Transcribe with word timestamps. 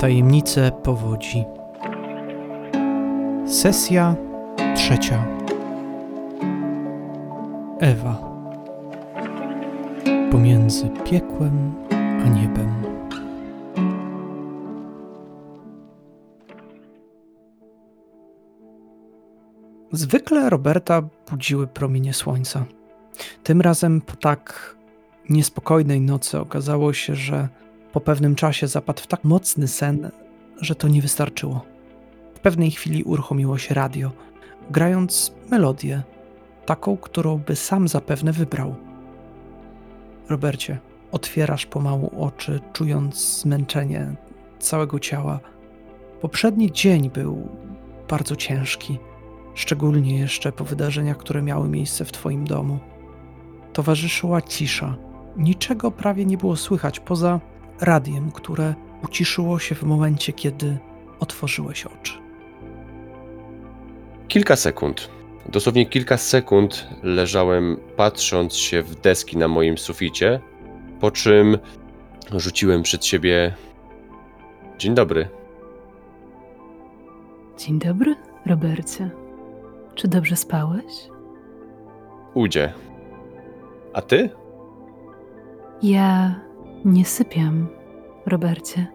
Tajemnice 0.00 0.72
powodzi. 0.82 1.44
Sesja 3.46 4.16
trzecia. 4.74 5.26
Ewa. 7.80 8.18
Pomiędzy 10.30 10.88
piekłem 11.04 11.72
a 12.24 12.28
niebem. 12.28 12.82
Zwykle 19.92 20.50
Roberta 20.50 21.02
budziły 21.30 21.66
promienie 21.66 22.14
słońca. 22.14 22.64
Tym 23.42 23.60
razem 23.60 24.00
po 24.00 24.16
tak 24.16 24.76
niespokojnej 25.28 26.00
nocy 26.00 26.38
okazało 26.40 26.92
się, 26.92 27.14
że 27.14 27.48
po 27.92 28.00
pewnym 28.00 28.34
czasie 28.34 28.68
zapadł 28.68 29.02
w 29.02 29.06
tak 29.06 29.24
mocny 29.24 29.68
sen, 29.68 30.10
że 30.60 30.74
to 30.74 30.88
nie 30.88 31.02
wystarczyło. 31.02 31.64
W 32.34 32.40
pewnej 32.40 32.70
chwili 32.70 33.02
uruchomiło 33.02 33.58
się 33.58 33.74
radio, 33.74 34.10
grając 34.70 35.32
melodię, 35.50 36.02
taką, 36.66 36.96
którą 36.96 37.38
by 37.38 37.56
sam 37.56 37.88
zapewne 37.88 38.32
wybrał. 38.32 38.74
Robercie, 40.28 40.78
otwierasz 41.12 41.66
pomału 41.66 42.24
oczy, 42.24 42.60
czując 42.72 43.40
zmęczenie 43.40 44.14
całego 44.58 44.98
ciała. 44.98 45.40
Poprzedni 46.20 46.72
dzień 46.72 47.10
był 47.10 47.48
bardzo 48.08 48.36
ciężki, 48.36 48.98
szczególnie 49.54 50.18
jeszcze 50.18 50.52
po 50.52 50.64
wydarzeniach, 50.64 51.16
które 51.16 51.42
miały 51.42 51.68
miejsce 51.68 52.04
w 52.04 52.12
Twoim 52.12 52.44
domu. 52.44 52.78
Towarzyszyła 53.72 54.42
cisza. 54.42 54.96
Niczego 55.36 55.90
prawie 55.90 56.24
nie 56.26 56.36
było 56.36 56.56
słychać 56.56 57.00
poza 57.00 57.40
radiem, 57.80 58.30
które 58.32 58.74
uciszyło 59.04 59.58
się 59.58 59.74
w 59.74 59.82
momencie, 59.82 60.32
kiedy 60.32 60.78
otworzyłeś 61.20 61.86
oczy. 61.86 62.12
Kilka 64.28 64.56
sekund. 64.56 65.10
Dosłownie 65.48 65.86
kilka 65.86 66.16
sekund 66.16 66.88
leżałem 67.02 67.76
patrząc 67.96 68.54
się 68.54 68.82
w 68.82 68.94
deski 69.00 69.36
na 69.36 69.48
moim 69.48 69.78
suficie, 69.78 70.40
po 71.00 71.10
czym 71.10 71.58
rzuciłem 72.32 72.82
przed 72.82 73.04
siebie 73.04 73.54
Dzień 74.78 74.94
dobry. 74.94 75.28
Dzień 77.58 77.78
dobry, 77.78 78.16
Robercie. 78.46 79.10
Czy 79.94 80.08
dobrze 80.08 80.36
spałeś? 80.36 81.08
Udzie. 82.34 82.72
A 83.92 84.02
ty? 84.02 84.30
Ja 85.82 86.40
nie 86.84 87.04
sypiam, 87.04 87.68
Robercie. 88.26 88.86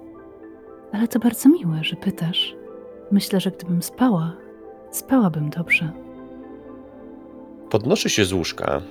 Ale 0.92 1.08
to 1.08 1.20
bardzo 1.20 1.50
miłe, 1.50 1.84
że 1.84 1.96
pytasz. 1.96 2.56
Myślę, 3.12 3.40
że 3.40 3.52
gdybym 3.52 3.82
spała, 3.84 4.34
spałabym 4.92 5.50
dobrze. 5.50 5.92
Podnoszę 7.70 8.10
się 8.10 8.26
z 8.26 8.34
łóżka. 8.34 8.82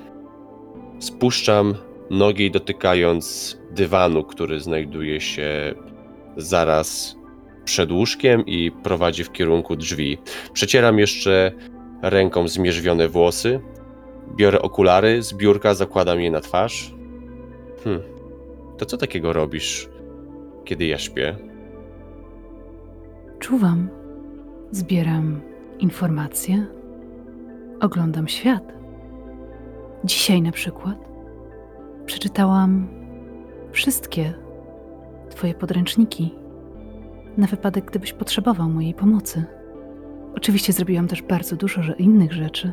Spuszczam 0.98 1.75
nogi 2.11 2.50
dotykając 2.50 3.56
dywanu, 3.70 4.25
który 4.25 4.61
znajduje 4.61 5.20
się 5.20 5.75
zaraz 6.37 7.17
przed 7.65 7.92
łóżkiem 7.92 8.47
i 8.47 8.70
prowadzi 8.83 9.25
w 9.25 9.33
kierunku 9.33 9.77
drzwi. 9.77 10.19
Przecieram 10.53 10.98
jeszcze 10.98 11.53
ręką 12.03 12.48
zmierzwione 12.48 13.09
włosy. 13.09 13.61
Biorę 14.37 14.62
okulary 14.62 15.22
z 15.22 15.34
biurka, 15.34 15.75
zakładam 15.75 16.20
je 16.20 16.31
na 16.31 16.41
twarz. 16.41 16.95
Hm. 17.84 18.14
To 18.78 18.86
co 18.86 18.97
takiego 18.97 19.33
robisz, 19.33 19.89
kiedy 20.64 20.86
ja 20.86 20.98
śpię? 20.98 21.36
Czuwam, 23.39 23.89
zbieram 24.70 25.41
informacje, 25.78 26.66
oglądam 27.81 28.28
świat. 28.28 28.72
Dzisiaj 30.04 30.43
na 30.43 30.53
przykład 30.53 30.99
przeczytałam 32.06 32.88
wszystkie 33.72 34.34
Twoje 35.31 35.54
podręczniki 35.54 36.34
na 37.37 37.47
wypadek, 37.47 37.84
gdybyś 37.84 38.12
potrzebował 38.12 38.69
mojej 38.69 38.94
pomocy. 38.94 39.44
Oczywiście 40.37 40.72
zrobiłam 40.72 41.09
też 41.09 41.22
bardzo 41.22 41.56
dużo 41.56 41.82
innych 41.99 42.32
rzeczy. 42.32 42.72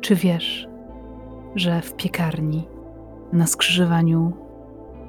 Czy 0.00 0.14
wiesz, 0.14 0.68
że 1.54 1.80
w 1.80 1.96
piekarni 1.96 2.68
na 3.32 3.46
skrzyżowaniu 3.46 4.47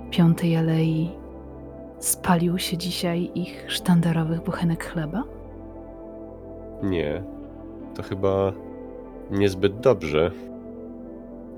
Piątej 0.09 0.57
Alei 0.57 1.11
spalił 1.99 2.57
się 2.57 2.77
dzisiaj 2.77 3.31
ich 3.35 3.65
sztandarowych 3.67 4.43
buchenek 4.43 4.85
chleba? 4.85 5.23
Nie. 6.83 7.23
To 7.95 8.03
chyba 8.03 8.51
niezbyt 9.31 9.79
dobrze. 9.79 10.31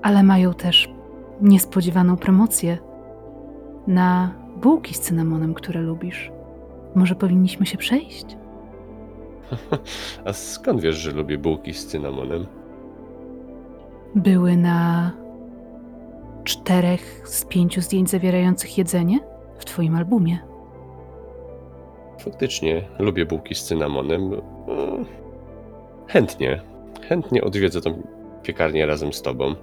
Ale 0.02 0.22
mają 0.22 0.54
też 0.54 0.88
niespodziewaną 1.40 2.16
promocję 2.16 2.78
na 3.86 4.34
bułki 4.56 4.94
z 4.94 5.00
cynamonem, 5.00 5.54
które 5.54 5.80
lubisz. 5.80 6.30
Może 6.94 7.14
powinniśmy 7.14 7.66
się 7.66 7.78
przejść? 7.78 8.36
A 10.24 10.32
skąd 10.32 10.80
wiesz, 10.80 10.96
że 10.96 11.10
lubię 11.12 11.38
bułki 11.38 11.74
z 11.74 11.86
cynamonem? 11.86 12.46
Były 14.14 14.56
na 14.56 15.10
czterech 16.44 17.22
z 17.24 17.44
pięciu 17.44 17.80
zdjęć 17.80 18.10
zawierających 18.10 18.78
jedzenie 18.78 19.18
w 19.58 19.64
Twoim 19.64 19.96
albumie. 19.96 20.38
Faktycznie 22.18 22.88
lubię 22.98 23.26
bułki 23.26 23.54
z 23.54 23.64
cynamonem. 23.64 24.40
Mm, 24.68 25.06
Chętnie. 26.08 26.60
Chętnie 27.08 27.44
odwiedzę 27.44 27.80
tą 27.80 28.02
piekarnię 28.42 28.86
razem 28.86 29.12
z 29.12 29.22
tobą. 29.22 29.54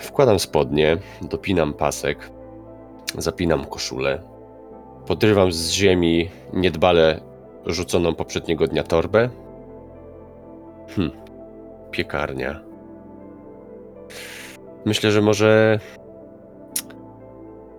Wkładam 0.00 0.38
spodnie, 0.38 0.96
dopinam 1.22 1.74
pasek, 1.74 2.30
zapinam 3.18 3.64
koszulę, 3.64 4.22
podrywam 5.06 5.52
z 5.52 5.70
ziemi 5.70 6.30
niedbale 6.52 7.20
rzuconą 7.66 8.14
poprzedniego 8.14 8.66
dnia 8.66 8.82
torbę. 8.82 9.28
Hm, 10.88 11.10
piekarnia. 11.90 12.69
Myślę, 14.84 15.10
że 15.10 15.22
może 15.22 15.78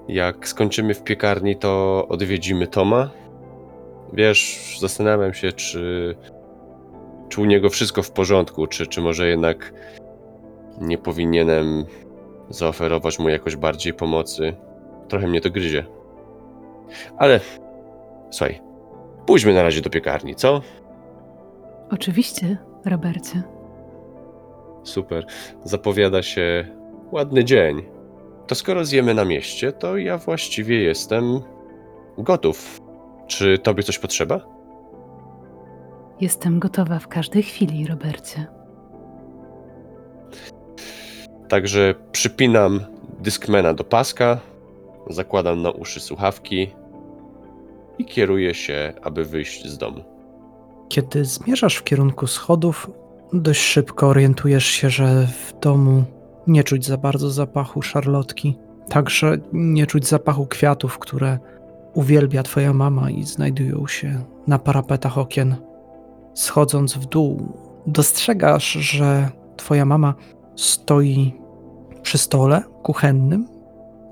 jak 0.07 0.47
skończymy 0.47 0.93
w 0.93 1.03
piekarni, 1.03 1.55
to 1.55 2.05
odwiedzimy 2.09 2.67
Toma. 2.67 3.09
Wiesz, 4.13 4.77
zastanawiam 4.79 5.33
się, 5.33 5.51
czy, 5.51 6.15
czy 7.29 7.41
u 7.41 7.45
niego 7.45 7.69
wszystko 7.69 8.03
w 8.03 8.11
porządku, 8.11 8.67
czy, 8.67 8.87
czy 8.87 9.01
może 9.01 9.27
jednak 9.27 9.73
nie 10.81 10.97
powinienem 10.97 11.85
zaoferować 12.49 13.19
mu 13.19 13.29
jakoś 13.29 13.55
bardziej 13.55 13.93
pomocy. 13.93 14.53
Trochę 15.07 15.27
mnie 15.27 15.41
to 15.41 15.49
gryzie. 15.49 15.85
Ale 17.17 17.39
słuchaj, 18.31 18.61
pójdźmy 19.25 19.53
na 19.53 19.63
razie 19.63 19.81
do 19.81 19.89
piekarni, 19.89 20.35
co? 20.35 20.61
Oczywiście, 21.91 22.57
Robercie. 22.85 23.43
Super. 24.83 25.25
Zapowiada 25.63 26.21
się 26.21 26.65
ładny 27.11 27.43
dzień. 27.43 27.81
To 28.47 28.55
skoro 28.55 28.85
zjemy 28.85 29.13
na 29.13 29.25
mieście, 29.25 29.71
to 29.71 29.97
ja 29.97 30.17
właściwie 30.17 30.83
jestem 30.83 31.39
gotów. 32.17 32.81
Czy 33.27 33.57
tobie 33.57 33.83
coś 33.83 33.99
potrzeba? 33.99 34.39
Jestem 36.21 36.59
gotowa 36.59 36.99
w 36.99 37.07
każdej 37.07 37.43
chwili, 37.43 37.87
Robercie. 37.87 38.47
Także 41.47 41.95
przypinam 42.11 42.79
Discmana 43.19 43.73
do 43.73 43.83
paska, 43.83 44.39
zakładam 45.09 45.61
na 45.61 45.71
uszy 45.71 45.99
słuchawki 45.99 46.71
i 47.97 48.05
kieruję 48.05 48.53
się, 48.53 48.93
aby 49.01 49.25
wyjść 49.25 49.67
z 49.67 49.77
domu. 49.77 50.03
Kiedy 50.89 51.25
zmierzasz 51.25 51.75
w 51.75 51.83
kierunku 51.83 52.27
schodów, 52.27 52.91
dość 53.33 53.61
szybko 53.61 54.07
orientujesz 54.07 54.65
się, 54.65 54.89
że 54.89 55.27
w 55.27 55.59
domu 55.59 56.03
nie 56.47 56.63
czuć 56.63 56.85
za 56.85 56.97
bardzo 56.97 57.29
zapachu 57.29 57.81
szarlotki. 57.81 58.57
Także 58.89 59.37
nie 59.53 59.87
czuć 59.87 60.07
zapachu 60.07 60.45
kwiatów, 60.45 60.99
które 60.99 61.39
uwielbia 61.93 62.43
twoja 62.43 62.73
mama 62.73 63.09
i 63.09 63.23
znajdują 63.23 63.87
się 63.87 64.23
na 64.47 64.59
parapetach 64.59 65.17
okien. 65.17 65.55
Schodząc 66.33 66.93
w 66.93 67.05
dół, 67.05 67.53
dostrzegasz, 67.87 68.71
że 68.71 69.29
twoja 69.57 69.85
mama 69.85 70.13
stoi 70.55 71.33
przy 72.01 72.17
stole 72.17 72.63
kuchennym, 72.83 73.47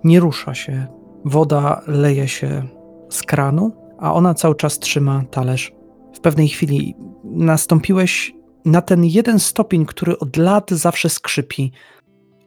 nie 0.04 0.20
rusza 0.20 0.54
się. 0.54 0.88
Woda 1.26 1.82
leje 1.88 2.28
się 2.28 2.64
z 3.10 3.24
kranu, 3.24 3.72
a 4.00 4.14
ona 4.14 4.34
cały 4.34 4.56
czas 4.56 4.80
trzyma 4.80 5.24
talerz. 5.32 5.72
W 6.14 6.20
pewnej 6.20 6.48
chwili 6.48 6.96
nastąpiłeś 7.24 8.34
na 8.66 8.82
ten 8.82 9.06
jeden 9.06 9.40
stopień, 9.40 9.86
który 9.86 10.20
od 10.20 10.38
lat 10.38 10.72
zawsze 10.72 11.10
skrzypi. 11.10 11.72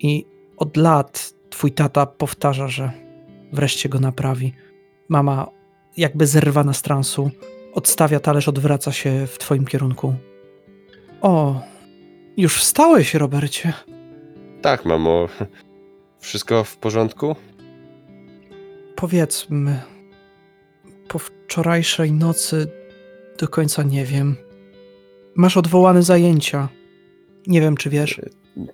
I 0.02 0.26
od 0.56 0.76
lat 0.76 1.34
twój 1.50 1.72
tata 1.72 2.06
powtarza, 2.06 2.68
że 2.68 2.92
wreszcie 3.52 3.88
go 3.88 4.00
naprawi. 4.00 4.52
Mama 5.08 5.48
jakby 5.96 6.26
zerwana 6.26 6.72
z 6.72 6.82
transu. 6.82 7.30
Odstawia 7.72 8.20
talerz, 8.20 8.48
odwraca 8.48 8.92
się 8.92 9.26
w 9.26 9.38
twoim 9.38 9.64
kierunku. 9.64 10.14
O, 11.20 11.60
już 12.36 12.56
wstałeś, 12.56 13.14
Robercie. 13.14 13.72
Tak, 14.62 14.84
mamo. 14.84 15.28
Wszystko 16.20 16.64
w 16.64 16.76
porządku? 16.76 17.36
Powiedzmy, 18.96 19.82
po 21.08 21.18
wczorajszej 21.18 22.12
nocy 22.12 22.66
do 23.38 23.48
końca 23.48 23.82
nie 23.82 24.04
wiem. 24.04 24.36
Masz 25.34 25.56
odwołane 25.56 26.02
zajęcia. 26.02 26.68
Nie 27.46 27.60
wiem, 27.60 27.76
czy 27.76 27.90
wiesz. 27.90 28.20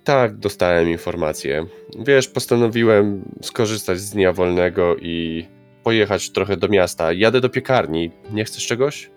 Tak, 0.03 0.37
dostałem 0.37 0.89
informację. 0.89 1.65
Wiesz, 1.99 2.27
postanowiłem 2.27 3.21
skorzystać 3.41 3.99
z 3.99 4.09
dnia 4.09 4.33
wolnego 4.33 4.95
i 4.97 5.45
pojechać 5.83 6.29
trochę 6.29 6.57
do 6.57 6.67
miasta. 6.67 7.13
Jadę 7.13 7.41
do 7.41 7.49
piekarni. 7.49 8.11
Nie 8.31 8.43
chcesz 8.45 8.67
czegoś? 8.67 9.09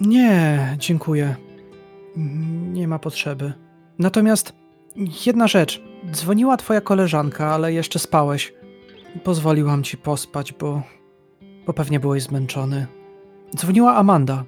Nie, 0.00 0.58
dziękuję. 0.78 1.36
Nie 2.72 2.88
ma 2.88 2.98
potrzeby. 2.98 3.52
Natomiast 3.98 4.52
jedna 5.26 5.48
rzecz. 5.48 5.82
Dzwoniła 6.10 6.56
twoja 6.56 6.80
koleżanka, 6.80 7.46
ale 7.46 7.72
jeszcze 7.72 7.98
spałeś. 7.98 8.52
Pozwoliłam 9.24 9.82
ci 9.82 9.96
pospać, 9.96 10.52
bo, 10.52 10.82
bo 11.66 11.72
pewnie 11.72 12.00
byłeś 12.00 12.22
zmęczony. 12.22 12.86
Dzwoniła 13.56 13.94
Amanda. 13.94 14.44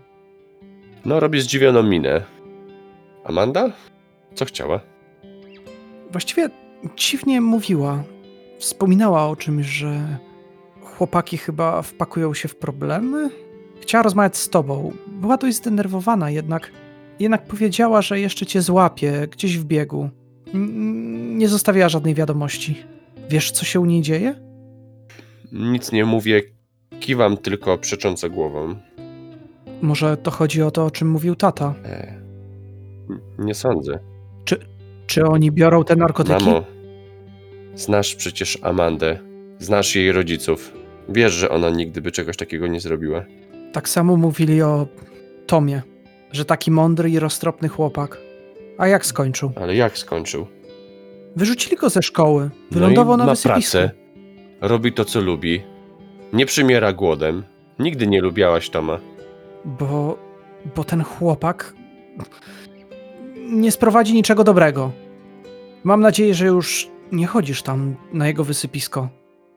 No, 1.04 1.20
robi 1.20 1.40
zdziwioną 1.40 1.82
minę. 1.82 2.22
Amanda? 3.24 3.72
Co 4.34 4.44
chciała? 4.44 4.80
Właściwie 6.12 6.48
dziwnie 6.96 7.40
mówiła. 7.40 8.02
Wspominała 8.58 9.28
o 9.28 9.36
czymś, 9.36 9.66
że 9.66 10.18
chłopaki 10.82 11.38
chyba 11.38 11.82
wpakują 11.82 12.34
się 12.34 12.48
w 12.48 12.56
problemy. 12.56 13.30
Chciała 13.80 14.02
rozmawiać 14.02 14.36
z 14.36 14.48
tobą. 14.48 14.92
Była 15.06 15.36
dość 15.36 15.56
zdenerwowana, 15.56 16.30
jednak, 16.30 16.70
jednak 17.20 17.46
powiedziała, 17.46 18.02
że 18.02 18.20
jeszcze 18.20 18.46
cię 18.46 18.62
złapie 18.62 19.28
gdzieś 19.30 19.58
w 19.58 19.64
biegu. 19.64 20.10
N- 20.54 21.38
Nie 21.38 21.48
zostawiała 21.48 21.88
żadnej 21.88 22.14
wiadomości. 22.14 22.84
Wiesz, 23.30 23.50
co 23.50 23.64
się 23.64 23.80
u 23.80 23.84
niej 23.84 24.02
dzieje? 24.02 24.34
Nic 25.52 25.92
nie 25.92 26.04
mówię, 26.04 26.42
kiwam 27.00 27.36
tylko 27.36 27.78
przecząco 27.78 28.30
głową. 28.30 28.74
Może 29.82 30.16
to 30.16 30.30
chodzi 30.30 30.62
o 30.62 30.70
to, 30.70 30.84
o 30.84 30.90
czym 30.90 31.10
mówił 31.10 31.34
tata. 31.36 31.74
E, 31.84 32.14
nie 33.38 33.54
sądzę. 33.54 33.98
Czy 35.08 35.24
oni 35.26 35.52
biorą 35.52 35.84
te 35.84 35.96
narkotyki? 35.96 36.44
Mamo, 36.44 36.64
znasz 37.74 38.14
przecież 38.14 38.58
Amandę. 38.62 39.18
Znasz 39.58 39.96
jej 39.96 40.12
rodziców. 40.12 40.72
Wiesz, 41.08 41.32
że 41.32 41.48
ona 41.50 41.70
nigdy 41.70 42.00
by 42.00 42.12
czegoś 42.12 42.36
takiego 42.36 42.66
nie 42.66 42.80
zrobiła. 42.80 43.24
Tak 43.72 43.88
samo 43.88 44.16
mówili 44.16 44.62
o 44.62 44.86
Tomie, 45.46 45.82
że 46.32 46.44
taki 46.44 46.70
mądry 46.70 47.10
i 47.10 47.18
roztropny 47.18 47.68
chłopak. 47.68 48.18
A 48.78 48.86
jak 48.88 49.06
skończył? 49.06 49.52
Ale 49.56 49.76
jak 49.76 49.98
skończył? 49.98 50.46
Wyrzucili 51.36 51.76
go 51.76 51.90
ze 51.90 52.02
szkoły. 52.02 52.50
Wylądował 52.70 53.16
no 53.16 53.24
i 53.24 53.26
na 53.26 53.26
ma 53.26 53.32
wysypisku. 53.32 53.72
pracę. 53.78 53.90
Robi 54.60 54.92
to, 54.92 55.04
co 55.04 55.20
lubi. 55.20 55.62
Nie 56.32 56.46
przymiera 56.46 56.92
głodem. 56.92 57.44
Nigdy 57.78 58.06
nie 58.06 58.20
lubiałaś 58.20 58.70
Toma. 58.70 58.98
Bo, 59.64 60.18
bo 60.76 60.84
ten 60.84 61.02
chłopak 61.02 61.74
nie 63.48 63.72
sprowadzi 63.72 64.14
niczego 64.14 64.44
dobrego. 64.44 64.92
Mam 65.84 66.00
nadzieję, 66.00 66.34
że 66.34 66.46
już 66.46 66.88
nie 67.12 67.26
chodzisz 67.26 67.62
tam 67.62 67.96
na 68.12 68.26
jego 68.26 68.44
wysypisko. 68.44 69.08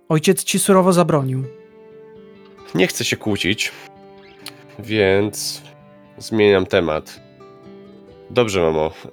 Ojciec 0.09 0.43
ci 0.43 0.59
surowo 0.59 0.93
zabronił. 0.93 1.43
Nie 2.75 2.87
chcę 2.87 3.05
się 3.05 3.17
kłócić, 3.17 3.71
więc 4.79 5.61
zmieniam 6.17 6.65
temat. 6.65 7.21
Dobrze, 8.29 8.61
mamo. 8.61 8.87
y, 8.87 9.09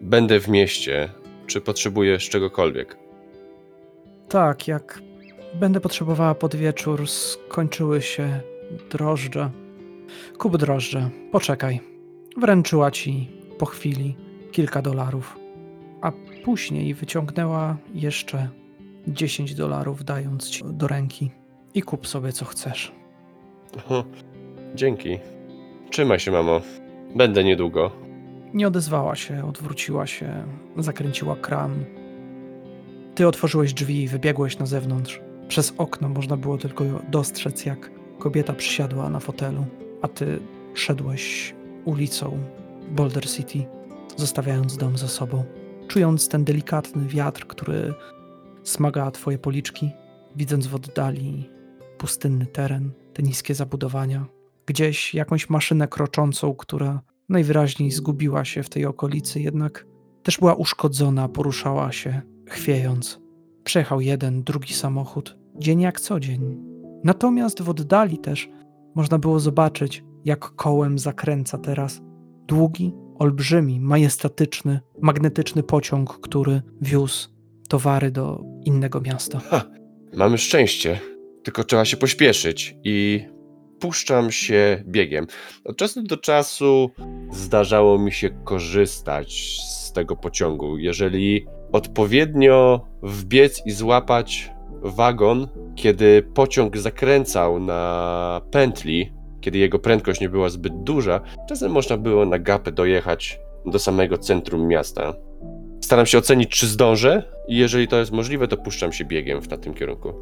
będę 0.00 0.40
w 0.40 0.48
mieście. 0.48 1.08
Czy 1.46 1.60
potrzebujesz 1.60 2.28
czegokolwiek? 2.28 2.96
Tak, 4.28 4.68
jak 4.68 5.02
będę 5.54 5.80
potrzebowała 5.80 6.34
pod 6.34 6.56
wieczór, 6.56 7.08
skończyły 7.08 8.02
się 8.02 8.40
drożdże. 8.90 9.50
Kup 10.38 10.56
drożdże, 10.56 11.10
poczekaj. 11.32 11.80
Wręczyła 12.36 12.90
ci 12.90 13.41
po 13.62 13.66
chwili 13.66 14.16
kilka 14.52 14.82
dolarów, 14.82 15.38
a 16.00 16.12
później 16.44 16.94
wyciągnęła 16.94 17.76
jeszcze 17.94 18.48
10 19.06 19.54
dolarów, 19.54 20.04
dając 20.04 20.50
ci 20.50 20.62
do 20.64 20.88
ręki. 20.88 21.30
I 21.74 21.82
kup 21.82 22.06
sobie 22.06 22.32
co 22.32 22.44
chcesz. 22.44 22.92
Aha, 23.78 24.04
Dzięki. 24.74 25.18
Trzymaj 25.90 26.20
się, 26.20 26.30
mamo. 26.30 26.60
Będę 27.16 27.44
niedługo. 27.44 27.90
Nie 28.54 28.66
odezwała 28.66 29.16
się, 29.16 29.48
odwróciła 29.48 30.06
się, 30.06 30.44
zakręciła 30.76 31.36
kran. 31.36 31.84
Ty 33.14 33.28
otworzyłeś 33.28 33.72
drzwi 33.74 34.02
i 34.02 34.08
wybiegłeś 34.08 34.58
na 34.58 34.66
zewnątrz. 34.66 35.20
Przez 35.48 35.74
okno 35.78 36.08
można 36.08 36.36
było 36.36 36.58
tylko 36.58 36.84
dostrzec, 37.10 37.66
jak 37.66 37.90
kobieta 38.18 38.52
przysiadła 38.52 39.10
na 39.10 39.20
fotelu, 39.20 39.66
a 40.02 40.08
ty 40.08 40.38
szedłeś 40.74 41.54
ulicą 41.84 42.38
Boulder 42.90 43.30
City, 43.30 43.66
zostawiając 44.16 44.76
dom 44.76 44.98
za 44.98 45.08
sobą. 45.08 45.44
Czując 45.88 46.28
ten 46.28 46.44
delikatny 46.44 47.06
wiatr, 47.06 47.46
który 47.46 47.94
smaga 48.62 49.10
twoje 49.10 49.38
policzki, 49.38 49.90
widząc 50.36 50.66
w 50.66 50.74
oddali 50.74 51.50
pustynny 51.98 52.46
teren, 52.46 52.90
te 53.12 53.22
niskie 53.22 53.54
zabudowania, 53.54 54.26
gdzieś 54.66 55.14
jakąś 55.14 55.50
maszynę 55.50 55.88
kroczącą, 55.88 56.54
która 56.54 57.00
najwyraźniej 57.28 57.90
zgubiła 57.90 58.44
się 58.44 58.62
w 58.62 58.68
tej 58.68 58.86
okolicy, 58.86 59.40
jednak 59.40 59.86
też 60.22 60.38
była 60.38 60.54
uszkodzona, 60.54 61.28
poruszała 61.28 61.92
się, 61.92 62.20
chwiejąc. 62.48 63.20
Przejechał 63.64 64.00
jeden, 64.00 64.42
drugi 64.42 64.74
samochód, 64.74 65.36
dzień 65.56 65.80
jak 65.80 66.00
co 66.00 66.20
dzień. 66.20 66.56
Natomiast 67.04 67.62
w 67.62 67.68
oddali 67.68 68.18
też 68.18 68.48
można 68.94 69.18
było 69.18 69.40
zobaczyć, 69.40 70.04
jak 70.24 70.40
kołem 70.40 70.98
zakręca 70.98 71.58
teraz 71.58 72.00
długi, 72.46 72.92
olbrzymi, 73.18 73.80
majestatyczny, 73.80 74.80
magnetyczny 75.00 75.62
pociąg, 75.62 76.18
który 76.20 76.62
wiózł 76.80 77.28
towary 77.68 78.10
do 78.10 78.40
innego 78.64 79.00
miasta. 79.00 79.40
Mamy 80.16 80.38
szczęście, 80.38 81.00
tylko 81.42 81.64
trzeba 81.64 81.84
się 81.84 81.96
pośpieszyć 81.96 82.76
i 82.84 83.26
puszczam 83.80 84.30
się 84.30 84.84
biegiem. 84.86 85.26
Od 85.64 85.76
czasu 85.76 86.02
do 86.02 86.16
czasu 86.16 86.90
zdarzało 87.32 87.98
mi 87.98 88.12
się 88.12 88.30
korzystać 88.44 89.60
z 89.68 89.92
tego 89.92 90.16
pociągu. 90.16 90.78
Jeżeli 90.78 91.46
odpowiednio 91.72 92.86
wbiec 93.02 93.62
i 93.66 93.70
złapać 93.70 94.52
wagon, 94.82 95.48
kiedy 95.74 96.22
pociąg 96.34 96.76
zakręcał 96.76 97.60
na 97.60 98.40
pętli, 98.50 99.12
kiedy 99.42 99.58
jego 99.58 99.78
prędkość 99.78 100.20
nie 100.20 100.28
była 100.28 100.48
zbyt 100.48 100.82
duża, 100.82 101.20
czasem 101.48 101.72
można 101.72 101.96
było 101.96 102.26
na 102.26 102.38
gapę 102.38 102.72
dojechać 102.72 103.40
do 103.66 103.78
samego 103.78 104.18
centrum 104.18 104.68
miasta. 104.68 105.14
Staram 105.80 106.06
się 106.06 106.18
ocenić, 106.18 106.50
czy 106.50 106.66
zdążę, 106.66 107.22
i 107.48 107.56
jeżeli 107.56 107.88
to 107.88 107.98
jest 107.98 108.12
możliwe, 108.12 108.48
to 108.48 108.56
puszczam 108.56 108.92
się 108.92 109.04
biegiem 109.04 109.42
w 109.42 109.48
tamtym 109.48 109.74
kierunku. 109.74 110.12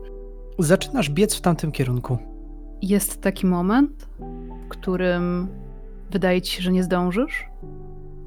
Zaczynasz 0.59 1.11
biec 1.11 1.35
w 1.35 1.41
tamtym 1.41 1.73
kierunku. 1.73 2.19
Jest 2.83 3.21
taki 3.21 3.47
moment, 3.47 4.09
w 4.65 4.69
którym 4.69 5.49
wydaje 6.11 6.43
ci 6.43 6.57
się, 6.57 6.63
że 6.63 6.73
nie 6.73 6.85
zdążysz 6.85 7.47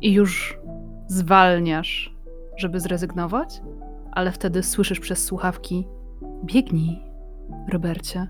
i 0.02 0.14
już 0.14 0.60
zwalniasz, 1.08 2.16
żeby 2.58 2.80
zrezygnować, 2.80 3.62
ale 4.12 4.32
wtedy 4.32 4.64
słyszysz 4.64 5.00
przez 5.00 5.24
słuchawki: 5.24 5.88
Biegnij, 6.46 7.00
Robercie. 7.70 8.28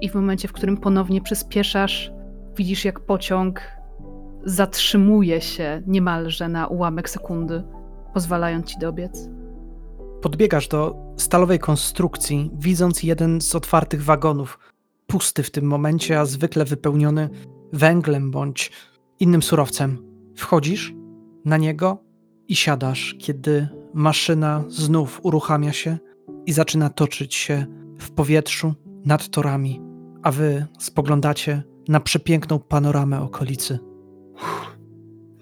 I 0.00 0.08
w 0.08 0.14
momencie, 0.14 0.48
w 0.48 0.52
którym 0.52 0.76
ponownie 0.76 1.20
przyspieszasz, 1.20 2.12
widzisz, 2.56 2.84
jak 2.84 3.00
pociąg 3.00 3.60
zatrzymuje 4.44 5.40
się 5.40 5.82
niemalże 5.86 6.48
na 6.48 6.66
ułamek 6.66 7.10
sekundy, 7.10 7.62
pozwalając 8.14 8.66
ci 8.66 8.78
dobiec. 8.78 9.28
Podbiegasz 10.22 10.68
do 10.68 10.96
stalowej 11.16 11.58
konstrukcji, 11.58 12.50
widząc 12.58 13.02
jeden 13.02 13.40
z 13.40 13.54
otwartych 13.54 14.04
wagonów, 14.04 14.58
pusty 15.06 15.42
w 15.42 15.50
tym 15.50 15.64
momencie, 15.64 16.20
a 16.20 16.24
zwykle 16.24 16.64
wypełniony 16.64 17.28
węglem 17.72 18.30
bądź 18.30 18.72
innym 19.20 19.42
surowcem. 19.42 19.98
Wchodzisz 20.36 20.94
na 21.44 21.56
niego 21.56 21.98
i 22.48 22.56
siadasz, 22.56 23.16
kiedy 23.18 23.68
maszyna 23.94 24.64
znów 24.68 25.20
uruchamia 25.22 25.72
się 25.72 25.98
i 26.46 26.52
zaczyna 26.52 26.90
toczyć 26.90 27.34
się 27.34 27.66
w 27.98 28.10
powietrzu 28.10 28.74
nad 29.04 29.28
torami, 29.28 29.85
a 30.26 30.30
wy 30.30 30.66
spoglądacie 30.78 31.62
na 31.88 32.00
przepiękną 32.00 32.58
panoramę 32.58 33.20
okolicy. 33.20 33.78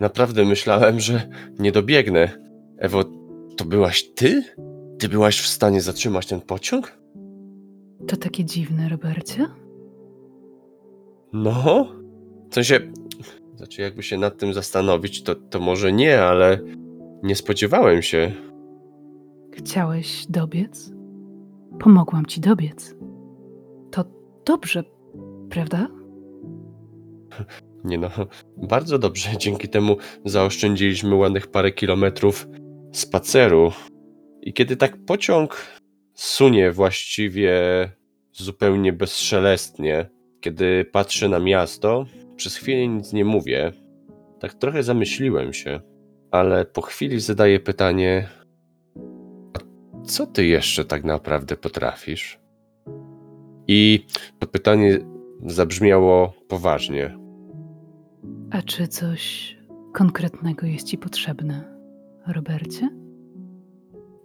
Naprawdę 0.00 0.44
myślałem, 0.44 1.00
że 1.00 1.28
nie 1.58 1.72
dobiegnę. 1.72 2.28
Ewo, 2.78 3.04
to 3.56 3.64
byłaś 3.64 4.04
ty? 4.14 4.44
Ty 4.98 5.08
byłaś 5.08 5.40
w 5.40 5.46
stanie 5.46 5.80
zatrzymać 5.80 6.26
ten 6.26 6.40
pociąg? 6.40 6.98
To 8.06 8.16
takie 8.16 8.44
dziwne, 8.44 8.88
Robercie. 8.88 9.46
No, 11.32 11.86
w 12.50 12.54
sensie, 12.54 12.80
znaczy 13.56 13.82
jakby 13.82 14.02
się 14.02 14.18
nad 14.18 14.38
tym 14.38 14.54
zastanowić, 14.54 15.22
to, 15.22 15.34
to 15.34 15.60
może 15.60 15.92
nie, 15.92 16.22
ale 16.22 16.58
nie 17.22 17.36
spodziewałem 17.36 18.02
się. 18.02 18.32
Chciałeś 19.52 20.26
dobiec? 20.26 20.92
Pomogłam 21.80 22.26
ci 22.26 22.40
dobiec. 22.40 22.96
Dobrze, 24.46 24.84
prawda? 25.50 25.88
Nie 27.84 27.98
no, 27.98 28.10
bardzo 28.56 28.98
dobrze. 28.98 29.28
Dzięki 29.38 29.68
temu 29.68 29.96
zaoszczędziliśmy 30.24 31.14
ładnych 31.14 31.46
parę 31.46 31.72
kilometrów 31.72 32.48
spaceru. 32.92 33.72
I 34.42 34.52
kiedy 34.52 34.76
tak 34.76 34.96
pociąg 35.06 35.66
sunie 36.14 36.72
właściwie 36.72 37.52
zupełnie 38.32 38.92
bezszelestnie, 38.92 40.10
kiedy 40.40 40.84
patrzę 40.84 41.28
na 41.28 41.38
miasto, 41.38 42.06
przez 42.36 42.56
chwilę 42.56 42.88
nic 42.88 43.12
nie 43.12 43.24
mówię. 43.24 43.72
Tak 44.40 44.54
trochę 44.54 44.82
zamyśliłem 44.82 45.52
się, 45.52 45.80
ale 46.30 46.64
po 46.64 46.82
chwili 46.82 47.20
zadaję 47.20 47.60
pytanie: 47.60 48.28
co 50.06 50.26
ty 50.26 50.46
jeszcze 50.46 50.84
tak 50.84 51.04
naprawdę 51.04 51.56
potrafisz? 51.56 52.43
I 53.68 54.06
to 54.38 54.47
pytanie 54.47 54.99
zabrzmiało 55.47 56.33
poważnie. 56.49 57.18
A 58.50 58.62
czy 58.62 58.88
coś 58.88 59.54
konkretnego 59.92 60.66
jest 60.66 60.87
ci 60.87 60.99
potrzebne, 60.99 61.78
Robercie? 62.26 62.88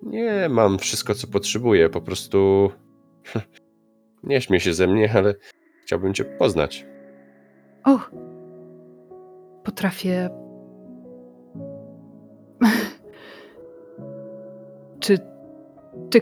Nie, 0.03 0.50
mam 0.50 0.79
wszystko, 0.79 1.15
co 1.15 1.27
potrzebuję. 1.27 1.89
Po 1.89 2.01
prostu. 2.01 2.69
Nie 4.24 4.41
śmiej 4.41 4.60
się 4.60 4.74
ze 4.74 4.88
mnie, 4.88 5.12
ale 5.15 5.36
chciałbym 5.84 6.13
Cię 6.13 6.25
poznać. 6.25 6.86
Och, 7.86 8.12
potrafię. 9.63 10.29
czy, 15.00 15.17
czy, 16.10 16.22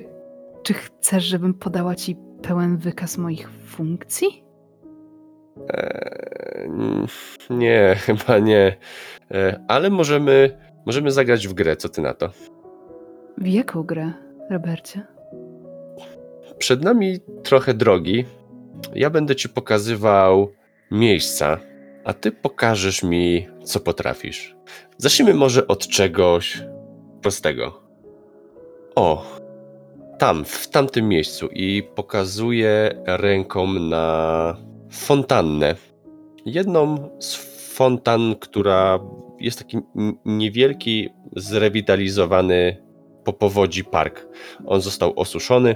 czy 0.63 0.73
chcesz, 0.73 1.23
żebym 1.23 1.53
podała 1.53 1.95
ci 1.95 2.15
pełen 2.47 2.77
wykaz 2.77 3.17
moich 3.17 3.49
funkcji? 3.49 4.43
Eee, 5.69 6.69
nie, 7.49 7.95
chyba 8.05 8.39
nie. 8.39 8.77
Eee, 9.31 9.55
ale 9.67 9.89
możemy, 9.89 10.57
możemy 10.85 11.11
zagrać 11.11 11.47
w 11.47 11.53
grę. 11.53 11.75
Co 11.75 11.89
ty 11.89 12.01
na 12.01 12.13
to? 12.13 12.29
W 13.37 13.47
jaką 13.47 13.83
grę, 13.83 14.13
Robercie? 14.49 15.07
Przed 16.57 16.83
nami 16.83 17.19
trochę 17.43 17.73
drogi. 17.73 18.25
Ja 18.95 19.09
będę 19.09 19.35
ci 19.35 19.49
pokazywał 19.49 20.51
miejsca, 20.91 21.59
a 22.05 22.13
ty 22.13 22.31
pokażesz 22.31 23.03
mi, 23.03 23.47
co 23.63 23.79
potrafisz. 23.79 24.55
Zacznijmy 24.97 25.33
może 25.33 25.67
od 25.67 25.87
czegoś 25.87 26.63
prostego. 27.21 27.81
O, 28.95 29.25
tam, 30.17 30.45
w 30.45 30.67
tamtym 30.67 31.09
miejscu 31.09 31.47
i 31.47 31.83
pokazuję 31.95 33.01
ręką 33.05 33.67
na 33.73 34.57
fontannę. 34.91 35.75
Jedną 36.45 37.09
z 37.19 37.35
fontan, 37.75 38.35
która 38.39 38.99
jest 39.39 39.59
taki 39.59 39.77
niewielki, 40.25 41.09
zrewitalizowany 41.35 42.83
po 43.23 43.33
powodzi 43.33 43.83
park. 43.83 44.27
On 44.65 44.81
został 44.81 45.19
osuszony, 45.19 45.75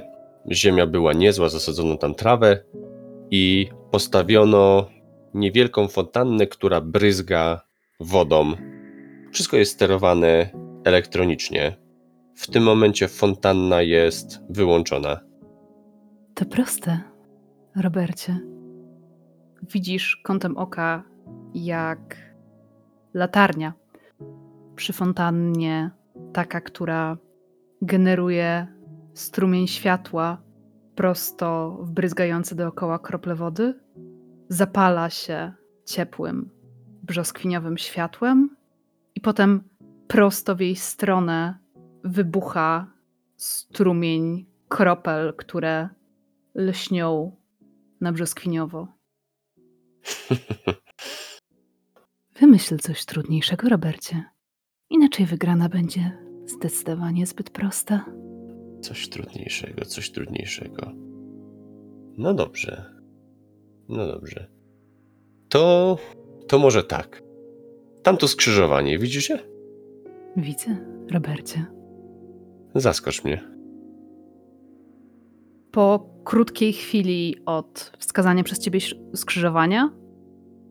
ziemia 0.52 0.88
była 0.88 1.14
niezła, 1.14 1.50
zasadzono 1.50 1.98
tam 1.98 2.16
trawę 2.16 2.64
i 3.32 3.70
postawiono 3.92 4.88
niewielką 5.34 5.88
fontannę, 5.88 6.48
która 6.48 6.82
bryzga 6.82 7.62
wodą. 8.00 8.52
Wszystko 9.32 9.58
jest 9.58 9.72
sterowane 9.72 10.50
elektronicznie. 10.86 11.81
W 12.36 12.48
tym 12.48 12.64
momencie 12.64 13.08
fontanna 13.08 13.82
jest 13.82 14.40
wyłączona. 14.50 15.20
To 16.34 16.46
proste, 16.46 17.02
Robercie. 17.76 18.40
Widzisz 19.74 20.22
kątem 20.24 20.58
oka, 20.58 21.04
jak 21.54 22.18
latarnia 23.14 23.74
przy 24.76 24.94
fontannie, 24.94 25.92
taka, 26.34 26.62
która 26.62 27.18
generuje 27.82 28.68
strumień 29.14 29.68
światła 29.68 30.42
prosto 30.96 31.78
wbryzgający 31.82 32.56
dookoła 32.56 33.00
krople 33.00 33.36
wody, 33.36 33.80
zapala 34.50 35.10
się 35.10 35.54
ciepłym, 35.86 36.50
brzoskwiniowym 37.04 37.78
światłem 37.78 38.56
i 39.16 39.22
potem 39.22 39.64
prosto 40.08 40.56
w 40.56 40.60
jej 40.60 40.76
stronę 40.76 41.61
wybucha 42.04 42.92
strumień 43.36 44.46
kropel, 44.68 45.34
które 45.38 45.90
lśnią 46.56 47.36
na 48.02 48.12
brzoskwiniowo. 48.12 48.88
Wymyśl 52.40 52.78
coś 52.78 53.06
trudniejszego, 53.06 53.70
Robercie. 53.70 54.24
Inaczej 54.90 55.26
wygrana 55.26 55.70
będzie 55.70 56.18
zdecydowanie 56.46 57.26
zbyt 57.26 57.50
prosta. 57.50 58.06
Coś 58.82 59.10
trudniejszego, 59.10 59.86
coś 59.86 60.12
trudniejszego. 60.12 60.92
No 62.18 62.34
dobrze. 62.34 62.86
No 63.90 64.08
dobrze. 64.08 64.48
To. 65.50 65.98
To 66.48 66.60
może 66.60 66.84
tak. 66.84 67.24
Tamto 68.04 68.28
skrzyżowanie, 68.28 69.00
widzisz 69.00 69.30
je? 69.30 69.40
Widzę, 70.38 70.78
Robercie. 71.12 71.66
Zaskocz 72.76 73.24
mnie. 73.24 73.44
Po 75.72 76.10
krótkiej 76.24 76.74
chwili 76.74 77.36
od 77.46 77.92
wskazania 77.98 78.44
przez 78.44 78.60
ciebie 78.60 78.80
skrzyżowania, 79.16 79.90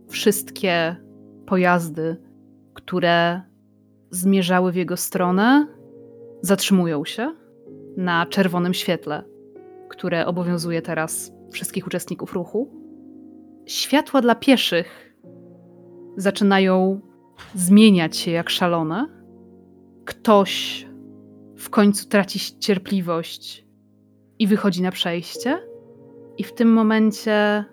wszystkie 0.09 0.97
pojazdy, 1.47 2.17
które 2.75 3.43
zmierzały 4.11 4.73
w 4.73 4.77
jego 4.77 4.97
stronę, 4.97 5.67
zatrzymują 6.43 7.05
się 7.05 7.35
na 7.97 8.27
czerwonym 8.27 8.75
świetle, 8.75 9.23
które 9.89 10.27
obowiązuje 10.27 10.83
teraz 10.83 11.33
wszystkich 11.53 11.87
uczestników 11.87 12.33
ruchu. 12.33 12.71
Światła 13.67 14.21
dla 14.21 14.35
pieszych 14.35 15.17
zaczynają 16.17 17.01
zmieniać 17.55 18.17
się 18.17 18.31
jak 18.31 18.51
szalone. 18.51 19.07
Ktoś 20.05 20.87
w 21.61 21.71
końcu 21.71 22.09
traci 22.09 22.59
cierpliwość 22.59 23.67
i 24.39 24.47
wychodzi 24.47 24.83
na 24.83 24.91
przejście. 24.91 25.59
I 26.39 26.45
w 26.45 26.53
tym 26.53 26.73
momencie 26.73 27.65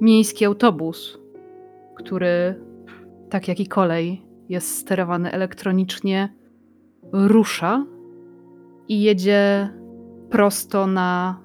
miejski 0.00 0.44
autobus, 0.44 1.18
który, 1.96 2.60
tak 3.30 3.48
jak 3.48 3.60
i 3.60 3.66
kolej, 3.66 4.22
jest 4.48 4.78
sterowany 4.78 5.32
elektronicznie, 5.32 6.34
rusza 7.12 7.86
i 8.88 9.02
jedzie 9.02 9.70
prosto 10.30 10.86
na 10.86 11.40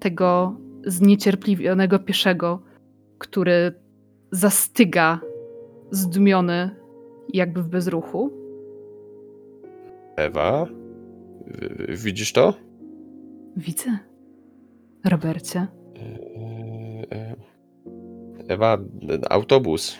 tego 0.00 0.56
zniecierpliwionego 0.84 1.98
pieszego, 1.98 2.62
który 3.18 3.72
zastyga, 4.30 5.20
zdumiony, 5.90 6.70
jakby 7.32 7.62
w 7.62 7.68
bezruchu. 7.68 8.30
Ewa, 10.16 10.66
widzisz 11.88 12.32
to? 12.32 12.54
Widzę. 13.56 13.98
Robercie. 15.04 15.66
E, 15.96 17.16
e, 17.16 17.36
Ewa, 18.48 18.78
autobus. 19.30 19.96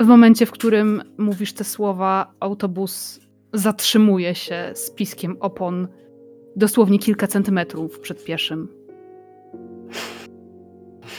W 0.00 0.06
momencie, 0.06 0.46
w 0.46 0.50
którym 0.50 1.02
mówisz 1.18 1.52
te 1.52 1.64
słowa, 1.64 2.34
autobus 2.40 3.20
zatrzymuje 3.52 4.34
się 4.34 4.70
z 4.74 4.90
piskiem 4.90 5.36
opon 5.40 5.88
dosłownie 6.56 6.98
kilka 6.98 7.26
centymetrów 7.26 8.00
przed 8.00 8.24
pieszym. 8.24 8.68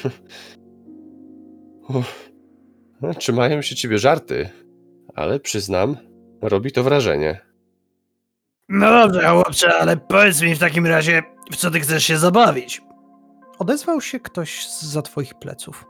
Trzymają 3.19 3.61
się 3.61 3.75
ciebie 3.75 3.97
żarty, 3.97 4.49
ale 5.15 5.39
przyznam, 5.39 5.97
robi 6.41 6.71
to 6.71 6.83
wrażenie. 6.83 7.50
No 8.73 8.89
dobrze, 8.91 9.29
chłopcze, 9.29 9.79
ale 9.79 9.97
powiedz 9.97 10.41
mi 10.41 10.55
w 10.55 10.59
takim 10.59 10.85
razie, 10.85 11.23
w 11.51 11.55
co 11.55 11.71
ty 11.71 11.79
chcesz 11.79 12.03
się 12.03 12.17
zabawić? 12.17 12.81
Odezwał 13.59 14.01
się 14.01 14.19
ktoś 14.19 14.69
za 14.69 15.01
twoich 15.01 15.33
pleców. 15.33 15.85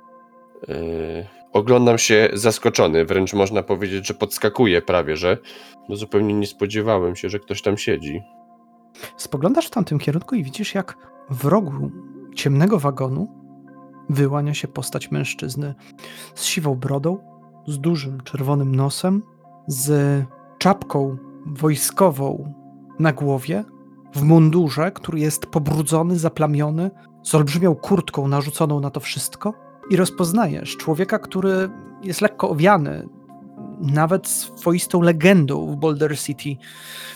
Yy, 0.68 1.28
oglądam 1.54 1.98
się 1.98 2.30
zaskoczony, 2.34 3.06
wręcz 3.06 3.34
można 3.34 3.64
powiedzieć, 3.64 4.08
że 4.08 4.14
podskakuję 4.14 4.82
prawie, 4.82 5.18
że 5.18 5.38
bo 5.90 5.96
zupełnie 5.96 6.34
nie 6.34 6.48
spodziewałem 6.48 7.16
się, 7.16 7.30
że 7.30 7.40
ktoś 7.40 7.62
tam 7.62 7.78
siedzi. 7.78 8.22
Spoglądasz 9.18 9.68
w 9.68 9.72
tamtym 9.72 10.00
kierunku 10.00 10.36
i 10.36 10.44
widzisz, 10.44 10.76
jak 10.76 10.98
w 11.30 11.46
rogu 11.46 11.92
ciemnego 12.36 12.80
wagonu 12.80 13.28
wyłania 14.10 14.54
się 14.54 14.68
postać 14.68 15.12
mężczyzny 15.12 15.76
z 16.36 16.44
siwą 16.44 16.76
brodą, 16.76 17.18
z 17.68 17.80
dużym 17.80 18.22
czerwonym 18.22 18.76
nosem, 18.76 19.22
z 19.68 20.24
czapką 20.58 21.18
wojskową 21.46 22.61
na 23.00 23.13
głowie, 23.13 23.63
w 24.15 24.24
mundurze, 24.24 24.91
który 24.91 25.19
jest 25.19 25.45
pobrudzony, 25.45 26.19
zaplamiony, 26.19 26.91
z 27.24 27.36
olbrzymią 27.36 27.75
kurtką 27.75 28.27
narzuconą 28.27 28.79
na 28.79 28.89
to 28.89 29.00
wszystko. 29.00 29.53
I 29.89 29.95
rozpoznajesz 29.95 30.77
człowieka, 30.77 31.19
który 31.19 31.69
jest 32.03 32.21
lekko 32.21 32.50
owiany, 32.50 33.10
nawet 33.81 34.27
swoistą 34.27 35.01
legendą 35.01 35.67
w 35.67 35.75
Boulder 35.75 36.19
City. 36.19 36.55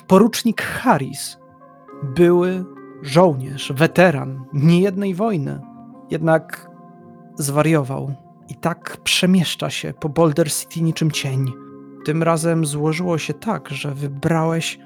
Porucznik 0.08 0.62
Harris, 0.62 1.38
były 2.04 2.66
żołnierz, 3.02 3.74
weteran 3.76 4.46
niejednej 4.54 5.16
wojny, 5.16 5.62
jednak 6.12 6.72
zwariował 7.36 8.14
i 8.50 8.56
tak 8.56 8.98
przemieszcza 9.04 9.70
się 9.70 9.94
po 9.94 10.10
Boulder 10.10 10.52
City 10.52 10.82
niczym 10.82 11.12
cień. 11.12 11.54
Tym 12.06 12.24
razem 12.24 12.66
złożyło 12.66 13.18
się 13.18 13.34
tak, 13.34 13.70
że 13.70 13.92
wybrałeś 13.92 14.80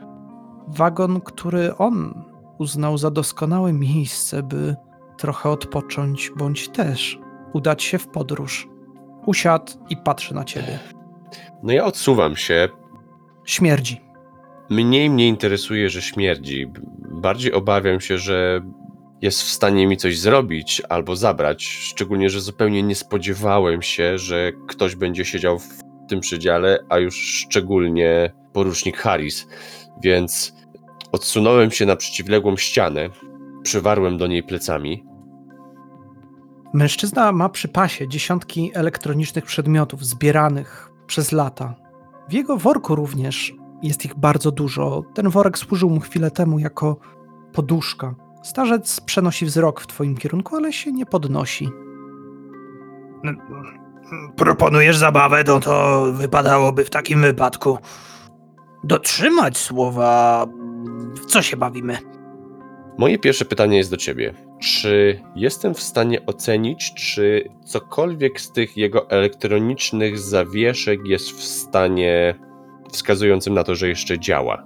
wagon, 0.70 1.22
który 1.22 1.76
on 1.76 2.26
uznał 2.58 2.98
za 2.98 3.12
doskonałe 3.12 3.74
miejsce, 3.74 4.44
by 4.44 4.76
trochę 5.18 5.50
odpocząć, 5.50 6.32
bądź 6.38 6.70
też 6.70 7.20
udać 7.54 7.84
się 7.84 7.98
w 7.98 8.08
podróż. 8.08 8.68
Usiadł 9.26 9.72
i 9.90 9.98
patrzy 9.98 10.36
na 10.36 10.44
ciebie. 10.44 10.80
No 11.64 11.74
ja 11.74 11.86
odsuwam 11.86 12.36
się. 12.36 12.70
Śmierdzi. 13.46 14.02
Mniej 14.70 15.10
mnie 15.10 15.28
interesuje, 15.28 15.90
że 15.90 16.02
śmierdzi. 16.02 16.72
Bardziej 17.12 17.54
obawiam 17.54 18.00
się, 18.00 18.18
że 18.18 18.62
jest 19.22 19.42
w 19.42 19.50
stanie 19.50 19.88
mi 19.88 19.98
coś 19.98 20.20
zrobić 20.20 20.82
albo 20.90 21.16
zabrać. 21.16 21.64
Szczególnie, 21.64 22.30
że 22.30 22.42
zupełnie 22.42 22.84
nie 22.84 22.96
spodziewałem 22.96 23.82
się, 23.82 24.18
że 24.18 24.52
ktoś 24.68 24.96
będzie 24.96 25.26
siedział 25.26 25.60
w 25.60 25.68
tym 26.10 26.20
przedziale, 26.20 26.80
a 26.90 26.98
już 26.98 27.16
szczególnie 27.16 28.32
porucznik 28.54 28.98
Harris. 28.98 29.48
Więc 30.04 30.59
odsunąłem 31.12 31.72
się 31.72 31.86
na 31.86 31.96
przeciwległą 31.96 32.58
ścianę, 32.58 33.10
przywarłem 33.64 34.18
do 34.18 34.28
niej 34.28 34.44
plecami. 34.44 35.04
Mężczyzna 36.74 37.32
ma 37.32 37.50
przy 37.50 37.68
pasie 37.68 38.08
dziesiątki 38.08 38.72
elektronicznych 38.74 39.46
przedmiotów 39.46 40.06
zbieranych 40.06 40.90
przez 41.08 41.32
lata. 41.32 41.76
W 42.30 42.34
jego 42.34 42.58
worku 42.58 42.96
również 42.96 43.54
jest 43.84 44.06
ich 44.06 44.16
bardzo 44.16 44.52
dużo. 44.52 45.04
Ten 45.14 45.30
worek 45.30 45.58
służył 45.58 45.90
mu 45.90 46.00
chwilę 46.00 46.32
temu 46.32 46.60
jako 46.60 46.98
poduszka. 47.54 48.16
Starzec 48.44 49.02
przenosi 49.02 49.46
wzrok 49.46 49.82
w 49.82 49.88
twoim 49.88 50.18
kierunku, 50.18 50.56
ale 50.56 50.74
się 50.74 50.92
nie 50.92 51.06
podnosi. 51.06 51.70
Proponujesz 54.36 54.98
zabawę, 54.98 55.44
no 55.48 55.60
to 55.60 56.06
wypadałoby 56.14 56.86
w 56.86 56.90
takim 56.90 57.22
wypadku 57.22 57.78
dotrzymać 58.84 59.58
słowa. 59.58 60.46
W 61.16 61.26
co 61.26 61.42
się 61.42 61.58
bawimy? 61.58 61.98
Moje 62.98 63.20
pierwsze 63.20 63.46
pytanie 63.46 63.78
jest 63.78 63.92
do 63.92 63.98
ciebie. 63.98 64.34
Czy 64.60 65.22
jestem 65.36 65.74
w 65.74 65.82
stanie 65.82 66.26
ocenić, 66.26 66.94
czy 66.94 67.50
cokolwiek 67.66 68.42
z 68.42 68.52
tych 68.52 68.78
jego 68.78 69.10
elektronicznych 69.10 70.20
zawieszek 70.20 71.00
jest 71.06 71.32
w 71.32 71.44
stanie 71.44 72.36
wskazującym 72.92 73.54
na 73.54 73.64
to, 73.64 73.76
że 73.76 73.88
jeszcze 73.88 74.20
działa? 74.20 74.64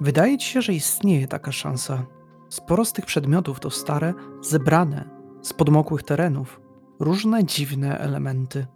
Wydaje 0.00 0.38
ci 0.38 0.50
się, 0.50 0.62
że 0.62 0.72
istnieje 0.72 1.26
taka 1.26 1.52
szansa. 1.52 2.06
Sporo 2.48 2.84
z 2.84 2.92
tych 2.92 3.06
przedmiotów 3.06 3.60
to 3.60 3.70
stare, 3.70 4.14
zebrane 4.40 5.08
z 5.42 5.52
podmokłych 5.52 6.02
terenów, 6.02 6.60
różne 7.00 7.44
dziwne 7.44 7.98
elementy. 7.98 8.66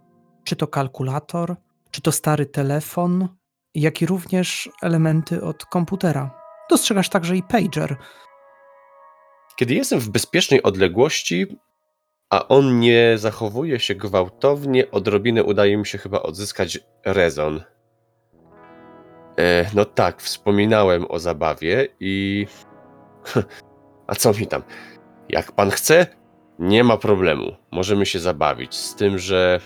Czy 0.43 0.55
to 0.55 0.67
kalkulator, 0.67 1.55
czy 1.91 2.01
to 2.01 2.11
stary 2.11 2.45
telefon, 2.45 3.27
jak 3.75 4.01
i 4.01 4.05
również 4.05 4.69
elementy 4.81 5.43
od 5.43 5.65
komputera. 5.65 6.42
Dostrzegasz 6.69 7.09
także 7.09 7.37
i 7.37 7.43
pager. 7.43 7.95
Kiedy 9.55 9.73
jestem 9.73 9.99
w 9.99 10.09
bezpiecznej 10.09 10.63
odległości, 10.63 11.47
a 12.29 12.47
on 12.47 12.79
nie 12.79 13.17
zachowuje 13.17 13.79
się 13.79 13.95
gwałtownie, 13.95 14.91
odrobinę 14.91 15.43
udaje 15.43 15.77
mi 15.77 15.85
się 15.85 15.97
chyba 15.97 16.21
odzyskać 16.21 16.79
rezon. 17.05 17.63
E, 19.39 19.65
no 19.73 19.85
tak, 19.85 20.21
wspominałem 20.21 21.05
o 21.09 21.19
zabawie 21.19 21.87
i. 21.99 22.45
A 24.07 24.15
co 24.15 24.33
mi 24.33 24.47
tam? 24.47 24.63
Jak 25.29 25.51
pan 25.51 25.71
chce, 25.71 26.07
nie 26.59 26.83
ma 26.83 26.97
problemu. 26.97 27.55
Możemy 27.71 28.05
się 28.05 28.19
zabawić. 28.19 28.75
Z 28.75 28.95
tym, 28.95 29.17
że 29.17 29.59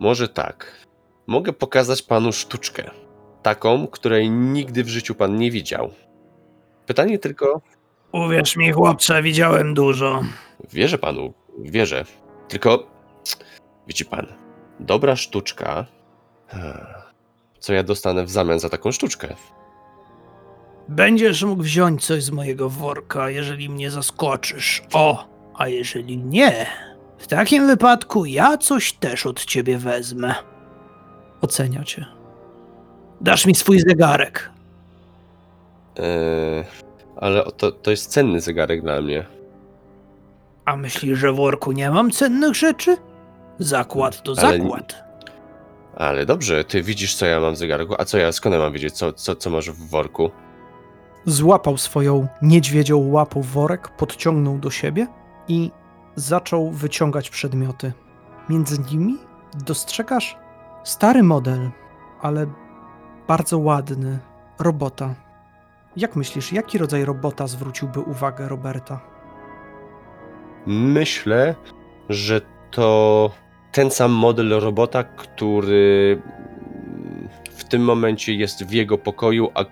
może 0.00 0.28
tak. 0.28 0.86
Mogę 1.26 1.52
pokazać 1.52 2.02
panu 2.02 2.32
sztuczkę. 2.32 2.90
Taką, 3.42 3.86
której 3.86 4.30
nigdy 4.30 4.84
w 4.84 4.88
życiu 4.88 5.14
pan 5.14 5.36
nie 5.36 5.50
widział. 5.50 5.90
Pytanie 6.88 7.18
tylko. 7.18 7.60
Uwierz 8.12 8.56
mi, 8.56 8.72
chłopcze, 8.72 9.22
widziałem 9.22 9.74
dużo. 9.74 10.22
Wierzę 10.72 10.98
panu, 10.98 11.34
wierzę. 11.58 12.04
Tylko. 12.48 12.86
Widzi 13.86 14.04
pan, 14.04 14.26
dobra 14.80 15.16
sztuczka. 15.16 15.86
Co 17.58 17.72
ja 17.72 17.82
dostanę 17.82 18.24
w 18.24 18.30
zamian 18.30 18.58
za 18.58 18.68
taką 18.68 18.92
sztuczkę? 18.92 19.34
Będziesz 20.88 21.42
mógł 21.42 21.62
wziąć 21.62 22.06
coś 22.06 22.22
z 22.22 22.30
mojego 22.30 22.68
worka, 22.68 23.30
jeżeli 23.30 23.68
mnie 23.68 23.90
zaskoczysz. 23.90 24.82
O, 24.92 25.28
a 25.54 25.68
jeżeli 25.68 26.18
nie, 26.18 26.66
w 27.18 27.26
takim 27.26 27.66
wypadku 27.66 28.24
ja 28.24 28.58
coś 28.58 28.92
też 28.92 29.26
od 29.26 29.44
ciebie 29.44 29.78
wezmę. 29.78 30.34
Ocenia 31.40 31.84
cię. 31.84 32.06
Dasz 33.20 33.46
mi 33.46 33.54
swój 33.54 33.80
zegarek. 33.80 34.50
Eee, 35.98 36.64
ale 37.16 37.44
to, 37.56 37.72
to 37.72 37.90
jest 37.90 38.10
cenny 38.10 38.40
zegarek 38.40 38.82
dla 38.82 39.00
mnie. 39.00 39.26
A 40.64 40.76
myślisz, 40.76 41.18
że 41.18 41.32
w 41.32 41.36
worku 41.36 41.72
nie 41.72 41.90
mam 41.90 42.10
cennych 42.10 42.54
rzeczy? 42.54 42.96
Zakład 43.58 44.22
to 44.22 44.32
Ale- 44.36 44.58
zakład. 44.58 45.04
Ale 45.96 46.26
dobrze, 46.26 46.64
ty 46.64 46.82
widzisz, 46.82 47.14
co 47.14 47.26
ja 47.26 47.40
mam 47.40 47.54
w 47.54 47.58
zegarku, 47.58 47.94
a 47.98 48.04
co 48.04 48.18
ja 48.18 48.32
skąd 48.32 48.56
mam 48.56 48.72
wiedzieć, 48.72 48.94
co, 48.94 49.12
co, 49.12 49.36
co 49.36 49.50
masz 49.50 49.70
w 49.70 49.90
worku? 49.90 50.30
Złapał 51.24 51.76
swoją 51.76 52.28
niedźwiedzią 52.42 52.98
łapą 53.10 53.42
worek, 53.42 53.88
podciągnął 53.88 54.58
do 54.58 54.70
siebie 54.70 55.06
i 55.48 55.70
zaczął 56.14 56.70
wyciągać 56.70 57.30
przedmioty. 57.30 57.92
Między 58.48 58.78
nimi 58.92 59.18
dostrzegasz 59.54 60.36
stary 60.84 61.22
model, 61.22 61.70
ale 62.22 62.46
bardzo 63.28 63.58
ładny 63.58 64.18
robota. 64.58 65.14
Jak 65.96 66.16
myślisz, 66.16 66.52
jaki 66.52 66.78
rodzaj 66.78 67.04
robota 67.04 67.46
zwróciłby 67.46 68.00
uwagę 68.00 68.48
Roberta? 68.48 69.00
Myślę, 70.66 71.54
że 72.08 72.40
to 72.70 73.30
ten 73.72 73.90
sam 73.90 74.12
model 74.12 74.60
robota, 74.60 75.04
który 75.04 76.22
w 77.50 77.64
tym 77.64 77.82
momencie 77.82 78.34
jest 78.34 78.64
w 78.64 78.72
jego 78.72 78.98
pokoju, 78.98 79.50
a 79.54 79.64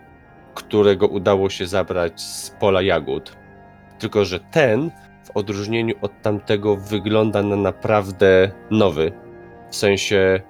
którego 0.54 1.06
udało 1.06 1.50
się 1.50 1.66
zabrać 1.66 2.20
z 2.20 2.50
pola 2.50 2.82
jagód. 2.82 3.36
Tylko, 3.98 4.24
że 4.24 4.40
ten, 4.40 4.90
w 5.24 5.30
odróżnieniu 5.36 5.94
od 6.02 6.22
tamtego, 6.22 6.76
wygląda 6.76 7.42
na 7.42 7.56
naprawdę 7.56 8.50
nowy. 8.70 9.12
W 9.70 9.76
sensie, 9.76 10.40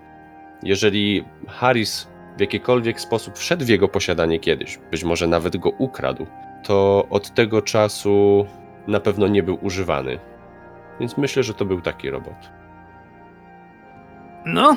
jeżeli 0.62 1.24
Harris 1.48 2.08
w 2.36 2.40
jakikolwiek 2.40 3.00
sposób 3.00 3.38
wszedł 3.38 3.64
w 3.64 3.68
jego 3.68 3.88
posiadanie 3.88 4.38
kiedyś, 4.38 4.78
być 4.90 5.04
może 5.04 5.26
nawet 5.26 5.56
go 5.56 5.70
ukradł, 5.70 6.26
to 6.62 7.06
od 7.10 7.34
tego 7.34 7.62
czasu 7.62 8.46
na 8.86 9.00
pewno 9.00 9.28
nie 9.28 9.42
był 9.42 9.58
używany. 9.62 10.18
Więc 11.00 11.16
myślę, 11.16 11.42
że 11.42 11.54
to 11.54 11.64
był 11.64 11.80
taki 11.80 12.10
robot. 12.10 12.50
No, 14.44 14.76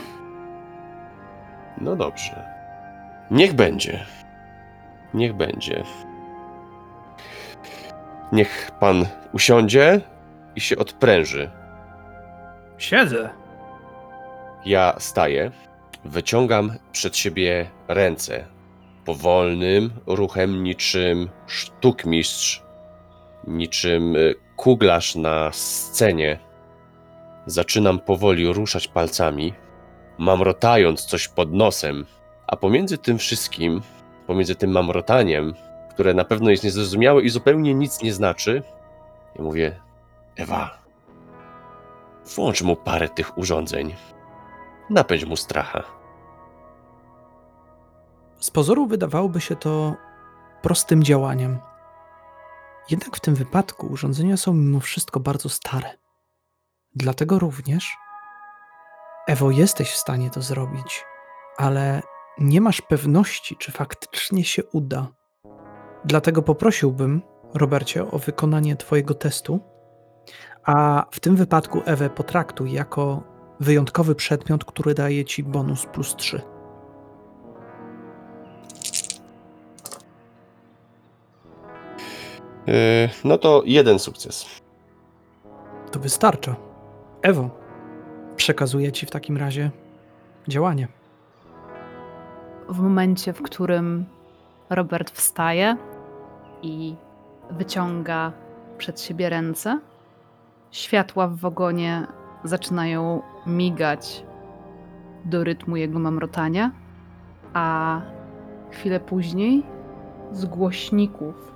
No 1.81 1.95
dobrze. 1.95 2.43
Niech 3.31 3.53
będzie. 3.53 4.05
Niech 5.13 5.33
będzie. 5.33 5.83
Niech 8.31 8.71
pan 8.79 9.05
usiądzie 9.33 10.01
i 10.55 10.61
się 10.61 10.77
odpręży. 10.77 11.49
siedzę. 12.77 13.29
Ja 14.65 14.95
staję, 14.97 15.51
wyciągam 16.05 16.71
przed 16.91 17.17
siebie 17.17 17.69
ręce. 17.87 18.45
Powolnym 19.05 19.91
ruchem, 20.07 20.63
niczym 20.63 21.29
sztukmistrz, 21.47 22.63
niczym 23.47 24.15
y, 24.15 24.35
kuglarz 24.55 25.15
na 25.15 25.51
scenie. 25.51 26.39
Zaczynam 27.45 27.99
powoli 27.99 28.53
ruszać 28.53 28.87
palcami, 28.87 29.53
mamrotając 30.17 31.05
coś 31.05 31.27
pod 31.27 31.53
nosem, 31.53 32.05
a 32.47 32.55
pomiędzy 32.55 32.97
tym 32.97 33.17
wszystkim, 33.17 33.81
pomiędzy 34.27 34.55
tym 34.55 34.71
mamrotaniem, 34.71 35.53
które 35.89 36.13
na 36.13 36.25
pewno 36.25 36.49
jest 36.49 36.63
niezrozumiałe 36.63 37.21
i 37.21 37.29
zupełnie 37.29 37.73
nic 37.73 38.01
nie 38.01 38.13
znaczy, 38.13 38.63
ja 39.35 39.43
mówię: 39.43 39.79
Ewa, 40.35 40.79
Włącz 42.35 42.61
mu 42.61 42.75
parę 42.75 43.09
tych 43.09 43.37
urządzeń. 43.37 43.95
Napędź 44.89 45.25
mu 45.25 45.35
stracha. 45.35 45.83
Z 48.39 48.51
pozoru 48.51 48.87
wydawałoby 48.87 49.41
się 49.41 49.55
to 49.55 49.95
prostym 50.61 51.03
działaniem. 51.03 51.59
Jednak 52.89 53.17
w 53.17 53.19
tym 53.19 53.35
wypadku 53.35 53.87
urządzenia 53.87 54.37
są 54.37 54.53
mimo 54.53 54.79
wszystko 54.79 55.19
bardzo 55.19 55.49
stare. 55.49 55.89
Dlatego 56.95 57.39
również, 57.39 57.97
Ewo, 59.27 59.51
jesteś 59.51 59.91
w 59.91 59.97
stanie 59.97 60.29
to 60.29 60.41
zrobić, 60.41 61.05
ale 61.57 62.01
nie 62.37 62.61
masz 62.61 62.81
pewności, 62.81 63.55
czy 63.55 63.71
faktycznie 63.71 64.43
się 64.43 64.63
uda. 64.63 65.07
Dlatego 66.05 66.41
poprosiłbym, 66.41 67.21
Robercie, 67.53 68.11
o 68.11 68.19
wykonanie 68.19 68.75
Twojego 68.75 69.13
testu, 69.13 69.59
a 70.63 71.05
w 71.11 71.19
tym 71.19 71.35
wypadku 71.35 71.81
Ewę 71.85 72.09
potraktuj 72.09 72.71
jako 72.71 73.23
wyjątkowy 73.59 74.15
przedmiot, 74.15 74.65
który 74.65 74.93
daje 74.93 75.25
Ci 75.25 75.43
bonus 75.43 75.85
plus 75.85 76.15
3. 76.15 76.41
Yy, 82.67 82.73
no 83.23 83.37
to 83.37 83.61
jeden 83.65 83.99
sukces. 83.99 84.45
To 85.91 85.99
wystarcza. 85.99 86.55
Ewo, 87.21 87.49
przekazuję 88.35 88.91
ci 88.91 89.05
w 89.05 89.11
takim 89.11 89.37
razie 89.37 89.71
działanie. 90.47 90.87
W 92.69 92.79
momencie, 92.79 93.33
w 93.33 93.41
którym 93.41 94.05
Robert 94.69 95.11
wstaje 95.11 95.77
i 96.61 96.95
wyciąga 97.51 98.31
przed 98.77 99.01
siebie 99.01 99.29
ręce, 99.29 99.79
światła 100.71 101.27
w 101.27 101.35
wagonie 101.35 102.07
zaczynają 102.43 103.21
migać 103.47 104.25
do 105.25 105.43
rytmu 105.43 105.75
jego 105.75 105.99
mamrotania, 105.99 106.71
a 107.53 108.01
chwilę 108.71 108.99
później 108.99 109.63
z 110.31 110.45
głośników 110.45 111.53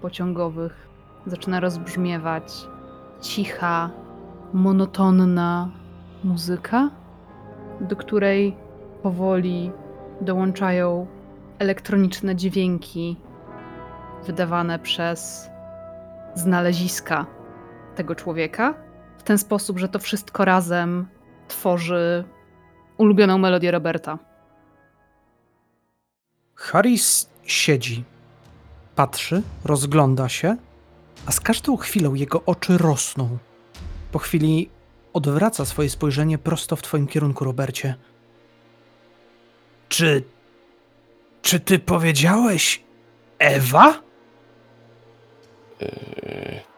pociągowych 0.00 0.88
zaczyna 1.26 1.60
rozbrzmiewać 1.60 2.68
cicha, 3.20 3.90
monotonna 4.52 5.70
muzyka, 6.24 6.90
do 7.80 7.96
której 7.96 8.56
powoli 9.02 9.70
dołączają 10.20 11.06
elektroniczne 11.58 12.36
dźwięki 12.36 13.16
wydawane 14.26 14.78
przez 14.78 15.50
znaleziska 16.34 17.26
tego 17.94 18.14
człowieka, 18.14 18.74
w 19.22 19.24
ten 19.24 19.38
sposób, 19.38 19.78
że 19.78 19.88
to 19.88 19.98
wszystko 19.98 20.44
razem 20.44 21.06
tworzy 21.48 22.24
ulubioną 22.96 23.38
melodię 23.38 23.70
Roberta. 23.70 24.18
Harris 26.54 27.28
siedzi, 27.44 28.04
patrzy, 28.96 29.42
rozgląda 29.64 30.28
się, 30.28 30.56
a 31.26 31.32
z 31.32 31.40
każdą 31.40 31.76
chwilą 31.76 32.14
jego 32.14 32.42
oczy 32.46 32.78
rosną. 32.78 33.38
Po 34.12 34.18
chwili 34.18 34.70
odwraca 35.12 35.64
swoje 35.64 35.90
spojrzenie 35.90 36.38
prosto 36.38 36.76
w 36.76 36.82
twoim 36.82 37.06
kierunku, 37.06 37.44
Robercie. 37.44 37.94
Czy. 39.88 40.24
Czy 41.42 41.60
ty 41.60 41.78
powiedziałeś 41.78 42.82
Ewa? 43.38 44.02
Yy, 45.80 46.71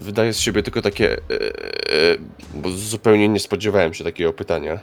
wydaje 0.00 0.32
z 0.32 0.38
siebie 0.40 0.62
tylko 0.62 0.82
takie. 0.82 1.04
Yy, 1.04 2.18
bo 2.54 2.70
zupełnie 2.70 3.28
nie 3.28 3.40
spodziewałem 3.40 3.94
się 3.94 4.04
takiego 4.04 4.32
pytania. 4.32 4.78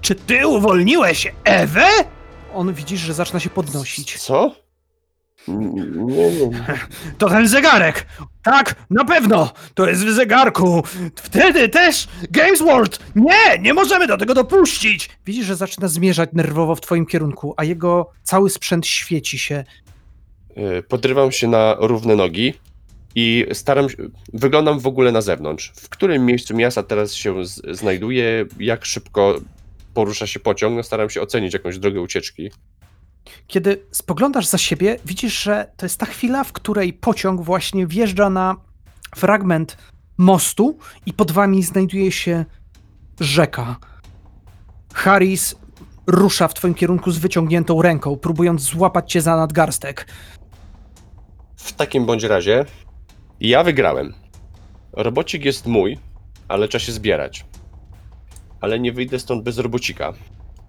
Czy 0.00 0.14
ty 0.14 0.46
uwolniłeś 0.46 1.32
Ewę? 1.44 1.86
On 2.54 2.74
widzisz, 2.74 3.00
że 3.00 3.14
zaczyna 3.14 3.40
się 3.40 3.50
podnosić. 3.50 4.18
Co? 4.18 4.54
N- 5.48 6.06
Nie, 6.06 6.30
nie. 6.30 6.50
To 7.18 7.28
ten 7.28 7.48
zegarek! 7.48 8.06
Tak, 8.42 8.74
na 8.90 9.04
pewno! 9.04 9.52
To 9.74 9.88
jest 9.88 10.04
w 10.04 10.10
zegarku! 10.12 10.82
Wtedy 11.16 11.68
też 11.68 12.08
Games 12.30 12.62
World! 12.62 12.98
Nie! 13.16 13.58
Nie 13.60 13.74
możemy 13.74 14.06
do 14.06 14.16
tego 14.18 14.34
dopuścić! 14.34 15.10
Widzisz, 15.26 15.46
że 15.46 15.56
zaczyna 15.56 15.88
zmierzać 15.88 16.30
nerwowo 16.32 16.74
w 16.74 16.80
twoim 16.80 17.06
kierunku, 17.06 17.54
a 17.56 17.64
jego 17.64 18.10
cały 18.22 18.50
sprzęt 18.50 18.86
świeci 18.86 19.38
się. 19.38 19.64
Yy, 20.56 20.82
Podrywam 20.82 21.32
się 21.32 21.48
na 21.48 21.76
równe 21.80 22.16
nogi 22.16 22.54
i 23.14 23.46
staram 23.52 23.90
się. 23.90 23.96
Wyglądam 24.32 24.80
w 24.80 24.86
ogóle 24.86 25.12
na 25.12 25.20
zewnątrz. 25.20 25.72
W 25.76 25.88
którym 25.88 26.26
miejscu 26.26 26.56
miasta 26.56 26.82
teraz 26.82 27.14
się 27.14 27.34
znajduję? 27.70 28.46
Jak 28.60 28.84
szybko 28.84 29.40
porusza 29.94 30.26
się 30.26 30.40
pociąg? 30.40 30.76
No, 30.76 30.82
staram 30.82 31.10
się 31.10 31.20
ocenić 31.20 31.52
jakąś 31.52 31.78
drogę 31.78 32.00
ucieczki. 32.00 32.50
Kiedy 33.46 33.82
spoglądasz 33.90 34.46
za 34.46 34.58
siebie, 34.58 34.98
widzisz, 35.04 35.42
że 35.42 35.72
to 35.76 35.86
jest 35.86 35.98
ta 35.98 36.06
chwila, 36.06 36.44
w 36.44 36.52
której 36.52 36.92
pociąg 36.92 37.40
właśnie 37.40 37.86
wjeżdża 37.86 38.30
na 38.30 38.56
fragment 39.16 39.76
mostu 40.18 40.78
i 41.06 41.12
pod 41.12 41.30
wami 41.30 41.62
znajduje 41.62 42.12
się 42.12 42.44
rzeka. 43.20 43.76
Harris 44.94 45.54
rusza 46.06 46.48
w 46.48 46.54
twoim 46.54 46.74
kierunku 46.74 47.10
z 47.10 47.18
wyciągniętą 47.18 47.82
ręką, 47.82 48.16
próbując 48.16 48.62
złapać 48.62 49.12
cię 49.12 49.22
za 49.22 49.36
nadgarstek. 49.36 50.06
W 51.56 51.72
takim 51.72 52.06
bądź 52.06 52.22
razie 52.22 52.64
ja 53.48 53.64
wygrałem. 53.64 54.14
Robocik 54.92 55.44
jest 55.44 55.66
mój, 55.66 55.98
ale 56.48 56.68
trzeba 56.68 56.84
się 56.84 56.92
zbierać. 56.92 57.44
Ale 58.60 58.80
nie 58.80 58.92
wyjdę 58.92 59.18
stąd 59.18 59.44
bez 59.44 59.58
robocika. 59.58 60.12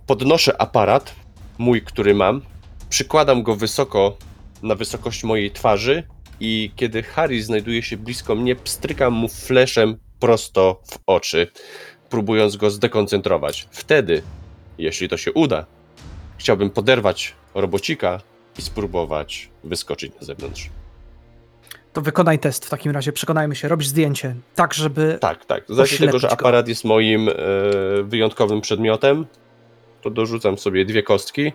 Podnoszę 0.08 0.62
aparat, 0.62 1.16
mój, 1.58 1.82
który 1.82 2.14
mam, 2.14 2.42
przykładam 2.90 3.44
go 3.44 3.56
wysoko 3.56 4.18
na 4.64 4.76
wysokość 4.76 5.24
mojej 5.24 5.52
twarzy 5.52 6.04
i 6.40 6.72
kiedy 6.76 7.04
Harry 7.04 7.44
znajduje 7.44 7.84
się 7.84 7.98
blisko 7.98 8.36
mnie, 8.36 8.56
pstrykam 8.56 9.14
mu 9.14 9.28
fleszem 9.28 9.98
prosto 10.20 10.82
w 10.92 10.98
oczy, 11.06 11.48
próbując 12.10 12.58
go 12.58 12.72
zdekoncentrować. 12.72 13.68
Wtedy, 13.72 14.24
jeśli 14.78 15.10
to 15.10 15.18
się 15.18 15.34
uda, 15.34 15.66
chciałbym 16.38 16.70
poderwać 16.70 17.34
robocika 17.56 18.22
i 18.60 18.62
spróbować 18.62 19.50
wyskoczyć 19.64 20.12
na 20.22 20.26
zewnątrz. 20.26 20.70
To 21.94 22.02
wykonaj 22.02 22.40
test 22.40 22.66
w 22.66 22.70
takim 22.70 22.92
razie, 22.92 23.12
przekonajmy 23.12 23.56
się, 23.56 23.68
robisz 23.68 23.88
zdjęcie, 23.88 24.36
tak 24.56 24.74
żeby... 24.74 25.18
Tak, 25.22 25.46
tak. 25.46 25.64
Z 25.70 25.80
racji 25.80 25.98
tego, 25.98 26.12
że 26.12 26.18
Oślepić 26.18 26.40
go. 26.40 26.46
aparat 26.48 26.68
jest 26.68 26.84
moim 26.84 27.30
e, 27.30 27.34
wyjątkowym 28.04 28.62
przedmiotem, 28.62 29.26
to 30.02 30.10
dorzucam 30.10 30.58
sobie 30.58 30.86
dwie 30.86 31.04
kostki. 31.04 31.54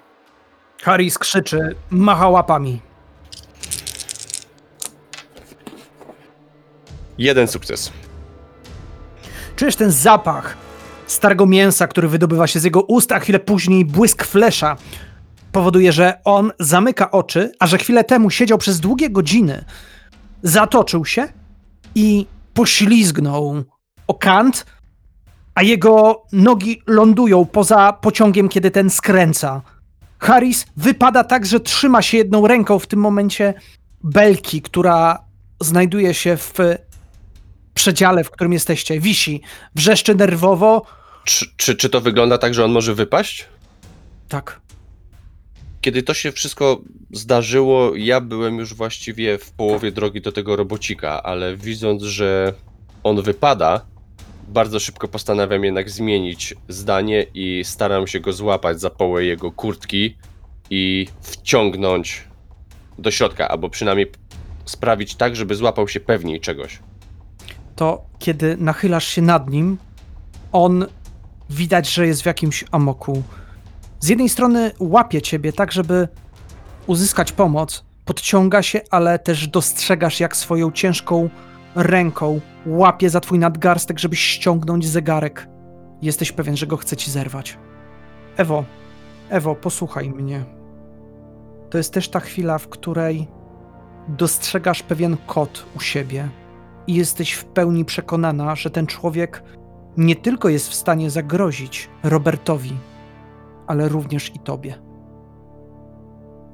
Harris 0.83 1.19
krzyczy, 1.19 1.75
macha 1.91 2.29
łapami. 2.29 2.81
Jeden 7.19 7.49
sukces. 7.49 7.93
Czujesz 9.57 9.77
ten 9.77 9.91
zapach 9.91 10.57
starego 11.07 11.47
mięsa, 11.47 11.87
który 11.89 12.09
wydobywa 12.09 12.47
się 12.47 12.61
z 12.61 12.65
jego 12.65 12.83
ust, 12.83 13.13
a 13.13 13.21
chwilę 13.21 13.39
później 13.39 13.85
błysk 13.85 14.25
flesza 14.25 14.77
powoduje, 15.53 15.93
że 15.93 16.19
on 16.25 16.53
zamyka 16.61 17.11
oczy, 17.11 17.53
a 17.59 17.67
że 17.67 17.79
chwilę 17.79 18.05
temu 18.05 18.31
siedział 18.31 18.59
przez 18.59 18.81
długie 18.81 19.11
godziny, 19.11 19.65
zatoczył 20.43 21.05
się 21.05 21.29
i 21.95 22.27
poślizgnął 22.55 23.65
o 24.07 24.15
kant, 24.15 24.67
a 25.55 25.63
jego 25.63 26.27
nogi 26.33 26.83
lądują 26.87 27.45
poza 27.45 27.93
pociągiem, 27.93 28.49
kiedy 28.49 28.71
ten 28.71 28.91
skręca. 28.91 29.63
Harris 30.19 30.67
wypada 30.77 31.25
tak, 31.25 31.47
że 31.47 31.61
trzyma 31.61 32.03
się 32.03 32.19
jedną 32.19 32.47
ręką 32.47 32.79
w 32.79 32.87
tym 32.87 33.01
momencie 33.01 33.55
belki, 34.05 34.63
która 34.63 35.25
znajduje 35.61 36.15
się 36.15 36.37
w 36.37 36.55
przedziale, 37.75 38.25
w 38.25 38.31
którym 38.31 38.53
jesteście. 38.53 39.01
Wisi, 39.01 39.43
wrzeszczy 39.75 40.15
nerwowo. 40.15 40.83
Czy, 41.25 41.47
czy, 41.57 41.77
czy 41.77 41.89
to 41.89 42.01
wygląda 42.01 42.39
tak, 42.39 42.55
że 42.55 42.65
on 42.65 42.71
może 42.71 42.95
wypaść? 42.95 43.49
Tak. 44.29 44.61
Kiedy 45.89 46.03
to 46.03 46.15
się 46.15 46.33
wszystko 46.33 46.81
zdarzyło, 47.13 47.97
ja 47.97 48.21
byłem 48.21 48.59
już 48.59 48.75
właściwie 48.75 49.39
w 49.39 49.51
połowie 49.51 49.93
drogi 49.93 50.21
do 50.21 50.33
tego 50.33 50.57
robocika, 50.57 51.23
ale 51.23 51.57
widząc, 51.57 52.03
że 52.03 52.53
on 53.05 53.23
wypada, 53.23 53.87
bardzo 54.49 54.81
szybko 54.81 55.09
postanawiam 55.09 55.65
jednak 55.65 55.91
zmienić 55.91 56.55
zdanie 56.69 57.27
i 57.35 57.63
staram 57.65 58.07
się 58.07 58.21
go 58.21 58.33
złapać 58.33 58.81
za 58.81 58.91
połę 58.91 59.25
jego 59.25 59.53
kurtki 59.53 60.17
i 60.71 61.07
wciągnąć 61.21 62.25
do 62.99 63.11
środka, 63.11 63.49
albo 63.49 63.71
przynajmniej 63.71 64.13
sprawić 64.65 65.15
tak, 65.15 65.37
żeby 65.37 65.55
złapał 65.55 65.89
się 65.89 66.01
pewniej 66.01 66.41
czegoś. 66.41 66.79
To 67.77 68.05
kiedy 68.19 68.57
nachylasz 68.57 69.09
się 69.09 69.23
nad 69.23 69.51
nim, 69.51 69.79
on 70.53 70.87
widać, 71.51 71.95
że 71.95 72.07
jest 72.07 72.23
w 72.23 72.27
jakimś 72.27 72.65
amoku. 72.71 73.23
Z 74.01 74.09
jednej 74.09 74.29
strony 74.29 74.71
łapie 74.79 75.23
ciebie 75.23 75.53
tak, 75.53 75.73
żeby 75.73 76.09
uzyskać 76.87 77.33
pomoc, 77.33 77.85
podciąga 78.05 78.63
się, 78.63 78.81
ale 78.91 79.19
też 79.19 79.49
dostrzegasz, 79.49 80.21
jak 80.21 80.37
swoją 80.37 80.73
ciężką 80.73 81.29
ręką 81.75 82.41
łapie 82.67 83.11
za 83.11 83.21
twój 83.21 83.39
nadgarstek, 83.39 83.99
żebyś 83.99 84.21
ściągnąć 84.21 84.87
zegarek. 84.87 85.49
Jesteś 86.03 86.33
pewien, 86.33 86.57
że 86.57 86.67
go 86.67 86.77
chce 86.77 86.97
ci 86.97 87.11
zerwać. 87.11 87.59
Ewo, 88.37 88.65
Ewo, 89.31 89.55
posłuchaj 89.55 90.11
mnie. 90.11 90.45
To 91.71 91.79
jest 91.79 91.93
też 91.93 92.09
ta 92.09 92.21
chwila, 92.21 92.59
w 92.59 92.69
której 92.69 93.29
dostrzegasz 94.09 94.83
pewien 94.83 95.17
kod 95.27 95.67
u 95.77 95.81
siebie 95.81 96.29
i 96.87 96.95
jesteś 96.95 97.33
w 97.33 97.45
pełni 97.45 97.85
przekonana, 97.85 98.55
że 98.55 98.71
ten 98.71 98.87
człowiek 98.87 99.43
nie 99.97 100.17
tylko 100.17 100.49
jest 100.49 100.69
w 100.69 100.75
stanie 100.75 101.11
zagrozić 101.11 101.89
Robertowi, 102.03 102.73
ale 103.69 103.89
również 103.89 104.35
i 104.35 104.39
tobie. 104.39 104.75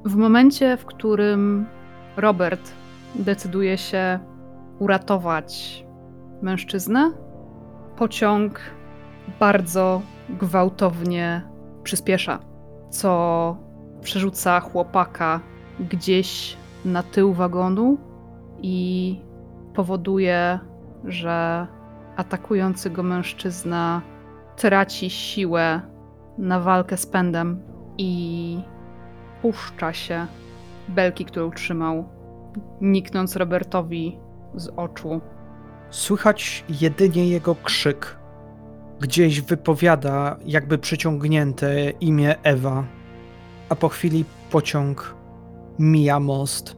W 0.04 0.16
momencie, 0.16 0.76
w 0.76 0.84
którym 0.84 1.66
Robert 2.16 2.72
decyduje 3.14 3.78
się 3.78 4.18
uratować 4.78 5.84
mężczyznę, 6.42 7.12
pociąg 7.96 8.60
bardzo 9.40 10.02
gwałtownie 10.28 11.42
przyspiesza, 11.82 12.38
co 12.90 13.56
przerzuca 14.00 14.60
chłopaka 14.60 15.40
gdzieś 15.80 16.56
na 16.84 17.02
tył 17.02 17.32
wagonu 17.32 17.98
i 18.62 19.20
powoduje, 19.74 20.58
że 21.04 21.66
atakujący 22.16 22.90
go 22.90 23.02
mężczyzna 23.02 24.02
traci 24.56 25.10
siłę 25.10 25.93
na 26.38 26.60
walkę 26.60 26.96
z 26.96 27.06
pędem 27.06 27.62
i 27.98 28.58
puszcza 29.42 29.92
się 29.92 30.26
belki, 30.88 31.24
którą 31.24 31.50
trzymał, 31.50 32.08
niknąc 32.80 33.36
Robertowi 33.36 34.18
z 34.54 34.68
oczu. 34.76 35.20
Słychać 35.90 36.64
jedynie 36.80 37.28
jego 37.28 37.54
krzyk. 37.54 38.18
Gdzieś 39.00 39.40
wypowiada, 39.40 40.36
jakby 40.44 40.78
przyciągnięte 40.78 41.90
imię 41.90 42.34
Ewa, 42.42 42.84
a 43.68 43.74
po 43.74 43.88
chwili 43.88 44.24
pociąg 44.50 45.14
mija 45.78 46.20
most. 46.20 46.76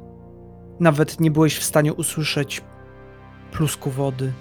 Nawet 0.80 1.20
nie 1.20 1.30
byłeś 1.30 1.58
w 1.58 1.64
stanie 1.64 1.94
usłyszeć 1.94 2.62
plusku 3.52 3.90
wody, 3.90 4.32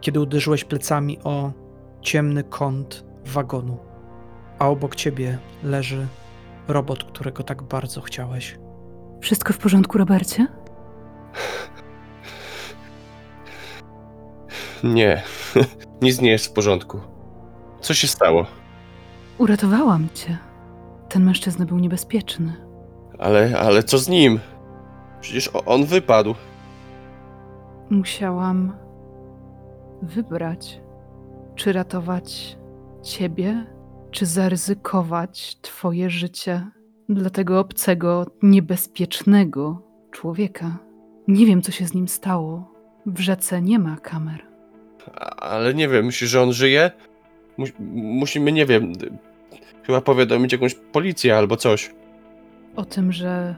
kiedy 0.00 0.20
uderzyłeś 0.20 0.64
plecami 0.64 1.18
o 1.24 1.52
ciemny 2.00 2.44
kąt 2.44 3.04
wagonu, 3.26 3.78
a 4.58 4.68
obok 4.68 4.94
ciebie 4.96 5.38
leży 5.62 6.06
robot, 6.68 7.04
którego 7.04 7.42
tak 7.42 7.62
bardzo 7.62 8.00
chciałeś. 8.00 8.58
Wszystko 9.20 9.52
w 9.52 9.58
porządku, 9.58 9.98
Robercie? 9.98 10.46
Nie, 14.84 15.22
nic 16.02 16.20
nie 16.20 16.30
jest 16.30 16.46
w 16.46 16.52
porządku. 16.52 17.00
Co 17.80 17.94
się 17.94 18.06
stało? 18.08 18.46
Uratowałam 19.38 20.08
cię. 20.14 20.38
Ten 21.08 21.24
mężczyzna 21.24 21.66
był 21.66 21.78
niebezpieczny. 21.78 22.52
Ale, 23.18 23.58
ale 23.58 23.82
co 23.82 23.98
z 23.98 24.08
nim? 24.08 24.40
Przecież 25.20 25.50
on 25.66 25.84
wypadł. 25.84 26.34
Musiałam 27.90 28.72
wybrać, 30.02 30.80
czy 31.54 31.72
ratować 31.72 32.58
ciebie, 33.02 33.66
czy 34.10 34.26
zaryzykować 34.26 35.56
twoje 35.62 36.10
życie 36.10 36.66
dla 37.08 37.30
tego 37.30 37.60
obcego, 37.60 38.26
niebezpiecznego 38.42 39.82
człowieka. 40.10 40.78
Nie 41.28 41.46
wiem, 41.46 41.62
co 41.62 41.72
się 41.72 41.86
z 41.86 41.94
nim 41.94 42.08
stało. 42.08 42.72
W 43.06 43.20
rzece 43.20 43.62
nie 43.62 43.78
ma 43.78 43.96
kamer. 43.96 44.42
Ale 45.36 45.74
nie 45.74 45.88
wiem, 45.88 46.06
myślisz, 46.06 46.30
że 46.30 46.42
on 46.42 46.52
żyje? 46.52 46.90
Mus- 47.58 47.72
musimy, 47.94 48.52
nie 48.52 48.66
wiem, 48.66 48.92
chyba 49.82 50.00
powiadomić 50.00 50.52
jakąś 50.52 50.74
policję 50.74 51.36
albo 51.36 51.56
coś. 51.56 51.94
O 52.76 52.84
tym, 52.84 53.12
że 53.12 53.54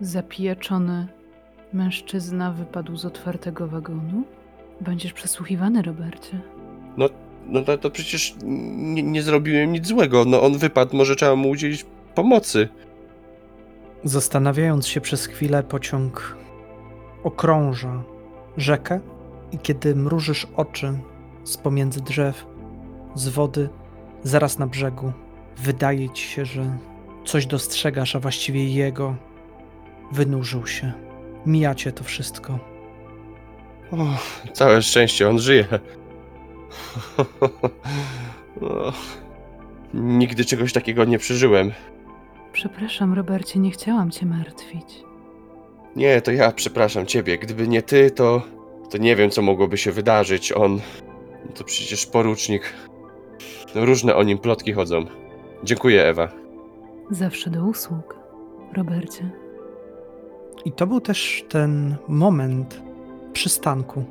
zapijeczony 0.00 1.06
mężczyzna 1.72 2.52
wypadł 2.52 2.96
z 2.96 3.04
otwartego 3.04 3.68
wagonu? 3.68 4.22
Będziesz 4.80 5.12
przesłuchiwany, 5.12 5.82
Robercie. 5.82 6.40
No 6.96 7.08
to, 7.66 7.78
to 7.78 7.90
przecież 7.90 8.34
nie, 8.44 9.02
nie 9.02 9.22
zrobiłem 9.22 9.72
nic 9.72 9.86
złego. 9.86 10.24
No 10.24 10.42
on 10.42 10.58
wypadł, 10.58 10.96
może 10.96 11.16
trzeba 11.16 11.36
mu 11.36 11.50
udzielić 11.50 11.86
pomocy. 12.14 12.68
Zastanawiając 14.04 14.86
się 14.86 15.00
przez 15.00 15.26
chwilę, 15.26 15.62
pociąg 15.62 16.36
okrąża 17.24 18.02
rzekę 18.56 19.00
i 19.52 19.58
kiedy 19.58 19.96
mrużysz 19.96 20.46
oczy 20.56 20.98
z 21.44 21.56
pomiędzy 21.56 22.00
drzew, 22.00 22.46
z 23.14 23.28
wody, 23.28 23.68
zaraz 24.22 24.58
na 24.58 24.66
brzegu, 24.66 25.12
wydaje 25.56 26.10
ci 26.10 26.28
się, 26.28 26.44
że 26.44 26.78
coś 27.24 27.46
dostrzegasz, 27.46 28.16
a 28.16 28.20
właściwie 28.20 28.68
jego 28.68 29.16
wynurzył 30.12 30.66
się. 30.66 30.92
Mijacie 31.46 31.92
to 31.92 32.04
wszystko. 32.04 32.58
O, 33.92 33.96
całe 34.52 34.82
szczęście, 34.82 35.28
on 35.28 35.38
żyje. 35.38 35.66
O, 38.62 38.92
nigdy 39.94 40.44
czegoś 40.44 40.72
takiego 40.72 41.04
nie 41.04 41.18
przeżyłem. 41.18 41.72
Przepraszam, 42.52 43.14
Robercie, 43.14 43.58
nie 43.58 43.70
chciałam 43.70 44.10
cię 44.10 44.26
martwić. 44.26 45.04
Nie, 45.96 46.20
to 46.20 46.32
ja 46.32 46.52
przepraszam 46.52 47.06
ciebie. 47.06 47.38
Gdyby 47.38 47.68
nie 47.68 47.82
ty, 47.82 48.10
to. 48.10 48.42
to 48.90 48.98
nie 48.98 49.16
wiem, 49.16 49.30
co 49.30 49.42
mogłoby 49.42 49.78
się 49.78 49.92
wydarzyć. 49.92 50.52
On. 50.52 50.80
To 51.54 51.64
przecież 51.64 52.06
porucznik. 52.06 52.72
Różne 53.74 54.16
o 54.16 54.22
nim 54.22 54.38
plotki 54.38 54.72
chodzą. 54.72 55.04
Dziękuję, 55.64 56.04
Ewa. 56.04 56.28
Zawsze 57.10 57.50
do 57.50 57.64
usług, 57.64 58.16
Robercie. 58.72 59.30
I 60.64 60.72
to 60.72 60.86
był 60.86 61.00
też 61.00 61.44
ten 61.48 61.96
moment 62.08 62.82
przystanku. 63.32 64.04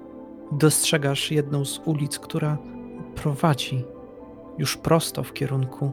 Dostrzegasz 0.51 1.31
jedną 1.31 1.65
z 1.65 1.81
ulic, 1.85 2.19
która 2.19 2.57
prowadzi 3.15 3.83
już 4.57 4.77
prosto 4.77 5.23
w 5.23 5.33
kierunku 5.33 5.91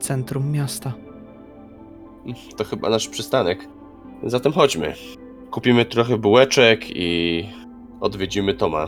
centrum 0.00 0.52
miasta. 0.52 0.92
To 2.56 2.64
chyba 2.64 2.90
nasz 2.90 3.08
przystanek. 3.08 3.68
Zatem 4.22 4.52
chodźmy. 4.52 4.94
Kupimy 5.50 5.84
trochę 5.84 6.16
bułeczek 6.16 6.80
i 6.96 7.44
odwiedzimy 8.00 8.54
Toma. 8.54 8.86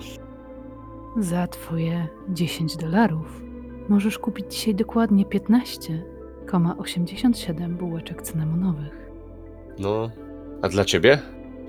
Za 1.18 1.46
twoje 1.46 2.08
10 2.28 2.76
dolarów 2.76 3.42
możesz 3.88 4.18
kupić 4.18 4.54
dzisiaj 4.54 4.74
dokładnie 4.74 5.24
15,87 5.26 7.76
bułeczek 7.76 8.22
cynamonowych. 8.22 9.10
No, 9.78 10.10
a 10.62 10.68
dla 10.68 10.84
ciebie? 10.84 11.18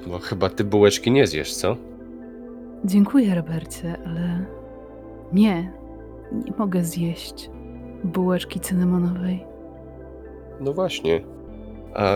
Bo 0.07 0.19
chyba 0.19 0.49
ty 0.49 0.63
bułeczki 0.63 1.11
nie 1.11 1.27
zjesz, 1.27 1.53
co? 1.53 1.77
Dziękuję, 2.85 3.35
Robercie, 3.35 3.97
ale 4.05 4.45
nie, 5.33 5.73
nie 6.31 6.53
mogę 6.57 6.83
zjeść 6.83 7.49
bułeczki 8.03 8.59
cynamonowej. 8.59 9.45
No 10.59 10.73
właśnie. 10.73 11.21
A 11.93 12.13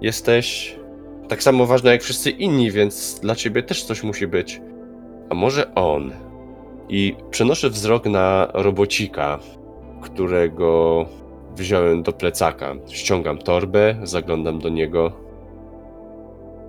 jesteś 0.00 0.76
tak 1.28 1.42
samo 1.42 1.66
ważna 1.66 1.92
jak 1.92 2.02
wszyscy 2.02 2.30
inni, 2.30 2.70
więc 2.70 3.20
dla 3.20 3.34
ciebie 3.34 3.62
też 3.62 3.84
coś 3.84 4.02
musi 4.02 4.26
być. 4.26 4.60
A 5.30 5.34
może 5.34 5.74
on? 5.74 6.12
I 6.88 7.16
przenoszę 7.30 7.70
wzrok 7.70 8.06
na 8.06 8.48
robocika, 8.54 9.38
którego 10.00 11.04
wziąłem 11.56 12.02
do 12.02 12.12
plecaka. 12.12 12.74
Ściągam 12.88 13.38
torbę, 13.38 13.96
zaglądam 14.02 14.58
do 14.58 14.68
niego. 14.68 15.12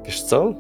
Wiesz 0.06 0.22
co? 0.22 0.54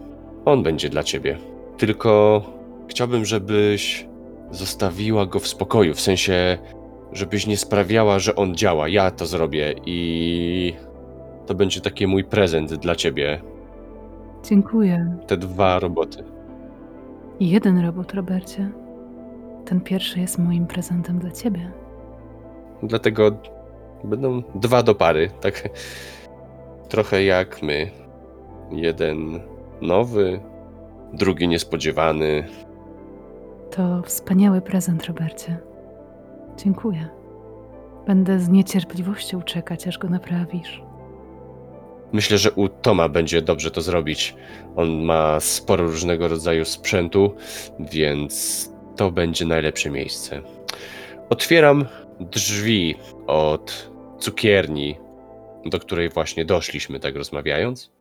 On 0.45 0.63
będzie 0.63 0.89
dla 0.89 1.03
ciebie. 1.03 1.52
Tylko 1.77 2.41
chciałbym, 2.87 3.25
żebyś 3.25 4.07
zostawiła 4.51 5.25
go 5.25 5.39
w 5.39 5.47
spokoju, 5.47 5.93
w 5.93 6.01
sensie 6.01 6.57
żebyś 7.13 7.47
nie 7.47 7.57
sprawiała, 7.57 8.19
że 8.19 8.35
on 8.35 8.55
działa. 8.55 8.87
Ja 8.87 9.11
to 9.11 9.25
zrobię 9.25 9.75
i 9.85 10.73
to 11.45 11.55
będzie 11.55 11.81
taki 11.81 12.07
mój 12.07 12.23
prezent 12.23 12.73
dla 12.73 12.95
ciebie. 12.95 13.41
Dziękuję. 14.43 15.17
Te 15.27 15.37
dwa 15.37 15.79
roboty. 15.79 16.23
Jeden 17.39 17.79
robot, 17.85 18.13
Robercie. 18.13 18.71
Ten 19.65 19.81
pierwszy 19.81 20.19
jest 20.19 20.39
moim 20.39 20.67
prezentem 20.67 21.19
dla 21.19 21.31
ciebie. 21.31 21.71
Dlatego 22.83 23.31
będą 24.03 24.43
dwa 24.55 24.83
do 24.83 24.95
pary, 24.95 25.29
tak 25.41 25.69
trochę 26.89 27.23
jak 27.23 27.61
my. 27.63 27.91
Jeden 28.71 29.39
nowy, 29.81 30.39
drugi 31.13 31.47
niespodziewany. 31.47 32.47
To 33.71 34.01
wspaniały 34.01 34.61
prezent, 34.61 35.05
Robercie. 35.05 35.57
Dziękuję. 36.57 37.07
Będę 38.07 38.39
z 38.39 38.49
niecierpliwością 38.49 39.41
czekać, 39.41 39.87
aż 39.87 39.97
go 39.97 40.09
naprawisz. 40.09 40.81
Myślę, 42.13 42.37
że 42.37 42.51
u 42.51 42.67
Toma 42.69 43.09
będzie 43.09 43.41
dobrze 43.41 43.71
to 43.71 43.81
zrobić. 43.81 44.35
On 44.75 45.03
ma 45.03 45.39
sporo 45.39 45.83
różnego 45.83 46.27
rodzaju 46.27 46.65
sprzętu, 46.65 47.35
więc 47.79 48.69
to 48.95 49.11
będzie 49.11 49.45
najlepsze 49.45 49.89
miejsce. 49.89 50.41
Otwieram 51.29 51.85
drzwi 52.19 52.95
od 53.27 53.91
cukierni, 54.19 54.97
do 55.65 55.79
której 55.79 56.09
właśnie 56.09 56.45
doszliśmy, 56.45 56.99
tak 56.99 57.15
rozmawiając. 57.15 57.92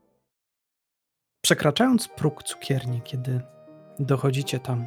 Przekraczając 1.42 2.08
próg 2.08 2.42
cukierni, 2.42 3.00
kiedy 3.04 3.40
dochodzicie 3.98 4.60
tam, 4.60 4.86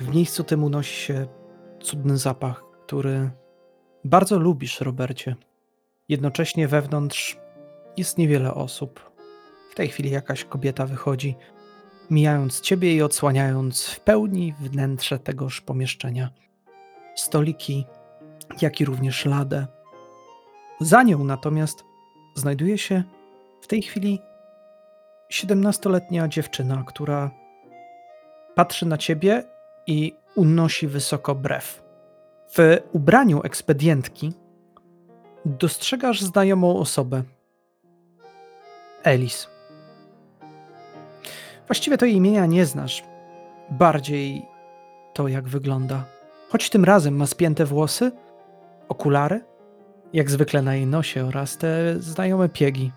w 0.00 0.14
miejscu 0.14 0.44
tym 0.44 0.64
unosi 0.64 0.96
się 0.96 1.26
cudny 1.80 2.18
zapach, 2.18 2.64
który 2.86 3.30
bardzo 4.04 4.38
lubisz, 4.38 4.80
Robercie. 4.80 5.36
Jednocześnie 6.08 6.68
wewnątrz 6.68 7.38
jest 7.96 8.18
niewiele 8.18 8.54
osób. 8.54 9.10
W 9.70 9.74
tej 9.74 9.88
chwili 9.88 10.10
jakaś 10.10 10.44
kobieta 10.44 10.86
wychodzi, 10.86 11.36
mijając 12.10 12.60
ciebie 12.60 12.94
i 12.94 13.02
odsłaniając 13.02 13.86
w 13.86 14.00
pełni 14.00 14.54
wnętrze 14.60 15.18
tegoż 15.18 15.60
pomieszczenia. 15.60 16.30
Stoliki, 17.16 17.86
jak 18.62 18.80
i 18.80 18.84
również 18.84 19.24
ladę. 19.24 19.66
Za 20.80 21.02
nią 21.02 21.24
natomiast 21.24 21.84
znajduje 22.34 22.78
się 22.78 23.02
w 23.60 23.66
tej 23.66 23.82
chwili 23.82 24.20
17-letnia 25.32 26.28
dziewczyna, 26.28 26.84
która 26.86 27.30
patrzy 28.54 28.86
na 28.86 28.98
ciebie 28.98 29.44
i 29.86 30.14
unosi 30.34 30.86
wysoko 30.86 31.34
brew. 31.34 31.82
W 32.56 32.78
ubraniu 32.92 33.42
ekspedientki 33.42 34.32
dostrzegasz 35.44 36.20
znajomą 36.20 36.78
osobę. 36.78 37.22
Elis. 39.04 39.48
Właściwie 41.66 41.98
to 41.98 42.06
jej 42.06 42.14
imienia 42.14 42.46
nie 42.46 42.66
znasz. 42.66 43.04
Bardziej 43.70 44.46
to, 45.14 45.28
jak 45.28 45.48
wygląda. 45.48 46.04
Choć 46.48 46.70
tym 46.70 46.84
razem 46.84 47.16
ma 47.16 47.26
spięte 47.26 47.64
włosy, 47.64 48.12
okulary, 48.88 49.44
jak 50.12 50.30
zwykle 50.30 50.62
na 50.62 50.74
jej 50.74 50.86
nosie 50.86 51.26
oraz 51.26 51.58
te 51.58 52.00
znajome 52.00 52.48
piegi. 52.48 52.92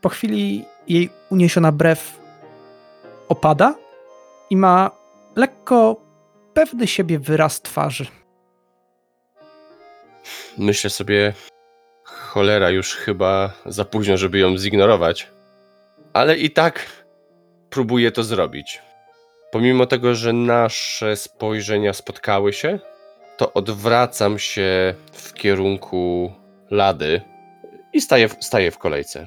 Po 0.00 0.08
chwili 0.08 0.64
jej 0.88 1.10
uniesiona 1.30 1.72
brew 1.72 2.20
opada 3.28 3.74
i 4.50 4.56
ma 4.56 4.90
lekko 5.36 6.00
pewny 6.54 6.86
siebie 6.86 7.18
wyraz 7.18 7.62
twarzy. 7.62 8.06
Myślę 10.58 10.90
sobie, 10.90 11.32
cholera, 12.04 12.70
już 12.70 12.94
chyba 12.94 13.52
za 13.66 13.84
późno, 13.84 14.16
żeby 14.16 14.38
ją 14.38 14.58
zignorować. 14.58 15.30
Ale 16.12 16.36
i 16.36 16.50
tak 16.50 16.86
próbuję 17.70 18.12
to 18.12 18.22
zrobić. 18.24 18.82
Pomimo 19.52 19.86
tego, 19.86 20.14
że 20.14 20.32
nasze 20.32 21.16
spojrzenia 21.16 21.92
spotkały 21.92 22.52
się, 22.52 22.78
to 23.36 23.52
odwracam 23.52 24.38
się 24.38 24.94
w 25.12 25.32
kierunku 25.32 26.32
lady 26.70 27.20
i 27.92 28.00
staję, 28.00 28.28
w- 28.28 28.44
staję 28.44 28.70
w 28.70 28.78
kolejce. 28.78 29.26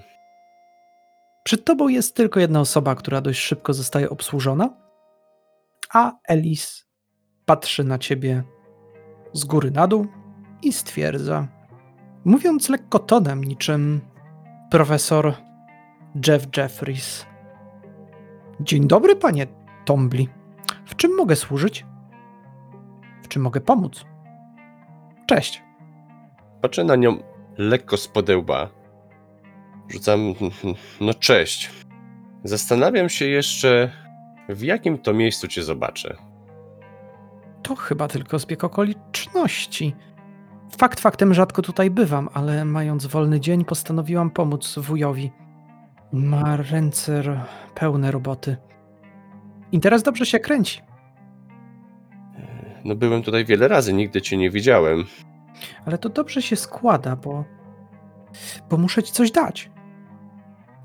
Przed 1.50 1.66
tobą 1.66 1.88
jest 1.88 2.16
tylko 2.16 2.40
jedna 2.40 2.60
osoba, 2.60 2.96
która 2.96 3.22
dość 3.22 3.40
szybko 3.40 3.74
zostaje 3.74 4.10
obsłużona, 4.10 4.70
a 5.94 6.12
Elis 6.28 6.88
patrzy 7.46 7.84
na 7.84 7.98
ciebie 7.98 8.44
z 9.34 9.46
góry 9.46 9.72
na 9.72 9.88
dół 9.88 10.08
i 10.64 10.74
stwierdza, 10.74 11.48
mówiąc 12.26 12.70
lekko 12.70 13.00
tonem, 13.00 13.44
niczym 13.44 14.02
profesor 14.72 15.34
Jeff 16.28 16.58
Jeffries. 16.58 17.26
Dzień 18.60 18.88
dobry, 18.88 19.16
panie 19.16 19.48
Tombli. 19.86 20.30
W 20.86 20.96
czym 20.96 21.16
mogę 21.16 21.36
służyć? 21.36 21.86
W 23.24 23.28
czym 23.28 23.42
mogę 23.42 23.62
pomóc? 23.62 24.06
Cześć. 25.28 25.64
Patrzę 26.62 26.84
na 26.84 26.96
nią 26.96 27.18
lekko 27.58 27.98
z 27.98 28.08
podełba. 28.08 28.79
Rzucam, 29.89 30.34
no 31.02 31.13
cześć. 31.13 31.69
Zastanawiam 32.43 33.10
się 33.10 33.25
jeszcze, 33.25 33.91
w 34.49 34.63
jakim 34.63 34.97
to 34.97 35.13
miejscu 35.13 35.47
cię 35.47 35.63
zobaczę. 35.63 36.15
To 37.63 37.75
chyba 37.75 38.08
tylko 38.08 38.39
zbieg 38.39 38.63
okoliczności. 38.63 39.95
Fakt 40.78 40.99
faktem 40.99 41.34
rzadko 41.34 41.62
tutaj 41.62 41.91
bywam, 41.91 42.30
ale 42.34 42.65
mając 42.65 43.06
wolny 43.06 43.39
dzień 43.39 43.65
postanowiłam 43.65 44.30
pomóc 44.32 44.80
wujowi. 44.80 45.32
Ma 46.13 46.58
ręce 46.58 47.41
pełne 47.75 48.12
roboty. 48.12 48.58
Interes 49.71 50.04
dobrze 50.04 50.25
się 50.25 50.39
kręci, 50.39 50.82
No 52.86 52.95
byłem 52.95 53.23
tutaj 53.23 53.45
wiele 53.45 53.67
razy, 53.67 53.93
nigdy 53.93 54.21
cię 54.21 54.38
nie 54.38 54.49
widziałem. 54.52 55.06
ale 55.86 55.97
to 55.97 56.10
dobrze 56.10 56.41
się 56.41 56.56
składa, 56.56 57.15
bo, 57.15 57.45
bo 58.69 58.78
muszę 58.78 59.04
ci 59.04 59.12
coś 59.12 59.32
dać. 59.32 59.71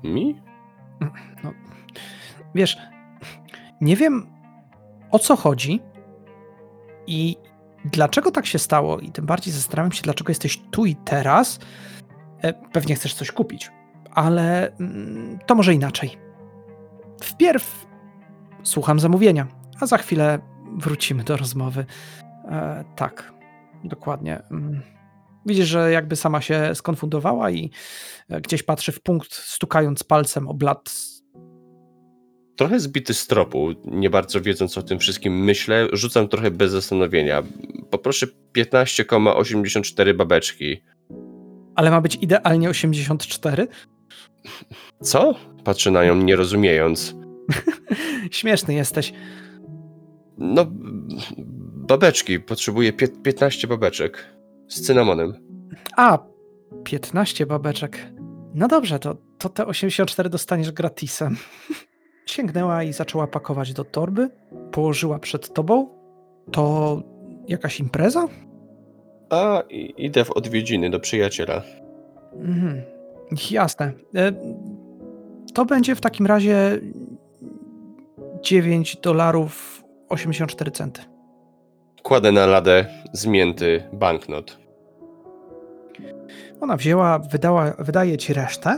Mi? 0.05 0.41
Wiesz, 2.55 2.77
nie 3.81 3.95
wiem 3.95 4.27
o 5.11 5.19
co 5.19 5.35
chodzi 5.35 5.81
i 7.07 7.37
dlaczego 7.85 8.31
tak 8.31 8.45
się 8.45 8.59
stało, 8.59 8.99
i 8.99 9.11
tym 9.11 9.25
bardziej 9.25 9.53
zastanawiam 9.53 9.91
się, 9.91 10.01
dlaczego 10.01 10.31
jesteś 10.31 10.61
tu 10.71 10.85
i 10.85 10.95
teraz. 10.95 11.59
E, 12.41 12.53
Pewnie 12.53 12.95
chcesz 12.95 13.13
coś 13.13 13.31
kupić, 13.31 13.71
ale 14.11 14.71
mm, 14.71 15.39
to 15.45 15.55
może 15.55 15.73
inaczej. 15.73 16.17
Wpierw 17.21 17.85
słucham 18.63 18.99
zamówienia, 18.99 19.47
a 19.79 19.85
za 19.85 19.97
chwilę 19.97 20.39
wrócimy 20.77 21.23
do 21.23 21.37
rozmowy. 21.37 21.85
E, 22.45 22.83
tak, 22.95 23.33
dokładnie. 23.83 24.41
Widzisz, 25.45 25.67
że 25.67 25.91
jakby 25.91 26.15
sama 26.15 26.41
się 26.41 26.75
skonfundowała 26.75 27.51
i 27.51 27.71
e, 28.29 28.41
gdzieś 28.41 28.63
patrzy 28.63 28.91
w 28.91 29.01
punkt, 29.01 29.33
stukając 29.33 30.03
palcem 30.03 30.47
o 30.47 30.53
blat 30.53 31.15
Trochę 32.55 32.79
zbity 32.79 33.13
z 33.13 33.27
tropu, 33.27 33.73
nie 33.85 34.09
bardzo 34.09 34.41
wiedząc 34.41 34.77
o 34.77 34.83
tym 34.83 34.99
wszystkim 34.99 35.43
myślę, 35.43 35.87
rzucam 35.93 36.27
trochę 36.27 36.51
bez 36.51 36.71
zastanowienia. 36.71 37.43
Poproszę 37.89 38.27
15,84 38.57 40.13
babeczki. 40.13 40.83
Ale 41.75 41.91
ma 41.91 42.01
być 42.01 42.15
idealnie 42.15 42.69
84? 42.69 43.67
Co? 45.01 45.35
Patrzę 45.63 45.91
na 45.91 46.05
nią 46.05 46.15
nie 46.15 46.35
rozumiejąc. 46.35 47.15
Śmieszny 48.31 48.73
jesteś. 48.73 49.13
No, 50.37 50.65
babeczki, 51.87 52.39
potrzebuję 52.39 52.93
pie- 52.93 53.21
15 53.21 53.67
babeczek. 53.67 54.34
Z 54.67 54.81
cynamonem. 54.81 55.33
A, 55.97 56.17
15 56.83 57.45
babeczek. 57.45 58.11
No 58.53 58.67
dobrze, 58.67 58.99
to, 58.99 59.15
to 59.37 59.49
te 59.49 59.65
84 59.65 60.29
dostaniesz 60.29 60.71
gratisem. 60.71 61.37
Sięgnęła 62.25 62.83
i 62.83 62.93
zaczęła 62.93 63.27
pakować 63.27 63.73
do 63.73 63.83
torby. 63.83 64.29
Położyła 64.71 65.19
przed 65.19 65.53
tobą. 65.53 65.89
To 66.51 67.01
jakaś 67.47 67.79
impreza? 67.79 68.27
A, 69.29 69.63
i- 69.69 69.93
idę 70.05 70.25
w 70.25 70.31
odwiedziny 70.31 70.89
do 70.89 70.99
przyjaciela. 70.99 71.61
Mhm. 72.33 72.81
Jasne. 73.51 73.91
E, 74.15 74.31
To 75.53 75.65
będzie 75.65 75.95
w 75.95 76.01
takim 76.01 76.25
razie 76.25 76.79
9 78.43 78.95
dolarów 79.01 79.83
84 80.09 80.71
centy. 80.71 81.01
Kładę 82.05 82.31
na 82.31 82.45
ladę 82.45 82.85
zmięty 83.13 83.83
banknot. 83.93 84.57
Ona 86.61 86.77
wzięła, 86.77 87.19
wydała, 87.19 87.73
wydaje 87.79 88.17
ci 88.17 88.33
resztę. 88.33 88.77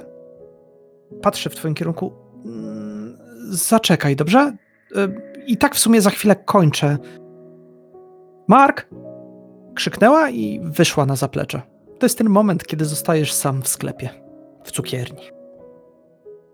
Patrzy 1.21 1.49
w 1.49 1.55
twoim 1.55 1.73
kierunku. 1.73 2.11
Mm, 2.45 3.17
Zaczekaj, 3.49 4.15
dobrze? 4.15 4.57
Y, 4.97 5.43
I 5.47 5.57
tak 5.57 5.75
w 5.75 5.79
sumie 5.79 6.01
za 6.01 6.09
chwilę 6.09 6.35
kończę. 6.35 6.97
Mark! 8.47 8.89
Krzyknęła 9.75 10.29
i 10.29 10.59
wyszła 10.63 11.05
na 11.05 11.15
zaplecze. 11.15 11.61
To 11.99 12.05
jest 12.05 12.17
ten 12.17 12.29
moment, 12.29 12.67
kiedy 12.67 12.85
zostajesz 12.85 13.33
sam 13.33 13.61
w 13.61 13.67
sklepie, 13.67 14.09
w 14.63 14.71
cukierni. 14.71 15.21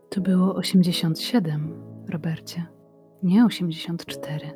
To 0.09 0.21
było 0.21 0.55
87, 0.55 1.83
Robercie. 2.09 2.65
Nie 3.23 3.45
84. 3.45 4.51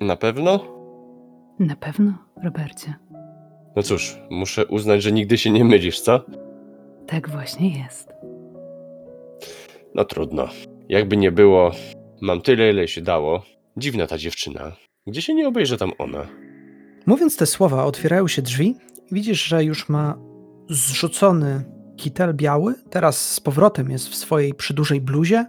Na 0.00 0.16
pewno? 0.16 0.81
Na 1.62 1.76
pewno, 1.76 2.12
Robercie. 2.44 2.94
No 3.76 3.82
cóż, 3.82 4.18
muszę 4.30 4.66
uznać, 4.66 5.02
że 5.02 5.12
nigdy 5.12 5.38
się 5.38 5.50
nie 5.50 5.64
mylisz, 5.64 6.00
co? 6.00 6.24
Tak 7.06 7.30
właśnie 7.30 7.78
jest. 7.82 8.12
No 9.94 10.04
trudno. 10.04 10.48
Jakby 10.88 11.16
nie 11.16 11.32
było, 11.32 11.70
mam 12.20 12.40
tyle, 12.40 12.70
ile 12.70 12.88
się 12.88 13.00
dało. 13.00 13.42
Dziwna 13.76 14.06
ta 14.06 14.18
dziewczyna. 14.18 14.72
Gdzie 15.06 15.22
się 15.22 15.34
nie 15.34 15.48
obejrzy 15.48 15.76
tam 15.76 15.92
ona? 15.98 16.26
Mówiąc 17.06 17.36
te 17.36 17.46
słowa, 17.46 17.84
otwierają 17.84 18.28
się 18.28 18.42
drzwi 18.42 18.76
i 19.10 19.14
widzisz, 19.14 19.44
że 19.44 19.64
już 19.64 19.88
ma 19.88 20.18
zrzucony 20.70 21.64
kitel 21.96 22.34
biały, 22.34 22.74
teraz 22.90 23.32
z 23.32 23.40
powrotem 23.40 23.90
jest 23.90 24.08
w 24.08 24.14
swojej 24.14 24.54
przydużej 24.54 25.00
bluzie, 25.00 25.46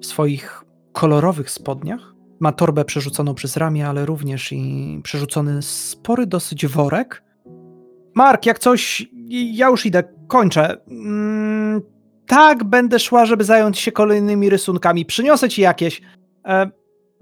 w 0.00 0.06
swoich 0.06 0.64
kolorowych 0.92 1.50
spodniach. 1.50 2.17
Ma 2.40 2.52
torbę 2.52 2.84
przerzuconą 2.84 3.34
przez 3.34 3.56
ramię, 3.56 3.88
ale 3.88 4.06
również 4.06 4.52
i 4.52 5.00
przerzucony 5.04 5.62
spory 5.62 6.26
dosyć 6.26 6.66
worek. 6.66 7.22
Mark, 8.14 8.46
jak 8.46 8.58
coś, 8.58 9.06
ja 9.28 9.68
już 9.68 9.86
idę, 9.86 10.02
kończę. 10.28 10.76
Mm, 10.90 11.82
tak, 12.26 12.64
będę 12.64 12.98
szła, 12.98 13.26
żeby 13.26 13.44
zająć 13.44 13.78
się 13.78 13.92
kolejnymi 13.92 14.50
rysunkami. 14.50 15.06
Przyniosę 15.06 15.48
ci 15.48 15.62
jakieś. 15.62 16.00
E, 16.46 16.70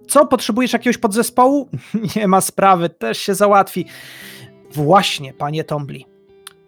co, 0.08 0.26
potrzebujesz 0.26 0.72
jakiegoś 0.72 0.98
podzespołu? 0.98 1.68
Nie 2.16 2.28
ma 2.28 2.40
sprawy, 2.40 2.88
też 2.88 3.18
się 3.18 3.34
załatwi. 3.34 3.86
Właśnie, 4.72 5.32
panie 5.32 5.64
Tombli. 5.64 6.06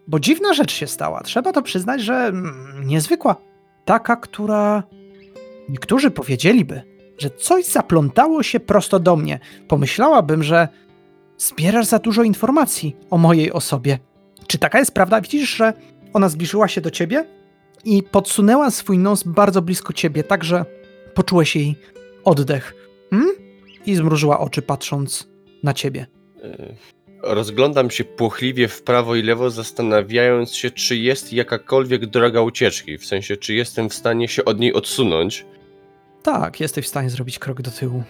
Bo 0.08 0.20
dziwna 0.20 0.54
rzecz 0.54 0.72
się 0.72 0.86
stała. 0.86 1.20
Trzeba 1.20 1.52
to 1.52 1.62
przyznać, 1.62 2.02
że 2.02 2.14
mm, 2.14 2.82
niezwykła. 2.84 3.36
Taka, 3.84 4.16
która 4.16 4.82
niektórzy 5.68 6.10
powiedzieliby, 6.10 6.82
że 7.18 7.30
coś 7.30 7.64
zaplątało 7.64 8.42
się 8.42 8.60
prosto 8.60 8.98
do 9.00 9.16
mnie. 9.16 9.38
Pomyślałabym, 9.68 10.42
że 10.42 10.68
zbierasz 11.38 11.86
za 11.86 11.98
dużo 11.98 12.22
informacji 12.22 12.96
o 13.10 13.18
mojej 13.18 13.52
osobie. 13.52 13.98
Czy 14.46 14.58
taka 14.58 14.78
jest 14.78 14.94
prawda? 14.94 15.20
Widzisz, 15.20 15.56
że 15.56 15.72
ona 16.12 16.28
zbliżyła 16.28 16.68
się 16.68 16.80
do 16.80 16.90
ciebie 16.90 17.24
i 17.84 18.02
podsunęła 18.02 18.70
swój 18.70 18.98
nos 18.98 19.22
bardzo 19.22 19.62
blisko 19.62 19.92
ciebie, 19.92 20.24
tak 20.24 20.44
że 20.44 20.64
poczułeś 21.14 21.56
jej 21.56 21.76
oddech. 22.24 22.74
Hmm? 23.10 23.30
I 23.86 23.94
zmrużyła 23.94 24.40
oczy, 24.40 24.62
patrząc 24.62 25.28
na 25.62 25.74
ciebie. 25.74 26.06
E, 26.42 26.74
Rozglądam 27.22 27.90
się 27.90 28.04
płochliwie 28.04 28.68
w 28.68 28.82
prawo 28.82 29.16
i 29.16 29.22
lewo, 29.22 29.50
zastanawiając 29.50 30.54
się, 30.54 30.70
czy 30.70 30.96
jest 30.96 31.32
jakakolwiek 31.32 32.06
droga 32.06 32.40
ucieczki. 32.40 32.98
W 32.98 33.06
sensie, 33.06 33.36
czy 33.36 33.54
jestem 33.54 33.88
w 33.88 33.94
stanie 33.94 34.28
się 34.28 34.44
od 34.44 34.60
niej 34.60 34.72
odsunąć. 34.72 35.46
Tak, 36.32 36.60
jesteś 36.60 36.84
w 36.84 36.88
stanie 36.88 37.10
zrobić 37.10 37.38
krok 37.38 37.62
do 37.62 37.70
tyłu. 37.70 38.02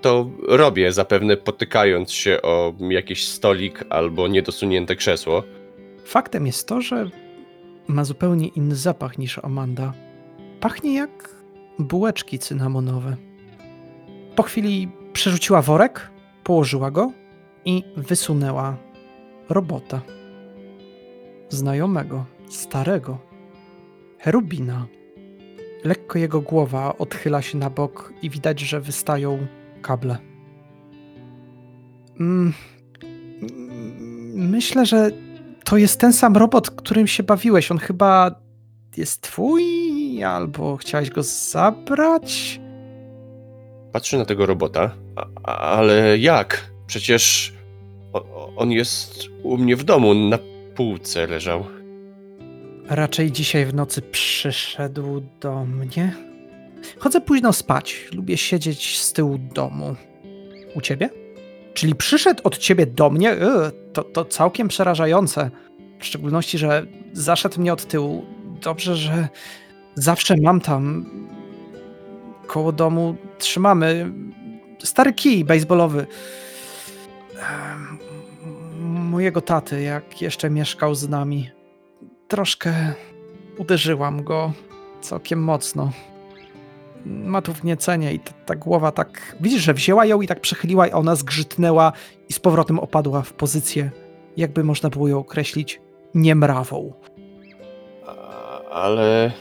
To 0.00 0.30
robię, 0.48 0.92
zapewne 0.92 1.36
potykając 1.36 2.12
się 2.12 2.42
o 2.42 2.74
jakiś 2.90 3.28
stolik 3.28 3.84
albo 3.90 4.28
niedosunięte 4.28 4.96
krzesło. 4.96 5.42
Faktem 6.04 6.46
jest 6.46 6.68
to, 6.68 6.80
że 6.80 7.10
ma 7.88 8.04
zupełnie 8.04 8.48
inny 8.48 8.76
zapach 8.76 9.18
niż 9.18 9.38
Amanda. 9.38 9.92
Pachnie 10.60 10.94
jak 10.94 11.34
bułeczki 11.78 12.38
cynamonowe. 12.38 13.16
Po 14.36 14.42
chwili 14.42 14.88
przerzuciła 15.12 15.62
worek, 15.62 16.10
położyła 16.44 16.90
go 16.90 17.12
i 17.64 17.82
wysunęła 17.96 18.76
robota. 19.48 20.00
Znajomego, 21.48 22.24
starego, 22.48 23.18
cherubina. 24.18 24.86
Lekko 25.84 26.18
jego 26.18 26.40
głowa 26.40 26.98
odchyla 26.98 27.42
się 27.42 27.58
na 27.58 27.70
bok 27.70 28.12
i 28.22 28.30
widać, 28.30 28.60
że 28.60 28.80
wystają 28.80 29.46
kable. 29.82 30.18
Mm, 32.20 32.52
myślę, 34.34 34.86
że 34.86 35.10
to 35.64 35.76
jest 35.76 36.00
ten 36.00 36.12
sam 36.12 36.36
robot, 36.36 36.70
którym 36.70 37.06
się 37.06 37.22
bawiłeś. 37.22 37.70
On 37.70 37.78
chyba 37.78 38.40
jest 38.96 39.20
twój, 39.20 40.24
albo 40.24 40.76
chciałeś 40.76 41.10
go 41.10 41.22
zabrać? 41.22 42.60
Patrzę 43.92 44.18
na 44.18 44.24
tego 44.24 44.46
robota, 44.46 44.90
a, 45.44 45.56
ale 45.56 46.18
jak? 46.18 46.70
Przecież 46.86 47.54
on 48.56 48.70
jest 48.72 49.28
u 49.42 49.58
mnie 49.58 49.76
w 49.76 49.84
domu, 49.84 50.14
na 50.14 50.38
półce 50.74 51.26
leżał. 51.26 51.64
Raczej 52.88 53.32
dzisiaj 53.32 53.66
w 53.66 53.74
nocy 53.74 54.02
przyszedł 54.02 55.22
do 55.40 55.64
mnie. 55.64 56.16
Chodzę 56.98 57.20
późno 57.20 57.52
spać. 57.52 58.08
Lubię 58.12 58.36
siedzieć 58.36 58.98
z 58.98 59.12
tyłu 59.12 59.38
domu. 59.38 59.96
U 60.74 60.80
ciebie? 60.80 61.10
Czyli 61.74 61.94
przyszedł 61.94 62.40
od 62.44 62.58
ciebie 62.58 62.86
do 62.86 63.10
mnie? 63.10 63.28
Yy, 63.28 63.92
to, 63.92 64.04
to 64.04 64.24
całkiem 64.24 64.68
przerażające. 64.68 65.50
W 65.98 66.04
szczególności, 66.04 66.58
że 66.58 66.86
zaszedł 67.12 67.60
mnie 67.60 67.72
od 67.72 67.86
tyłu. 67.86 68.24
Dobrze, 68.62 68.96
że 68.96 69.28
zawsze 69.94 70.36
mam 70.42 70.60
tam 70.60 71.10
koło 72.46 72.72
domu 72.72 73.16
trzymamy 73.38 74.12
stary 74.84 75.12
kij 75.12 75.44
baseballowy 75.44 76.06
mojego 78.80 79.40
taty, 79.40 79.82
jak 79.82 80.22
jeszcze 80.22 80.50
mieszkał 80.50 80.94
z 80.94 81.08
nami. 81.08 81.55
Troszkę 82.28 82.92
uderzyłam 83.58 84.24
go 84.24 84.52
całkiem 85.00 85.42
mocno. 85.42 85.90
Ma 87.04 87.42
tu 87.42 87.52
wniecenie 87.52 88.12
i 88.14 88.18
ta, 88.18 88.32
ta 88.46 88.54
głowa 88.54 88.92
tak. 88.92 89.36
Widzisz, 89.40 89.62
że 89.62 89.74
wzięła 89.74 90.06
ją 90.06 90.20
i 90.20 90.26
tak 90.26 90.40
przechyliła, 90.40 90.86
i 90.86 90.92
ona 90.92 91.14
zgrzytnęła 91.14 91.92
i 92.28 92.32
z 92.32 92.38
powrotem 92.38 92.78
opadła 92.78 93.22
w 93.22 93.32
pozycję, 93.32 93.90
jakby 94.36 94.64
można 94.64 94.90
było 94.90 95.08
ją 95.08 95.18
określić, 95.18 95.80
niemrawą. 96.14 96.92
Ale. 98.70 99.32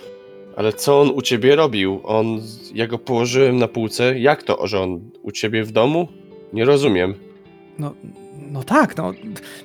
Ale 0.56 0.74
co 0.74 1.02
on 1.02 1.10
u 1.10 1.22
ciebie 1.22 1.56
robił? 1.56 2.02
On. 2.04 2.42
Ja 2.74 2.88
go 2.88 3.00
położyłem 3.00 3.58
na 3.58 3.68
półce. 3.68 4.20
Jak 4.20 4.44
to, 4.44 4.68
że 4.68 4.82
on 4.82 5.12
u 5.24 5.32
ciebie 5.32 5.64
w 5.64 5.72
domu? 5.72 6.08
Nie 6.54 6.66
rozumiem. 6.66 7.14
No, 7.80 7.94
no 8.52 8.64
tak, 8.64 8.98
no. 8.98 9.12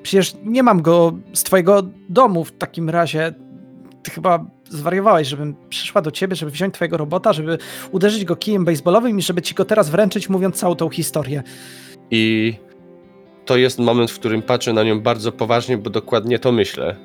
Przecież 0.03 0.37
nie 0.45 0.63
mam 0.63 0.83
go 0.83 1.13
z 1.33 1.43
twojego 1.43 1.83
domu 2.09 2.45
w 2.45 2.53
takim 2.53 2.91
razie. 2.91 3.35
Ty 4.03 4.11
chyba 4.11 4.45
zwariowałeś, 4.69 5.29
żebym 5.29 5.55
przyszła 5.69 6.03
do 6.03 6.11
ciebie, 6.11 6.37
żeby 6.37 6.53
wziąć 6.53 6.75
twojego 6.75 6.97
robota, 6.97 7.33
żeby 7.33 7.59
uderzyć 7.93 8.25
go 8.25 8.37
kijem 8.37 8.65
baseballowym 8.65 9.19
i 9.19 9.23
żeby 9.23 9.43
ci 9.43 9.55
go 9.55 9.65
teraz 9.65 9.91
wręczyć, 9.91 10.29
mówiąc 10.29 10.57
całą 10.57 10.75
tą 10.75 10.89
historię. 10.89 11.43
I 12.11 12.55
to 13.45 13.57
jest 13.57 13.79
moment, 13.79 14.11
w 14.11 14.19
którym 14.19 14.43
patrzę 14.43 14.73
na 14.73 14.83
nią 14.83 15.01
bardzo 15.01 15.33
poważnie, 15.33 15.79
bo 15.79 15.91
dokładnie 15.91 16.39
to 16.39 16.53
myślę. 16.53 16.97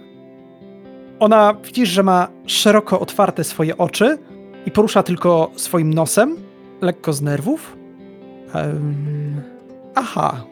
Ona, 1.20 1.54
widzisz, 1.66 1.90
że 1.90 2.04
ma 2.04 2.28
szeroko 2.46 3.00
otwarte 3.00 3.44
swoje 3.44 3.78
oczy 3.78 4.18
i 4.66 4.72
porusza 4.72 5.04
tylko 5.04 5.52
swoim 5.56 5.94
nosem, 5.94 6.38
lekko 6.82 7.14
z 7.14 7.22
nerwów. 7.22 7.78
Em, 8.54 9.42
aha, 9.96 10.44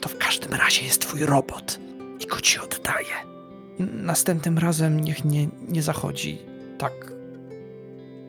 to 0.00 0.08
w 0.08 0.18
każdym 0.18 0.54
razie 0.54 0.84
jest 0.84 1.00
twój 1.00 1.20
robot 1.26 1.78
i 2.20 2.26
go 2.26 2.40
ci 2.40 2.58
oddaję. 2.58 3.14
Następnym 3.78 4.58
razem 4.58 5.00
niech 5.00 5.24
nie, 5.24 5.48
nie 5.68 5.82
zachodzi 5.82 6.38
tak. 6.78 7.12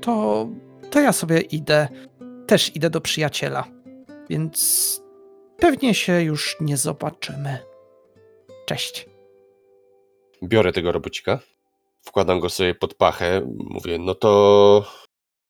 To, 0.01 0.47
to 0.89 0.99
ja 0.99 1.13
sobie 1.13 1.39
idę. 1.39 1.87
Też 2.47 2.75
idę 2.75 2.89
do 2.89 3.01
przyjaciela, 3.01 3.67
więc 4.29 5.01
pewnie 5.57 5.93
się 5.93 6.21
już 6.21 6.57
nie 6.61 6.77
zobaczymy. 6.77 7.57
Cześć. 8.65 9.05
Biorę 10.43 10.73
tego 10.73 10.91
robocika, 10.91 11.39
wkładam 12.01 12.39
go 12.39 12.49
sobie 12.49 12.75
pod 12.75 12.93
pachę, 12.93 13.41
mówię, 13.57 13.97
no 13.97 14.15
to 14.15 14.85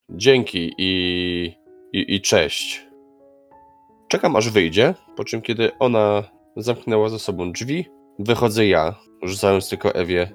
dzięki 0.09 0.73
i, 0.77 1.53
i, 1.93 2.15
i 2.15 2.21
cześć. 2.21 2.90
Czekam 4.11 4.35
aż 4.35 4.49
wyjdzie, 4.49 4.93
po 5.15 5.23
czym 5.23 5.41
kiedy 5.41 5.77
ona 5.79 6.23
zamknęła 6.57 7.09
za 7.09 7.19
sobą 7.19 7.51
drzwi, 7.51 7.85
wychodzę 8.19 8.67
ja, 8.67 8.95
rzucając 9.23 9.69
tylko 9.69 9.95
Ewie. 9.95 10.31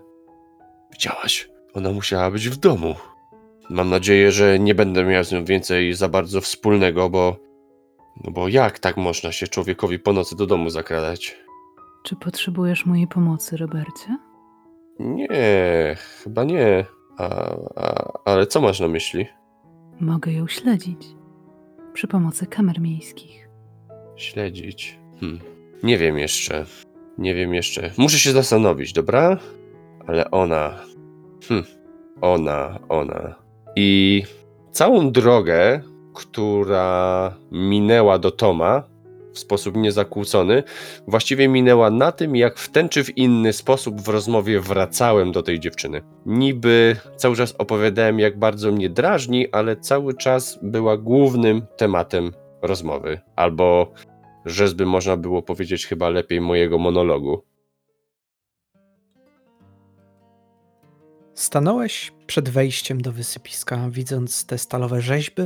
Widziałaś? 0.93 1.51
Ona 1.75 1.93
musiała 1.93 2.31
być 2.31 2.49
w 2.49 2.57
domu. 2.57 2.95
Mam 3.71 3.91
nadzieję, 3.91 4.33
że 4.33 4.59
nie 4.59 4.75
będę 4.75 5.05
miał 5.05 5.25
z 5.25 5.33
nią 5.33 5.45
więcej 5.45 5.95
za 5.95 6.09
bardzo 6.09 6.41
wspólnego, 6.41 7.11
bo... 7.11 7.37
No 8.25 8.31
bo 8.31 8.49
jak 8.49 8.79
tak 8.79 8.97
można 8.97 9.33
się 9.33 9.49
człowiekowi 9.49 9.99
po 9.99 10.13
nocy 10.13 10.37
do 10.37 10.47
domu 10.47 10.71
zakradać? 10.71 11.39
Czy 12.05 12.17
potrzebujesz 12.17 12.87
mojej 12.87 13.07
pomocy, 13.07 13.57
Robercie? 13.57 14.19
Nie, 14.99 15.97
chyba 16.23 16.45
nie. 16.45 16.85
A, 17.19 17.57
a, 17.77 18.13
ale 18.25 18.47
co 18.47 18.61
masz 18.61 18.81
na 18.81 18.89
myśli? 18.89 19.27
Mogę 20.01 20.33
ją 20.33 20.47
śledzić 20.47 21.07
przy 21.93 22.09
pomocy 22.09 22.47
kamer 22.47 22.81
miejskich. 22.81 23.46
Śledzić. 24.17 24.99
Hm. 25.21 25.41
Nie 25.83 25.99
wiem 25.99 26.19
jeszcze. 26.19 26.67
Nie 27.19 27.35
wiem 27.35 27.55
jeszcze. 27.55 27.91
Muszę 27.97 28.19
się 28.19 28.33
zastanowić, 28.33 28.93
dobra? 28.93 29.39
Ale 30.07 30.31
ona. 30.31 30.81
Hm. 31.49 31.65
Ona, 32.21 32.79
ona. 32.89 33.35
I 33.77 34.23
całą 34.71 35.13
drogę, 35.13 35.81
która 36.15 37.35
minęła 37.53 38.19
do 38.19 38.31
Toma 38.31 38.83
w 39.33 39.39
sposób 39.39 39.77
niezakłócony, 39.77 40.63
właściwie 41.09 41.49
minęła 41.49 41.91
na 41.91 42.13
tym, 42.13 42.37
jak 42.37 42.59
w 42.59 42.69
ten 42.69 42.89
czy 42.89 43.05
w 43.05 43.19
inny 43.19 43.53
sposób 43.53 44.01
w 44.01 44.09
rozmowie 44.09 44.61
wracałem 44.61 45.33
do 45.33 45.43
tej 45.43 45.61
dziewczyny. 45.61 46.03
Niby 46.27 46.97
cały 47.17 47.37
czas 47.37 47.55
opowiadałem, 47.59 48.19
jak 48.19 48.39
bardzo 48.39 48.73
mnie 48.73 48.91
drażni, 48.91 49.51
ale 49.53 49.77
cały 49.77 50.15
czas 50.15 50.59
była 50.63 50.97
głównym 50.97 51.63
tematem 51.77 52.33
rozmowy. 52.67 53.21
Albo, 53.37 53.93
żeby 54.45 54.87
można 54.87 55.17
było 55.17 55.43
powiedzieć 55.43 55.87
chyba 55.87 56.09
lepiej 56.09 56.41
mojego 56.41 56.79
monologu. 56.79 57.43
Stanąłeś 61.35 62.13
przed 62.27 62.49
wejściem 62.49 63.01
do 63.01 63.13
wysypiska, 63.13 63.91
widząc 63.91 64.47
te 64.47 64.59
stalowe 64.59 65.01
rzeźby, 65.01 65.43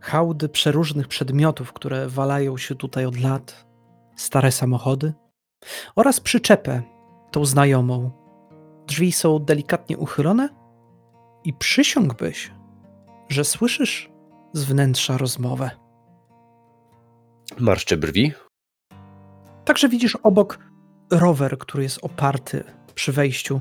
hałdy 0.00 0.48
przeróżnych 0.48 1.08
przedmiotów, 1.08 1.72
które 1.72 2.08
walają 2.08 2.56
się 2.56 2.74
tutaj 2.74 3.06
od 3.06 3.20
lat, 3.20 3.66
stare 4.16 4.52
samochody 4.52 5.12
oraz 5.96 6.20
przyczepę, 6.20 6.82
tą 7.30 7.44
znajomą. 7.44 8.10
Drzwi 8.86 9.12
są 9.12 9.38
delikatnie 9.38 9.98
uchylone 9.98 10.48
i 11.44 11.52
przysiągłbyś, 11.54 12.52
że 13.28 13.44
słyszysz 13.44 14.10
z 14.52 14.64
wnętrza 14.64 15.18
rozmowę. 15.18 15.85
Marszczę 17.58 17.96
brwi. 17.96 18.32
Także 19.64 19.88
widzisz 19.88 20.16
obok 20.22 20.58
rower, 21.10 21.58
który 21.58 21.82
jest 21.82 21.98
oparty 22.04 22.64
przy 22.94 23.12
wejściu. 23.12 23.60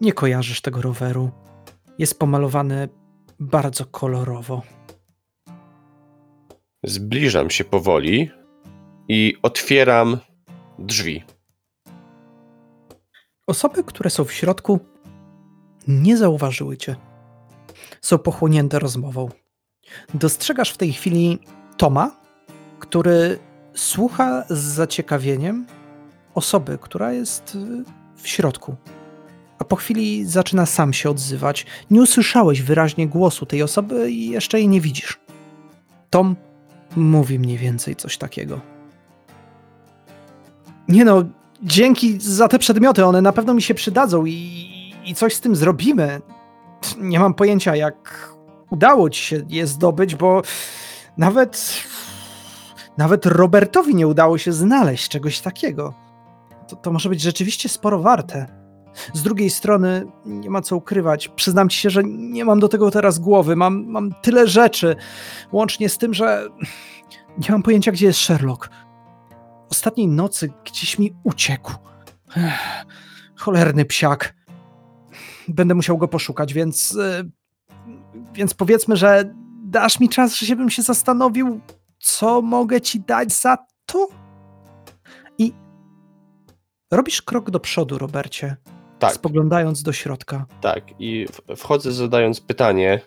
Nie 0.00 0.12
kojarzysz 0.12 0.60
tego 0.60 0.82
roweru. 0.82 1.30
Jest 1.98 2.18
pomalowany 2.18 2.88
bardzo 3.40 3.84
kolorowo. 3.84 4.62
Zbliżam 6.84 7.50
się 7.50 7.64
powoli 7.64 8.30
i 9.08 9.34
otwieram 9.42 10.18
drzwi. 10.78 11.24
Osoby, 13.46 13.84
które 13.84 14.10
są 14.10 14.24
w 14.24 14.32
środku, 14.32 14.80
nie 15.88 16.16
zauważyły 16.16 16.76
cię. 16.76 16.96
Są 18.02 18.18
pochłonięte 18.18 18.78
rozmową. 18.78 19.28
Dostrzegasz 20.14 20.70
w 20.70 20.76
tej 20.76 20.92
chwili 20.92 21.38
Toma, 21.76 22.25
który 22.88 23.38
słucha 23.74 24.44
z 24.48 24.58
zaciekawieniem 24.58 25.66
osoby, 26.34 26.78
która 26.80 27.12
jest 27.12 27.58
w 28.16 28.28
środku. 28.28 28.76
A 29.58 29.64
po 29.64 29.76
chwili 29.76 30.24
zaczyna 30.24 30.66
sam 30.66 30.92
się 30.92 31.10
odzywać. 31.10 31.66
Nie 31.90 32.02
usłyszałeś 32.02 32.62
wyraźnie 32.62 33.08
głosu 33.08 33.46
tej 33.46 33.62
osoby 33.62 34.10
i 34.10 34.30
jeszcze 34.30 34.58
jej 34.58 34.68
nie 34.68 34.80
widzisz. 34.80 35.20
Tom 36.10 36.36
mówi 36.96 37.38
mniej 37.38 37.58
więcej 37.58 37.96
coś 37.96 38.18
takiego. 38.18 38.60
Nie 40.88 41.04
no, 41.04 41.24
dzięki 41.62 42.20
za 42.20 42.48
te 42.48 42.58
przedmioty, 42.58 43.04
one 43.04 43.22
na 43.22 43.32
pewno 43.32 43.54
mi 43.54 43.62
się 43.62 43.74
przydadzą 43.74 44.24
i, 44.24 44.94
i 45.04 45.14
coś 45.14 45.34
z 45.34 45.40
tym 45.40 45.56
zrobimy. 45.56 46.20
Nie 46.98 47.20
mam 47.20 47.34
pojęcia, 47.34 47.76
jak 47.76 48.28
udało 48.70 49.10
ci 49.10 49.22
się 49.22 49.42
je 49.48 49.66
zdobyć, 49.66 50.14
bo 50.14 50.42
nawet 51.16 51.82
nawet 52.98 53.26
Robertowi 53.26 53.94
nie 53.94 54.06
udało 54.06 54.38
się 54.38 54.52
znaleźć 54.52 55.08
czegoś 55.08 55.40
takiego. 55.40 55.94
To, 56.68 56.76
to 56.76 56.92
może 56.92 57.08
być 57.08 57.20
rzeczywiście 57.20 57.68
sporo 57.68 57.98
warte. 57.98 58.46
Z 59.14 59.22
drugiej 59.22 59.50
strony, 59.50 60.06
nie 60.26 60.50
ma 60.50 60.62
co 60.62 60.76
ukrywać, 60.76 61.28
przyznam 61.28 61.68
ci 61.68 61.78
się, 61.78 61.90
że 61.90 62.02
nie 62.04 62.44
mam 62.44 62.60
do 62.60 62.68
tego 62.68 62.90
teraz 62.90 63.18
głowy. 63.18 63.56
Mam, 63.56 63.86
mam 63.86 64.14
tyle 64.22 64.48
rzeczy, 64.48 64.96
łącznie 65.52 65.88
z 65.88 65.98
tym, 65.98 66.14
że 66.14 66.48
nie 67.38 67.48
mam 67.50 67.62
pojęcia, 67.62 67.92
gdzie 67.92 68.06
jest 68.06 68.18
Sherlock. 68.18 68.70
Ostatniej 69.70 70.08
nocy 70.08 70.52
gdzieś 70.64 70.98
mi 70.98 71.12
uciekł. 71.24 71.72
Ech, 72.36 72.84
cholerny 73.36 73.84
psiak. 73.84 74.34
Będę 75.48 75.74
musiał 75.74 75.98
go 75.98 76.08
poszukać, 76.08 76.52
więc. 76.54 76.96
e, 76.96 77.24
Więc 78.32 78.54
powiedzmy, 78.54 78.96
że 78.96 79.34
dasz 79.64 80.00
mi 80.00 80.08
czas, 80.08 80.34
żebym 80.34 80.70
się 80.70 80.82
zastanowił, 80.82 81.60
co 81.98 82.42
mogę 82.42 82.80
ci 82.80 83.00
dać 83.00 83.32
za 83.32 83.56
to? 83.86 84.08
I 85.38 85.52
robisz 86.90 87.22
krok 87.22 87.50
do 87.50 87.60
przodu, 87.60 87.98
Robercie, 87.98 88.56
Tak, 88.98 89.12
spoglądając 89.12 89.82
do 89.82 89.92
środka. 89.92 90.46
tak. 90.60 90.84
I 90.98 91.26
wchodzę 91.56 91.92
zadając 91.92 92.40
pytanie, 92.40 93.00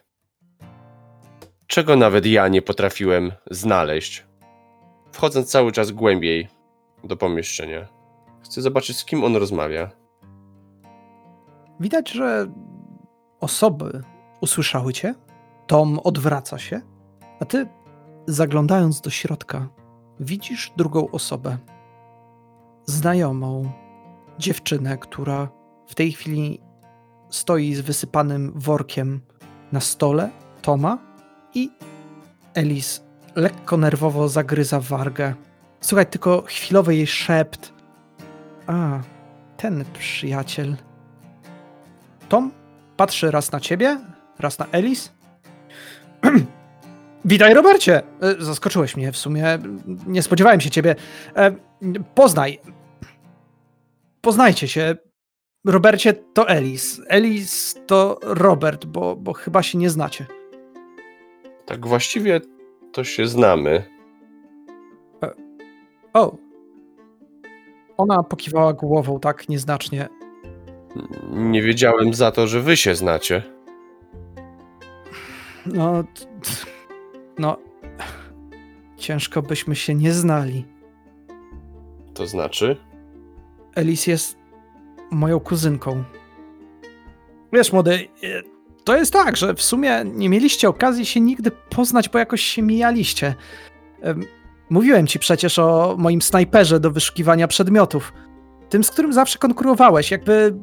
czego 1.67 1.95
nawet 1.95 2.25
ja 2.25 2.47
nie 2.47 2.61
potrafiłem 2.61 3.31
znaleźć. 3.51 4.25
Wchodząc 5.11 5.51
cały 5.51 5.71
czas 5.71 5.91
głębiej 5.91 6.47
do 7.03 7.17
pomieszczenia. 7.17 7.87
Chcę 8.43 8.61
zobaczyć, 8.61 8.97
z 8.97 9.05
kim 9.05 9.23
on 9.23 9.35
rozmawia. 9.35 9.89
Widać, 11.79 12.09
że 12.11 12.47
osoby 13.39 14.01
usłyszały 14.41 14.93
cię. 14.93 15.15
Tom 15.67 15.99
odwraca 16.03 16.57
się, 16.57 16.81
a 17.39 17.45
ty, 17.45 17.67
zaglądając 18.29 19.01
do 19.01 19.09
środka, 19.09 19.69
widzisz 20.19 20.71
drugą 20.77 21.11
osobę. 21.11 21.57
Znajomą 22.85 23.71
dziewczynę, 24.39 24.97
która 24.97 25.49
w 25.87 25.95
tej 25.95 26.11
chwili 26.11 26.61
stoi 27.29 27.73
z 27.73 27.81
wysypanym 27.81 28.51
workiem 28.55 29.21
na 29.71 29.79
stole 29.79 30.29
Toma 30.61 30.97
i 31.53 31.71
Elis 32.53 33.03
lekko 33.35 33.77
nerwowo 33.77 34.29
zagryza 34.29 34.79
wargę. 34.79 35.33
Słuchaj 35.81 36.05
tylko 36.05 36.41
chwilowy 36.41 36.95
jej 36.95 37.07
szept. 37.07 37.73
A, 38.67 38.99
ten 39.57 39.85
przyjaciel. 39.99 40.77
Tom 42.29 42.51
patrzy 42.97 43.31
raz 43.31 43.51
na 43.51 43.59
ciebie, 43.59 43.99
raz 44.39 44.59
na 44.59 44.65
Elis. 44.71 45.11
Witaj, 47.25 47.53
Robercie! 47.53 48.01
E, 48.21 48.35
Zaskoczyłeś 48.39 48.97
mnie 48.97 49.11
w 49.11 49.17
sumie. 49.17 49.45
Nie 50.07 50.21
spodziewałem 50.21 50.61
się 50.61 50.69
ciebie. 50.69 50.95
E, 51.35 51.51
Poznaj. 52.15 52.59
Poznajcie 54.21 54.67
się. 54.67 54.95
Robercie 55.65 56.13
to 56.13 56.49
Elis. 56.49 57.01
Elis 57.07 57.75
to 57.87 58.19
Robert, 58.23 58.85
bo, 58.85 59.15
bo 59.15 59.33
chyba 59.33 59.63
się 59.63 59.77
nie 59.77 59.89
znacie. 59.89 60.25
Tak 61.65 61.87
właściwie 61.87 62.41
to 62.91 63.03
się 63.03 63.27
znamy. 63.27 63.83
O. 66.13 66.37
Ona 67.97 68.23
pokiwała 68.23 68.73
głową 68.73 69.19
tak 69.19 69.49
nieznacznie. 69.49 70.07
Nie 71.31 71.61
wiedziałem 71.61 72.13
za 72.13 72.31
to, 72.31 72.47
że 72.47 72.61
wy 72.61 72.77
się 72.77 72.95
znacie. 72.95 73.43
No. 75.65 76.03
No. 77.39 77.57
Ciężko 78.97 79.41
byśmy 79.41 79.75
się 79.75 79.95
nie 79.95 80.13
znali. 80.13 80.65
To 82.13 82.27
znaczy? 82.27 82.77
Elis 83.75 84.07
jest 84.07 84.37
moją 85.11 85.39
kuzynką. 85.39 86.03
Wiesz, 87.53 87.73
młody, 87.73 88.07
e, 88.23 88.27
to 88.83 88.95
jest 88.97 89.13
tak, 89.13 89.37
że 89.37 89.53
w 89.53 89.61
sumie 89.61 90.03
nie 90.05 90.29
mieliście 90.29 90.69
okazji 90.69 91.05
się 91.05 91.19
nigdy 91.19 91.51
poznać, 91.51 92.09
bo 92.09 92.19
jakoś 92.19 92.41
się 92.41 92.61
mijaliście. 92.61 93.35
Em, 94.01 94.25
Mówiłem 94.69 95.07
ci 95.07 95.19
przecież 95.19 95.59
o 95.59 95.95
moim 95.97 96.21
snajperze 96.21 96.79
do 96.79 96.91
wyszukiwania 96.91 97.47
przedmiotów. 97.47 98.13
Tym, 98.69 98.83
z 98.83 98.91
którym 98.91 99.13
zawsze 99.13 99.39
konkurowałeś. 99.39 100.11
Jakby 100.11 100.55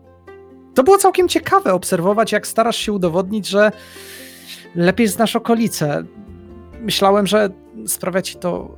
to 0.75 0.83
było 0.83 0.99
całkiem 0.99 1.29
ciekawe 1.29 1.75
obserwować, 1.75 2.33
jak 2.33 2.47
starasz 2.47 2.77
się 2.77 2.93
udowodnić, 2.93 3.49
że 3.49 3.73
lepiej 4.75 5.07
znasz 5.07 5.37
okolice. 5.37 6.05
Myślałem, 6.81 7.27
że 7.27 7.49
sprawia 7.87 8.23
ci 8.23 8.37
to 8.37 8.77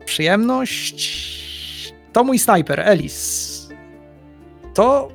e, 0.00 0.04
przyjemność. 0.04 1.20
To 2.12 2.24
mój 2.24 2.38
snajper, 2.38 2.80
Elis. 2.80 3.68
To 4.74 5.08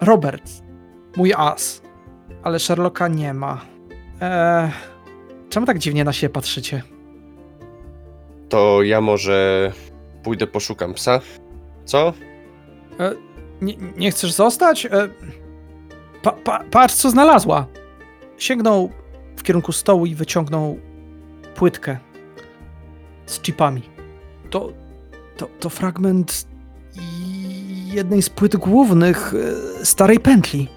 Robert, 0.00 0.50
mój 1.16 1.32
as. 1.36 1.82
Ale 2.42 2.58
Sherlocka 2.58 3.08
nie 3.08 3.34
ma. 3.34 3.60
Eee, 4.20 4.70
czemu 5.48 5.66
tak 5.66 5.78
dziwnie 5.78 6.04
na 6.04 6.12
siebie 6.12 6.32
patrzycie? 6.32 6.82
To 8.48 8.82
ja 8.82 9.00
może 9.00 9.72
pójdę 10.22 10.46
poszukam 10.46 10.94
psa? 10.94 11.20
Co? 11.84 12.12
Nie, 13.62 13.74
nie 13.96 14.10
chcesz 14.10 14.32
zostać? 14.32 14.86
E, 14.86 14.90
pa, 16.22 16.32
pa, 16.32 16.64
patrz, 16.70 16.94
co 16.94 17.10
znalazła. 17.10 17.66
Sięgnął 18.38 18.90
w 19.36 19.42
kierunku 19.42 19.72
stołu 19.72 20.06
i 20.06 20.14
wyciągnął 20.14 20.78
płytkę 21.54 21.98
z 23.26 23.40
chipami. 23.42 23.82
To, 24.50 24.72
to, 25.36 25.48
to 25.60 25.68
fragment 25.70 26.46
jednej 27.84 28.22
z 28.22 28.30
płyt 28.30 28.56
głównych 28.56 29.34
e, 29.80 29.84
starej 29.84 30.20
pętli. 30.20 30.68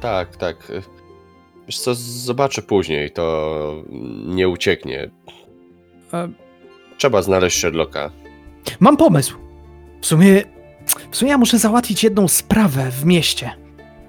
Tak, 0.00 0.36
tak. 0.36 0.72
Wiesz 1.66 1.78
co, 1.78 1.94
zobaczę 1.94 2.62
później, 2.62 3.10
to 3.10 3.84
nie 4.26 4.48
ucieknie. 4.48 5.10
E, 6.12 6.28
Trzeba 6.98 7.22
znaleźć 7.22 7.58
Sherlocka. 7.60 8.10
Mam 8.80 8.96
pomysł. 8.96 9.36
W 10.00 10.06
sumie, 10.06 10.42
w 11.10 11.16
sumie 11.16 11.30
ja 11.30 11.38
muszę 11.38 11.58
załatwić 11.58 12.04
jedną 12.04 12.28
sprawę 12.28 12.90
w 12.90 13.04
mieście. 13.04 13.50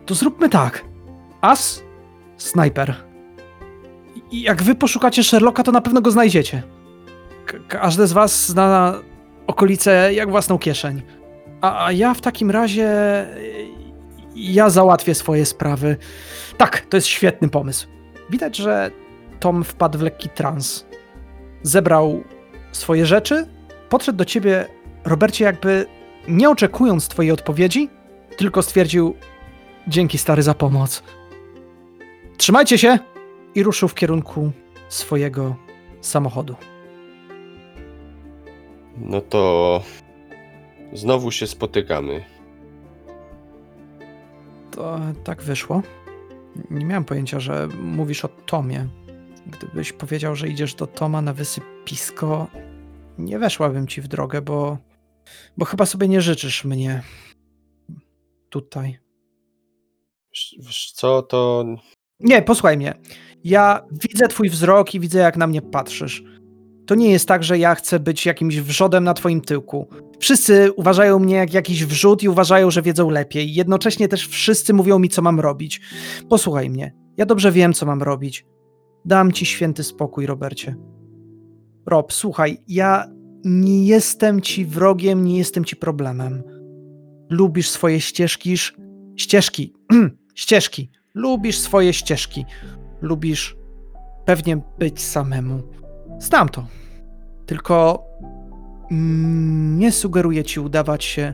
To 0.06 0.16
zróbmy 0.16 0.50
tak. 0.50 0.86
As, 1.42 1.84
snajper. 2.38 3.09
I 4.32 4.42
jak 4.42 4.64
wy 4.64 4.76
poszukacie 4.76 5.24
Sherlocka, 5.24 5.64
to 5.64 5.72
na 5.72 5.82
pewno 5.82 6.02
go 6.02 6.12
znajdziecie. 6.12 6.64
Każdy 7.68 8.08
z 8.08 8.14
was 8.14 8.48
zna 8.48 8.96
okolice 9.48 10.14
jak 10.14 10.30
własną 10.30 10.58
kieszeń. 10.58 11.02
A, 11.62 11.86
a 11.86 11.92
ja 11.92 12.14
w 12.14 12.22
takim 12.22 12.52
razie 12.52 12.88
y, 13.38 13.68
Ja 14.36 14.70
załatwię 14.70 15.16
swoje 15.16 15.46
sprawy. 15.46 15.98
Tak, 16.58 16.82
to 16.82 16.98
jest 16.98 17.08
świetny 17.08 17.50
pomysł. 17.50 17.88
Widać, 18.30 18.58
że 18.58 18.92
Tom 19.40 19.64
wpadł 19.64 20.00
w 20.00 20.02
lekki 20.02 20.30
trans. 20.30 20.86
Zebrał 21.64 22.24
swoje 22.72 23.06
rzeczy, 23.06 23.48
podszedł 23.90 24.18
do 24.18 24.26
ciebie, 24.26 24.66
Robercie, 25.06 25.46
jakby 25.46 25.86
nie 26.28 26.50
oczekując 26.50 27.08
twojej 27.08 27.32
odpowiedzi, 27.32 27.90
tylko 28.38 28.62
stwierdził: 28.62 29.16
Dzięki 29.88 30.18
stary 30.18 30.44
za 30.44 30.54
pomoc. 30.54 31.04
Trzymajcie 32.38 32.78
się! 32.78 33.00
I 33.56 33.64
ruszył 33.64 33.90
w 33.90 33.96
kierunku 33.96 34.52
swojego 34.90 35.56
samochodu. 36.02 36.56
No 38.98 39.22
to 39.22 39.84
znowu 40.94 41.32
się 41.32 41.48
spotykamy. 41.48 42.24
To 44.72 45.00
tak 45.24 45.42
wyszło. 45.44 45.82
Nie 46.70 46.86
miałem 46.86 47.06
pojęcia, 47.06 47.40
że 47.40 47.68
mówisz 47.82 48.26
o 48.26 48.28
Tomie. 48.28 48.88
Gdybyś 49.48 49.94
powiedział, 49.94 50.36
że 50.36 50.48
idziesz 50.48 50.76
do 50.76 50.88
Toma 50.88 51.22
na 51.22 51.34
wysypisko, 51.34 52.48
nie 53.18 53.40
weszłabym 53.40 53.88
ci 53.88 54.02
w 54.02 54.08
drogę, 54.08 54.42
bo, 54.42 54.78
bo 55.58 55.66
chyba 55.66 55.86
sobie 55.86 56.08
nie 56.08 56.22
życzysz 56.22 56.66
mnie 56.66 57.02
tutaj. 58.50 59.00
Wiesz- 60.60 60.92
co, 60.94 61.22
to 61.22 61.66
Nie, 62.20 62.42
posłuchaj 62.42 62.78
mnie. 62.78 62.94
Ja 63.44 63.82
widzę 63.92 64.28
twój 64.28 64.50
wzrok 64.50 64.96
i 64.96 65.00
widzę, 65.00 65.20
jak 65.20 65.38
na 65.38 65.48
mnie 65.48 65.62
patrzysz. 65.62 66.24
To 66.86 66.96
nie 66.96 67.12
jest 67.12 67.28
tak, 67.28 67.44
że 67.44 67.58
ja 67.58 67.76
chcę 67.76 68.00
być 68.00 68.26
jakimś 68.26 68.60
wrzodem 68.60 69.04
na 69.04 69.14
twoim 69.14 69.42
tyłku. 69.42 69.88
Wszyscy 70.20 70.72
uważają 70.72 71.20
mnie 71.20 71.36
jak 71.36 71.54
jakiś 71.54 71.86
wrzód 71.86 72.24
i 72.24 72.30
uważają, 72.30 72.72
że 72.72 72.82
wiedzą 72.82 73.10
lepiej. 73.10 73.54
Jednocześnie 73.54 74.08
też 74.08 74.28
wszyscy 74.28 74.74
mówią 74.74 75.00
mi, 75.00 75.10
co 75.10 75.22
mam 75.22 75.40
robić. 75.40 75.82
Posłuchaj 76.30 76.70
mnie. 76.70 76.94
Ja 77.18 77.26
dobrze 77.26 77.52
wiem, 77.52 77.74
co 77.74 77.86
mam 77.86 78.04
robić. 78.04 78.46
Dam 79.06 79.32
ci 79.32 79.46
święty 79.46 79.84
spokój, 79.84 80.26
Robercie. 80.26 80.76
Rob, 81.86 82.14
słuchaj, 82.14 82.58
ja 82.68 83.06
nie 83.44 83.86
jestem 83.86 84.42
ci 84.42 84.66
wrogiem, 84.66 85.26
nie 85.26 85.38
jestem 85.38 85.66
ci 85.66 85.76
problemem. 85.76 86.44
Lubisz 87.30 87.70
swoje 87.70 88.02
ścieżki, 88.02 88.56
ścieżki, 89.16 89.74
ścieżki. 90.36 90.92
Lubisz 91.14 91.58
swoje 91.58 91.94
ścieżki. 91.94 92.46
Lubisz 93.02 93.58
pewnie 94.26 94.58
być 94.80 95.02
samemu. 95.02 95.62
Znam 96.20 96.50
to. 96.50 96.66
Tylko 97.46 98.06
mm, 98.92 99.80
nie 99.80 99.92
sugeruję 99.92 100.44
ci 100.44 100.60
udawać 100.60 101.04
się 101.04 101.34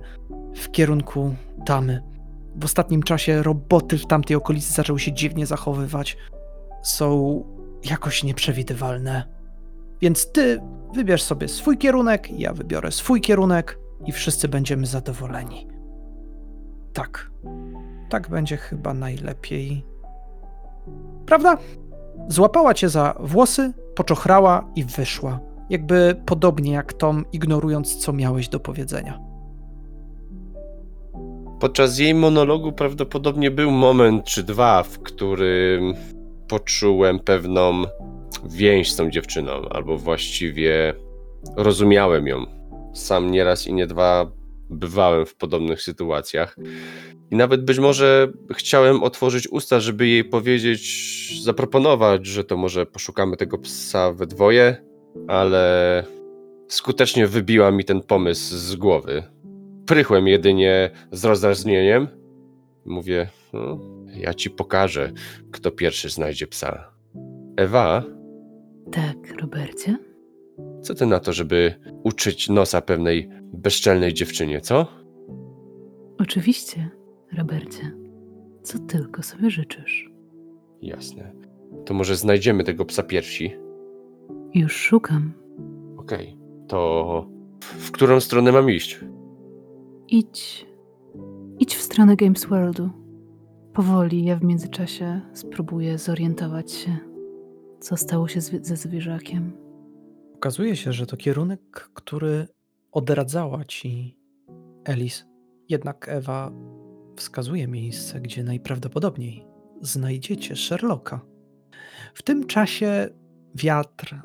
w 0.55 0.71
kierunku 0.71 1.35
tamy. 1.65 2.03
W 2.55 2.65
ostatnim 2.65 3.03
czasie 3.03 3.43
roboty 3.43 3.97
w 3.97 4.05
tamtej 4.07 4.37
okolicy 4.37 4.73
zaczęły 4.73 4.99
się 4.99 5.13
dziwnie 5.13 5.45
zachowywać. 5.45 6.17
Są 6.83 7.43
jakoś 7.89 8.23
nieprzewidywalne. 8.23 9.23
Więc 10.01 10.31
ty 10.31 10.61
wybierz 10.93 11.23
sobie 11.23 11.47
swój 11.47 11.77
kierunek, 11.77 12.39
ja 12.39 12.53
wybiorę 12.53 12.91
swój 12.91 13.21
kierunek 13.21 13.79
i 14.05 14.11
wszyscy 14.11 14.47
będziemy 14.47 14.85
zadowoleni. 14.85 15.67
Tak. 16.93 17.31
Tak 18.09 18.29
będzie 18.29 18.57
chyba 18.57 18.93
najlepiej. 18.93 19.85
Prawda? 21.25 21.57
Złapała 22.27 22.73
cię 22.73 22.89
za 22.89 23.15
włosy, 23.19 23.73
poczochrała 23.95 24.71
i 24.75 24.83
wyszła. 24.83 25.39
Jakby 25.69 26.15
podobnie 26.25 26.71
jak 26.71 26.93
Tom, 26.93 27.25
ignorując, 27.33 27.95
co 27.95 28.13
miałeś 28.13 28.49
do 28.49 28.59
powiedzenia. 28.59 29.19
podczas 31.59 31.99
jej 31.99 32.13
monologu 32.13 32.71
prawdopodobnie 32.71 33.51
był 33.51 33.71
moment 33.71 34.25
czy 34.25 34.43
dwa, 34.43 34.83
w 34.83 34.99
którym 34.99 35.93
poczułem 36.47 37.19
pewną 37.19 37.83
więź 38.45 38.91
z 38.91 38.95
tą 38.95 39.09
dziewczyną, 39.09 39.51
albo 39.69 39.97
właściwie 39.97 40.93
rozumiałem 41.57 42.27
ją. 42.27 42.45
Sam 42.93 43.31
nieraz 43.31 43.67
i 43.67 43.73
nie 43.73 43.87
dwa 43.87 44.31
bywałem 44.69 45.25
w 45.25 45.35
podobnych 45.35 45.81
sytuacjach. 45.81 46.55
I 47.31 47.35
nawet 47.35 47.65
być 47.65 47.79
może 47.79 48.31
chciałem 48.53 49.03
otworzyć 49.03 49.47
usta, 49.47 49.79
żeby 49.79 50.07
jej 50.07 50.23
powiedzieć, 50.23 51.41
zaproponować, 51.43 52.25
że 52.25 52.43
to 52.43 52.57
może 52.57 52.85
poszukamy 52.85 53.37
tego 53.37 53.57
psa 53.57 54.11
we 54.13 54.27
dwoje, 54.27 54.77
ale 55.27 56.03
skutecznie 56.67 57.27
wybiła 57.27 57.71
mi 57.71 57.85
ten 57.85 58.01
pomysł 58.01 58.55
z 58.55 58.75
głowy. 58.75 59.23
Prychłem 59.85 60.27
jedynie 60.27 60.89
z 61.11 61.25
rozdrażnieniem. 61.25 62.07
Mówię, 62.85 63.27
no, 63.53 63.79
ja 64.15 64.33
ci 64.33 64.49
pokażę, 64.49 65.11
kto 65.51 65.71
pierwszy 65.71 66.09
znajdzie 66.09 66.47
psa. 66.47 66.91
Ewa, 67.57 68.03
Tak, 68.91 69.41
Robercie? 69.41 69.97
co 70.81 70.95
ty 70.95 71.05
na 71.05 71.19
to, 71.19 71.33
żeby 71.33 71.75
uczyć 72.03 72.49
nosa 72.49 72.81
pewnej 72.81 73.29
bezczelnej 73.55 74.13
dziewczynie, 74.13 74.61
co? 74.61 74.87
Oczywiście, 76.19 76.89
Robercie. 77.37 77.91
Co 78.63 78.79
tylko 78.79 79.23
sobie 79.23 79.49
życzysz. 79.49 80.11
Jasne. 80.81 81.31
To 81.85 81.93
może 81.93 82.15
znajdziemy 82.15 82.63
tego 82.63 82.85
psa 82.85 83.03
pierwsi. 83.03 83.55
Już 84.53 84.73
szukam. 84.75 85.33
Okej, 85.97 86.37
to 86.67 87.27
w 87.59 87.91
którą 87.91 88.19
stronę 88.19 88.51
mam 88.51 88.69
iść? 88.69 88.99
Idź. 90.07 90.65
Idź 91.59 91.75
w 91.75 91.81
stronę 91.81 92.15
Games 92.15 92.45
Worldu. 92.45 92.89
Powoli, 93.73 94.25
ja 94.25 94.35
w 94.35 94.43
międzyczasie 94.43 95.21
spróbuję 95.33 95.97
zorientować 95.97 96.71
się, 96.71 96.97
co 97.79 97.97
stało 97.97 98.27
się 98.27 98.41
z- 98.41 98.67
ze 98.67 98.75
zwierzakiem. 98.75 99.51
Okazuje 100.35 100.75
się, 100.75 100.93
że 100.93 101.05
to 101.05 101.17
kierunek, 101.17 101.89
który 101.93 102.47
odradzała 102.95 103.65
ci 103.65 104.17
Elis. 104.85 105.25
Jednak 105.69 106.09
Ewa 106.09 106.51
wskazuje 107.15 107.67
miejsce, 107.67 108.21
gdzie 108.21 108.43
najprawdopodobniej 108.43 109.45
znajdziecie 109.81 110.55
Sherlocka. 110.55 111.21
W 112.13 112.23
tym 112.23 112.45
czasie 112.45 113.09
wiatr 113.55 114.21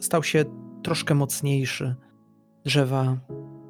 stał 0.00 0.22
się 0.22 0.44
troszkę 0.82 1.14
mocniejszy. 1.14 1.94
Drzewa 2.64 3.20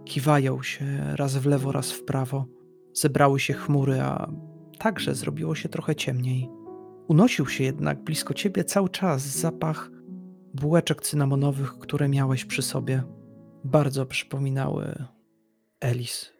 kiwają 0.04 0.62
się 0.62 1.16
raz 1.16 1.36
w 1.36 1.46
lewo, 1.46 1.72
raz 1.72 1.92
w 1.92 2.04
prawo. 2.04 2.46
Zebrały 2.94 3.40
się 3.40 3.54
chmury, 3.54 4.00
a 4.00 4.30
także 4.78 5.14
zrobiło 5.14 5.54
się 5.54 5.68
trochę 5.68 5.94
ciemniej. 5.94 6.48
Unosił 7.08 7.46
się 7.46 7.64
jednak 7.64 8.04
blisko 8.04 8.34
ciebie 8.34 8.64
cały 8.64 8.88
czas 8.88 9.22
zapach 9.22 9.90
bułeczek 10.54 11.02
cynamonowych, 11.02 11.78
które 11.78 12.08
miałeś 12.08 12.44
przy 12.44 12.62
sobie, 12.62 13.02
bardzo 13.64 14.06
przypominały 14.06 15.04
Elis. 15.80 16.32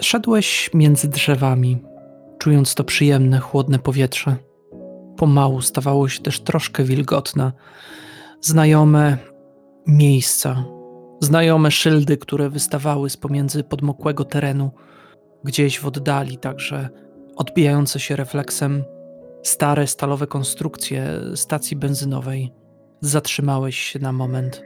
Szedłeś 0.00 0.70
między 0.74 1.08
drzewami, 1.08 1.82
czując 2.38 2.74
to 2.74 2.84
przyjemne, 2.84 3.38
chłodne 3.38 3.78
powietrze. 3.78 4.36
Pomału 5.16 5.60
stawało 5.62 6.08
się 6.08 6.22
też 6.22 6.40
troszkę 6.40 6.84
wilgotne. 6.84 7.52
Znajome 8.40 9.18
miejsca, 9.86 10.64
znajome 11.20 11.70
szyldy, 11.70 12.16
które 12.16 12.50
wystawały 12.50 13.10
z 13.10 13.16
pomiędzy 13.16 13.64
podmokłego 13.64 14.24
terenu 14.24 14.70
gdzieś 15.44 15.80
w 15.80 15.86
oddali, 15.86 16.38
także 16.38 16.88
odbijające 17.36 18.00
się 18.00 18.16
refleksem 18.16 18.84
stare 19.46 19.86
stalowe 19.86 20.26
konstrukcje 20.26 21.20
stacji 21.34 21.76
benzynowej. 21.76 22.52
Zatrzymałeś 23.00 23.78
się 23.78 23.98
na 23.98 24.12
moment. 24.12 24.62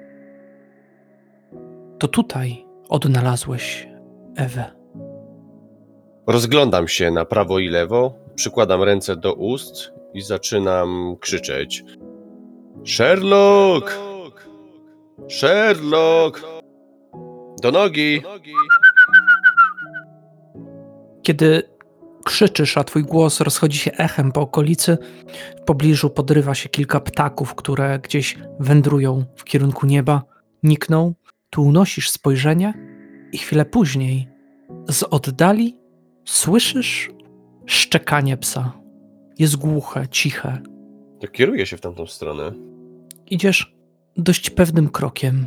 To 1.99 2.09
tutaj 2.09 2.66
odnalazłeś 2.89 3.89
Ewę. 4.37 4.64
Rozglądam 6.26 6.89
się 6.89 7.11
na 7.11 7.24
prawo 7.24 7.59
i 7.59 7.68
lewo, 7.68 8.14
przykładam 8.35 8.83
ręce 8.83 9.16
do 9.16 9.35
ust 9.35 9.93
i 10.14 10.20
zaczynam 10.22 11.16
krzyczeć: 11.20 11.85
Sherlock! 12.85 13.99
Sherlock! 15.28 16.43
Do 17.62 17.70
nogi! 17.70 18.22
Kiedy 21.22 21.69
krzyczysz, 22.31 22.76
a 22.76 22.85
twój 22.85 23.03
głos 23.05 23.41
rozchodzi 23.41 23.78
się 23.78 23.93
echem 23.93 24.33
po 24.33 24.41
okolicy, 24.41 24.99
w 25.62 25.64
pobliżu 25.64 26.11
podrywa 26.11 26.55
się 26.55 26.68
kilka 26.68 27.01
ptaków, 27.01 27.55
które 27.55 27.99
gdzieś 27.99 28.39
wędrują 28.61 29.24
w 29.37 29.45
kierunku 29.45 29.87
nieba, 29.87 30.22
nikną. 30.62 31.14
Tu 31.51 31.62
unosisz 31.62 32.11
spojrzenie 32.11 32.74
i 33.33 33.39
chwilę 33.39 33.64
później 33.64 34.28
z 34.89 35.03
oddali 35.03 35.78
słyszysz 36.24 37.11
szczekanie 37.66 38.37
psa. 38.37 38.72
Jest 39.39 39.57
głuche, 39.57 40.09
ciche. 40.09 40.62
To 41.20 41.28
kieruję 41.28 41.66
się 41.66 41.76
w 41.76 41.81
tamtą 41.81 42.07
stronę. 42.07 42.53
Idziesz 43.31 43.76
dość 44.16 44.51
pewnym 44.51 44.89
krokiem. 44.89 45.47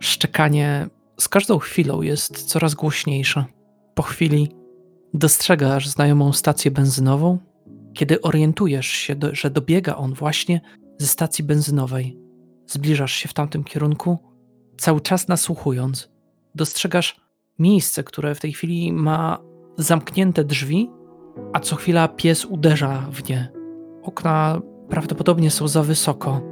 Szczekanie 0.00 0.86
z 1.20 1.28
każdą 1.28 1.58
chwilą 1.58 2.02
jest 2.02 2.42
coraz 2.42 2.74
głośniejsze. 2.74 3.44
Po 3.94 4.02
chwili 4.02 4.63
dostrzegasz 5.14 5.88
znajomą 5.88 6.32
stację 6.32 6.70
benzynową, 6.70 7.38
kiedy 7.94 8.20
orientujesz 8.20 8.86
się, 8.86 9.16
że 9.32 9.50
dobiega 9.50 9.96
on 9.96 10.14
właśnie 10.14 10.60
ze 10.98 11.06
stacji 11.06 11.44
benzynowej. 11.44 12.18
Zbliżasz 12.66 13.12
się 13.12 13.28
w 13.28 13.34
tamtym 13.34 13.64
kierunku, 13.64 14.18
cały 14.78 15.00
czas 15.00 15.28
nasłuchując. 15.28 16.08
Dostrzegasz 16.54 17.16
miejsce, 17.58 18.04
które 18.04 18.34
w 18.34 18.40
tej 18.40 18.52
chwili 18.52 18.92
ma 18.92 19.38
zamknięte 19.78 20.44
drzwi, 20.44 20.90
a 21.52 21.60
co 21.60 21.76
chwila 21.76 22.08
pies 22.08 22.44
uderza 22.44 23.08
w 23.12 23.28
nie. 23.28 23.52
Okna 24.02 24.60
prawdopodobnie 24.88 25.50
są 25.50 25.68
za 25.68 25.82
wysoko. 25.82 26.42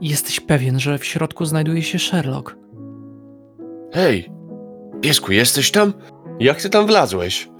Jesteś 0.00 0.40
pewien, 0.40 0.80
że 0.80 0.98
w 0.98 1.04
środku 1.04 1.44
znajduje 1.44 1.82
się 1.82 1.98
Sherlock. 1.98 2.56
Hej, 3.92 4.32
piesku, 5.00 5.32
jesteś 5.32 5.70
tam? 5.70 5.92
Jak 6.40 6.62
ty 6.62 6.70
tam 6.70 6.86
wlazłeś? 6.86 7.52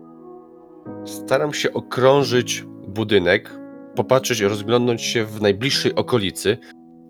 Staram 1.04 1.54
się 1.54 1.72
okrążyć 1.72 2.64
budynek, 2.88 3.50
popatrzeć 3.94 4.40
rozglądnąć 4.40 5.02
się 5.02 5.24
w 5.24 5.42
najbliższej 5.42 5.94
okolicy, 5.94 6.58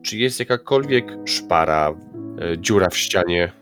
czy 0.02 0.18
jest 0.18 0.40
jakakolwiek 0.40 1.16
szpara, 1.24 1.94
e, 2.38 2.58
dziura 2.58 2.88
w 2.88 2.96
ścianie. 2.96 3.52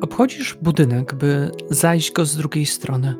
Obchodzisz 0.00 0.54
budynek, 0.62 1.14
by 1.14 1.50
zajść 1.70 2.12
go 2.12 2.24
z 2.24 2.36
drugiej 2.36 2.66
strony. 2.66 3.14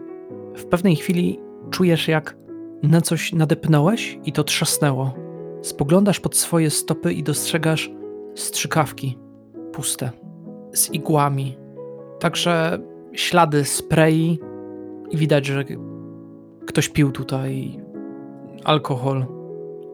W 0.56 0.64
pewnej 0.64 0.96
chwili 0.96 1.40
czujesz, 1.70 2.08
jak 2.08 2.36
na 2.82 3.00
coś 3.00 3.32
nadepnąłeś 3.32 4.18
i 4.24 4.32
to 4.32 4.44
trzasnęło. 4.44 5.14
Spoglądasz 5.62 6.20
pod 6.20 6.36
swoje 6.36 6.70
stopy 6.70 7.12
i 7.12 7.22
dostrzegasz 7.22 7.90
strzykawki 8.34 9.18
puste, 9.72 10.10
z 10.72 10.90
igłami. 10.92 11.56
Także 12.20 12.78
ślady 13.12 13.64
sprayi 13.64 14.38
i 15.10 15.16
widać, 15.16 15.46
że 15.46 15.64
ktoś 16.66 16.88
pił 16.88 17.12
tutaj 17.12 17.80
alkohol. 18.64 19.26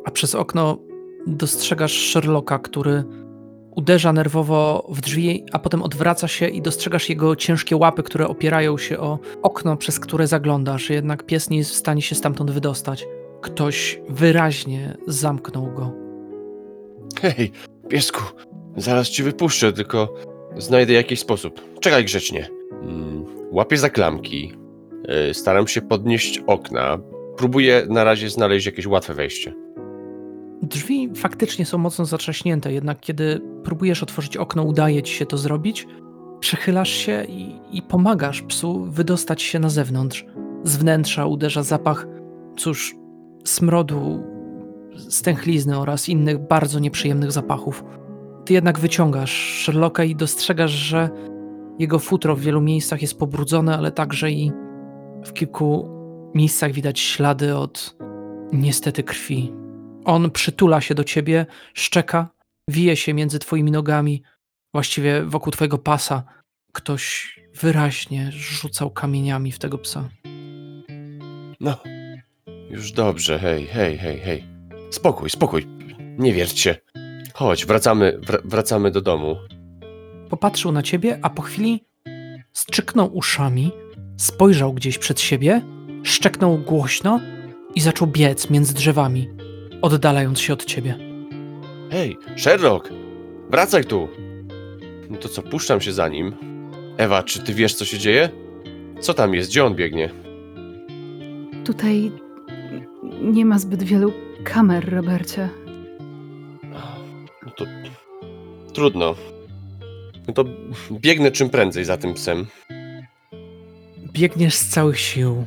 A 0.04 0.10
przez 0.10 0.34
okno 0.34 0.78
dostrzegasz 1.26 2.10
Sherlocka, 2.10 2.58
który 2.58 3.04
uderza 3.70 4.12
nerwowo 4.12 4.86
w 4.88 5.00
drzwi, 5.00 5.44
a 5.52 5.58
potem 5.58 5.82
odwraca 5.82 6.28
się 6.28 6.48
i 6.48 6.62
dostrzegasz 6.62 7.08
jego 7.08 7.36
ciężkie 7.36 7.76
łapy, 7.76 8.02
które 8.02 8.28
opierają 8.28 8.78
się 8.78 8.98
o 8.98 9.18
okno, 9.42 9.76
przez 9.76 10.00
które 10.00 10.26
zaglądasz. 10.26 10.90
Jednak 10.90 11.26
pies 11.26 11.50
nie 11.50 11.58
jest 11.58 11.70
w 11.70 11.74
stanie 11.76 12.02
się 12.02 12.14
stamtąd 12.14 12.50
wydostać. 12.50 13.06
Ktoś 13.40 14.00
wyraźnie 14.08 14.96
zamknął 15.06 15.66
go. 15.66 15.92
Hej, 17.20 17.52
piesku, 17.88 18.20
zaraz 18.76 19.08
ci 19.08 19.22
wypuszczę, 19.22 19.72
tylko 19.72 20.14
znajdę 20.56 20.92
jakiś 20.92 21.20
sposób. 21.20 21.80
Czekaj 21.80 22.04
grzecznie. 22.04 22.48
Mm, 22.82 23.24
łapię 23.50 23.76
za 23.76 23.90
klamki, 23.90 24.52
staram 25.32 25.68
się 25.68 25.82
podnieść 25.82 26.42
okna, 26.46 26.98
próbuję 27.36 27.86
na 27.88 28.04
razie 28.04 28.30
znaleźć 28.30 28.66
jakieś 28.66 28.86
łatwe 28.86 29.14
wejście. 29.14 29.54
Drzwi 30.62 31.10
faktycznie 31.16 31.66
są 31.66 31.78
mocno 31.78 32.04
zatrzaśnięte, 32.04 32.72
jednak 32.72 33.00
kiedy 33.00 33.40
próbujesz 33.64 34.02
otworzyć 34.02 34.36
okno, 34.36 34.62
udaje 34.62 35.02
ci 35.02 35.14
się 35.14 35.26
to 35.26 35.38
zrobić, 35.38 35.86
przechylasz 36.40 36.90
się 36.90 37.24
i, 37.28 37.60
i 37.72 37.82
pomagasz 37.82 38.42
psu 38.42 38.84
wydostać 38.84 39.42
się 39.42 39.58
na 39.58 39.68
zewnątrz. 39.68 40.26
Z 40.64 40.76
wnętrza 40.76 41.26
uderza 41.26 41.62
zapach, 41.62 42.06
cóż, 42.56 42.94
smrodu, 43.44 44.22
stęchlizny 45.08 45.78
oraz 45.78 46.08
innych 46.08 46.38
bardzo 46.38 46.78
nieprzyjemnych 46.78 47.32
zapachów. 47.32 47.84
Ty 48.44 48.52
jednak 48.52 48.78
wyciągasz 48.78 49.62
Sherlocka 49.64 50.04
i 50.04 50.16
dostrzegasz, 50.16 50.70
że 50.70 51.10
jego 51.78 51.98
futro 51.98 52.36
w 52.36 52.40
wielu 52.40 52.60
miejscach 52.60 53.02
jest 53.02 53.18
pobrudzone, 53.18 53.76
ale 53.76 53.92
także 53.92 54.30
i 54.30 54.52
w 55.24 55.32
kilku 55.32 55.88
miejscach 56.34 56.72
widać 56.72 57.00
ślady 57.00 57.56
od 57.56 57.96
niestety 58.52 59.02
krwi. 59.02 59.52
On 60.04 60.30
przytula 60.30 60.80
się 60.80 60.94
do 60.94 61.04
ciebie, 61.04 61.46
szczeka, 61.74 62.28
wije 62.68 62.96
się 62.96 63.14
między 63.14 63.38
twoimi 63.38 63.70
nogami, 63.70 64.22
właściwie 64.74 65.22
wokół 65.22 65.52
twojego 65.52 65.78
pasa. 65.78 66.24
Ktoś 66.72 67.34
wyraźnie 67.62 68.32
rzucał 68.32 68.90
kamieniami 68.90 69.52
w 69.52 69.58
tego 69.58 69.78
psa. 69.78 70.08
No, 71.60 71.76
już 72.70 72.92
dobrze, 72.92 73.38
hej, 73.38 73.66
hej, 73.66 73.98
hej, 73.98 74.18
hej. 74.18 74.44
Spokój, 74.90 75.30
spokój, 75.30 75.66
nie 76.18 76.32
wierć 76.32 76.58
się. 76.60 76.76
Chodź, 77.34 77.66
wracamy, 77.66 78.18
wr- 78.18 78.42
wracamy 78.44 78.90
do 78.90 79.00
domu. 79.00 79.36
Popatrzył 80.30 80.72
na 80.72 80.82
ciebie, 80.82 81.18
a 81.22 81.30
po 81.30 81.42
chwili 81.42 81.84
strzyknął 82.52 83.16
uszami, 83.16 83.72
spojrzał 84.20 84.72
gdzieś 84.72 84.98
przed 84.98 85.20
siebie, 85.20 85.62
szczeknął 86.02 86.58
głośno 86.58 87.20
i 87.74 87.80
zaczął 87.80 88.06
biec 88.08 88.50
między 88.50 88.74
drzewami, 88.74 89.28
oddalając 89.82 90.40
się 90.40 90.52
od 90.52 90.64
ciebie. 90.64 90.98
Hej, 91.90 92.16
Sherlock, 92.36 92.88
wracaj 93.50 93.84
tu. 93.84 94.08
No 95.10 95.16
to 95.16 95.28
co, 95.28 95.42
puszczam 95.42 95.80
się 95.80 95.92
za 95.92 96.08
nim. 96.08 96.34
Ewa, 96.96 97.22
czy 97.22 97.42
ty 97.42 97.54
wiesz, 97.54 97.74
co 97.74 97.84
się 97.84 97.98
dzieje? 97.98 98.28
Co 99.00 99.14
tam 99.14 99.34
jest? 99.34 99.50
Gdzie 99.50 99.64
on 99.64 99.74
biegnie? 99.74 100.10
Tutaj 101.64 102.12
nie 103.22 103.44
ma 103.46 103.58
zbyt 103.58 103.82
wielu 103.82 104.12
kamer, 104.44 104.92
Robercie. 104.94 105.48
No 107.46 107.50
to 107.56 107.64
trudno. 108.74 109.14
No 110.28 110.34
to 110.34 110.44
biegnę 110.92 111.30
czym 111.30 111.50
prędzej 111.50 111.84
za 111.84 111.96
tym 111.96 112.14
psem. 112.14 112.46
Biegniesz 114.20 114.54
z 114.54 114.68
całych 114.68 115.00
sił, 115.00 115.44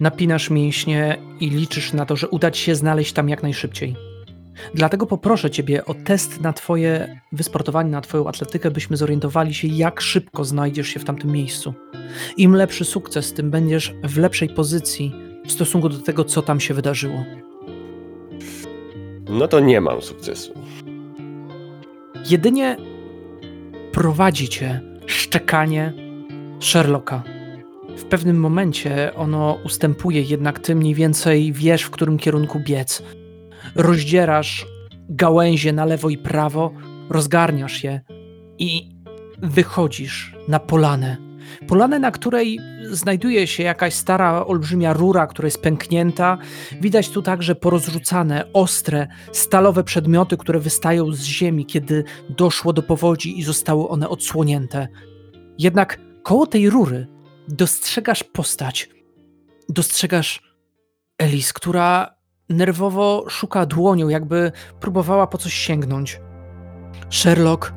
napinasz 0.00 0.50
mięśnie 0.50 1.18
i 1.40 1.50
liczysz 1.50 1.92
na 1.92 2.06
to, 2.06 2.16
że 2.16 2.28
uda 2.28 2.50
ci 2.50 2.62
się 2.62 2.74
znaleźć 2.74 3.12
tam 3.12 3.28
jak 3.28 3.42
najszybciej. 3.42 3.96
Dlatego 4.74 5.06
poproszę 5.06 5.50
ciebie 5.50 5.84
o 5.84 5.94
test 5.94 6.40
na 6.40 6.52
twoje 6.52 7.20
wysportowanie, 7.32 7.90
na 7.90 8.00
twoją 8.00 8.28
atletykę, 8.28 8.70
byśmy 8.70 8.96
zorientowali 8.96 9.54
się, 9.54 9.68
jak 9.68 10.00
szybko 10.00 10.44
znajdziesz 10.44 10.88
się 10.88 11.00
w 11.00 11.04
tamtym 11.04 11.32
miejscu. 11.32 11.74
Im 12.36 12.56
lepszy 12.56 12.84
sukces, 12.84 13.32
tym 13.32 13.50
będziesz 13.50 13.94
w 14.04 14.18
lepszej 14.18 14.48
pozycji 14.48 15.12
w 15.46 15.52
stosunku 15.52 15.88
do 15.88 15.98
tego, 15.98 16.24
co 16.24 16.42
tam 16.42 16.60
się 16.60 16.74
wydarzyło. 16.74 17.24
No 19.30 19.48
to 19.48 19.60
nie 19.60 19.80
mam 19.80 20.02
sukcesu. 20.02 20.54
Jedynie 22.30 22.76
prowadzi 23.92 24.48
cię 24.48 24.80
szczekanie 25.06 25.92
Sherlocka. 26.60 27.41
W 27.96 28.04
pewnym 28.04 28.40
momencie 28.40 29.14
ono 29.14 29.58
ustępuje, 29.64 30.22
jednak 30.22 30.58
ty 30.58 30.74
mniej 30.74 30.94
więcej 30.94 31.52
wiesz, 31.52 31.82
w 31.82 31.90
którym 31.90 32.18
kierunku 32.18 32.60
biec. 32.60 33.02
Rozdzierasz 33.74 34.66
gałęzie 35.08 35.72
na 35.72 35.84
lewo 35.84 36.10
i 36.10 36.18
prawo, 36.18 36.72
rozgarniasz 37.10 37.84
je 37.84 38.00
i 38.58 38.88
wychodzisz 39.42 40.34
na 40.48 40.58
polanę. 40.60 41.16
Polanę, 41.68 41.98
na 41.98 42.10
której 42.10 42.58
znajduje 42.90 43.46
się 43.46 43.62
jakaś 43.62 43.94
stara, 43.94 44.46
olbrzymia 44.46 44.92
rura, 44.92 45.26
która 45.26 45.46
jest 45.46 45.62
pęknięta. 45.62 46.38
Widać 46.80 47.08
tu 47.08 47.22
także 47.22 47.54
porozrzucane, 47.54 48.52
ostre, 48.52 49.08
stalowe 49.32 49.84
przedmioty, 49.84 50.36
które 50.36 50.60
wystają 50.60 51.12
z 51.12 51.22
ziemi, 51.22 51.66
kiedy 51.66 52.04
doszło 52.30 52.72
do 52.72 52.82
powodzi 52.82 53.38
i 53.38 53.42
zostały 53.42 53.88
one 53.88 54.08
odsłonięte. 54.08 54.88
Jednak 55.58 55.98
koło 56.22 56.46
tej 56.46 56.70
rury 56.70 57.06
dostrzegasz 57.48 58.24
postać. 58.24 58.90
Dostrzegasz 59.68 60.54
Elis, 61.18 61.52
która 61.52 62.14
nerwowo 62.48 63.24
szuka 63.28 63.66
dłonią, 63.66 64.08
jakby 64.08 64.52
próbowała 64.80 65.26
po 65.26 65.38
coś 65.38 65.54
sięgnąć. 65.54 66.20
Sherlock 67.10 67.72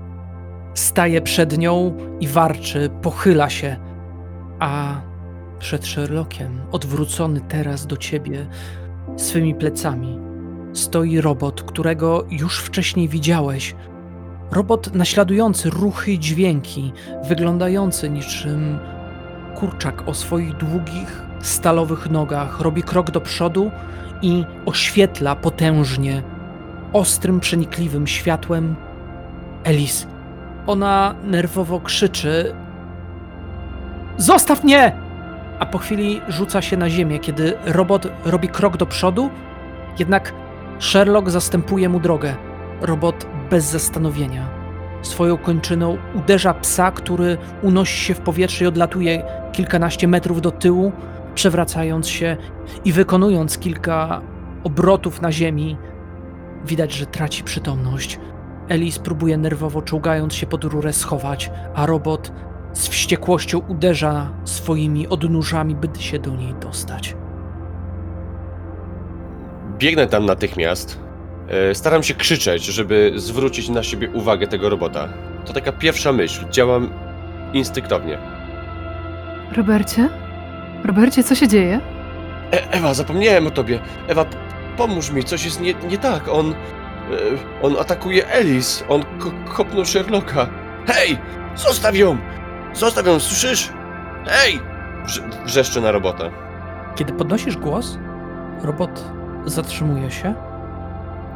staje 0.74 1.22
przed 1.22 1.58
nią 1.58 1.98
i 2.20 2.28
warczy, 2.28 2.90
pochyla 3.02 3.50
się, 3.50 3.78
a 4.60 5.02
przed 5.60 5.86
Sherlockiem, 5.86 6.62
odwrócony 6.72 7.42
teraz 7.42 7.88
do 7.88 7.98
ciebie 7.98 8.48
swymi 9.18 9.56
plecami, 9.56 10.20
stoi 10.74 11.22
robot, 11.22 11.64
którego 11.64 12.26
już 12.30 12.60
wcześniej 12.60 13.10
widziałeś. 13.10 13.76
Robot 14.52 14.96
naśladujący 14.96 15.70
ruchy 15.70 16.12
i 16.12 16.20
dźwięki, 16.20 16.94
wyglądający 17.28 18.10
niczym 18.10 18.80
kurczak 19.56 20.08
o 20.08 20.14
swoich 20.14 20.54
długich, 20.54 21.22
stalowych 21.40 22.10
nogach, 22.10 22.62
robi 22.62 22.84
krok 22.84 23.12
do 23.12 23.22
przodu 23.22 23.72
i 24.22 24.46
oświetla 24.66 25.36
potężnie, 25.36 26.24
ostrym, 26.94 27.40
przenikliwym 27.40 28.08
światłem 28.08 28.76
Elis. 29.64 30.08
Ona 30.68 31.16
nerwowo 31.24 31.80
krzyczy: 31.80 32.56
Zostaw 34.18 34.64
mnie! 34.64 34.96
A 35.60 35.66
po 35.66 35.78
chwili 35.78 36.22
rzuca 36.28 36.62
się 36.62 36.78
na 36.78 36.90
ziemię, 36.90 37.20
kiedy 37.20 37.54
robot 37.66 38.08
robi 38.26 38.48
krok 38.48 38.78
do 38.78 38.86
przodu, 38.86 39.30
jednak 40.00 40.34
Sherlock 40.80 41.30
zastępuje 41.30 41.90
mu 41.90 42.00
drogę. 42.00 42.36
Robot 42.82 43.26
bez 43.50 43.66
zastanowienia. 43.66 44.50
swoją 45.02 45.38
kończyną 45.38 45.98
uderza 46.16 46.54
psa, 46.54 46.92
który 46.92 47.38
unosi 47.62 48.06
się 48.06 48.14
w 48.14 48.20
powietrze 48.20 48.66
i 48.66 48.68
odlatuje 48.68 49.24
kilkanaście 49.56 50.08
metrów 50.08 50.42
do 50.42 50.52
tyłu, 50.52 50.92
przewracając 51.36 52.08
się 52.10 52.38
i 52.86 52.92
wykonując 52.92 53.58
kilka 53.58 54.22
obrotów 54.64 55.22
na 55.22 55.32
ziemi. 55.32 55.78
Widać, 56.66 56.94
że 56.94 57.06
traci 57.06 57.44
przytomność. 57.44 58.20
Elis 58.70 59.00
próbuje 59.00 59.38
nerwowo, 59.38 59.82
czołgając 59.82 60.34
się 60.34 60.48
pod 60.48 60.64
rurę, 60.64 60.94
schować, 60.94 61.52
a 61.76 61.86
robot 61.86 62.32
z 62.74 62.88
wściekłością 62.88 63.60
uderza 63.68 64.30
swoimi 64.46 65.08
odnóżami, 65.08 65.76
by 65.76 65.90
się 66.00 66.20
do 66.20 66.36
niej 66.36 66.54
dostać. 66.54 67.16
Biegnę 69.78 70.08
tam 70.08 70.26
natychmiast. 70.26 71.00
E, 71.48 71.76
Staram 71.76 72.04
się 72.04 72.14
krzyczeć, 72.14 72.66
żeby 72.66 73.14
zwrócić 73.16 73.70
na 73.70 73.84
siebie 73.84 74.10
uwagę 74.10 74.48
tego 74.48 74.70
robota. 74.70 75.10
To 75.46 75.54
taka 75.54 75.72
pierwsza 75.72 76.12
myśl. 76.12 76.50
Działam 76.50 76.90
instynktownie. 77.54 78.35
Robercie? 79.58 80.10
Robercie, 80.84 81.24
co 81.24 81.36
się 81.36 81.48
dzieje? 81.48 81.80
E 82.54 82.72
Ewa, 82.72 82.94
zapomniałem 82.94 83.48
o 83.48 83.52
tobie. 83.52 83.80
Ewa, 84.08 84.26
pomóż 84.78 85.10
mi, 85.12 85.24
coś 85.24 85.46
jest 85.46 85.62
nie, 85.62 85.74
nie 85.74 85.98
tak. 85.98 86.28
On. 86.28 86.52
E, 86.52 86.56
on 87.62 87.76
atakuje 87.80 88.28
Elis. 88.28 88.84
On 88.90 89.04
ko 89.20 89.32
kopnął 89.54 89.86
Sherlocka. 89.86 90.48
Hej! 90.88 91.18
Zostaw 91.56 91.96
ją! 91.96 92.18
Zostaw 92.74 93.08
ją, 93.08 93.20
słyszysz? 93.20 93.74
Hej! 94.26 94.60
Wrze 95.06 95.22
wrzeszczę 95.46 95.82
na 95.82 95.92
robota. 95.92 96.24
Kiedy 96.96 97.14
podnosisz 97.14 97.58
głos, 97.58 97.98
robot 98.64 99.06
zatrzymuje 99.46 100.12
się 100.12 100.34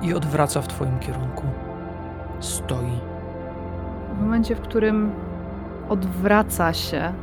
i 0.02 0.14
odwraca 0.14 0.62
w 0.62 0.68
twoim 0.68 1.00
kierunku. 1.00 1.44
Stoi. 2.40 3.00
W 4.18 4.22
momencie, 4.22 4.56
w 4.56 4.62
którym 4.62 5.12
odwraca 5.90 6.74
się, 6.74 7.14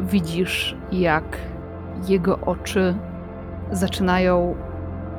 widzisz, 0.00 0.76
jak 0.92 1.38
jego 2.08 2.38
oczy 2.40 2.94
zaczynają 3.70 4.54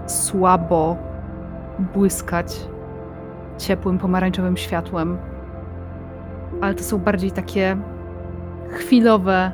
słabo 0.06 0.98
błyskać 1.94 2.68
ciepłym 3.58 3.98
pomarańczowym 3.98 4.58
światłem. 4.58 5.18
Ale 6.62 6.74
to 6.74 6.84
są 6.84 6.98
bardziej 6.98 7.32
takie 7.32 7.78
chwilowe 8.70 9.52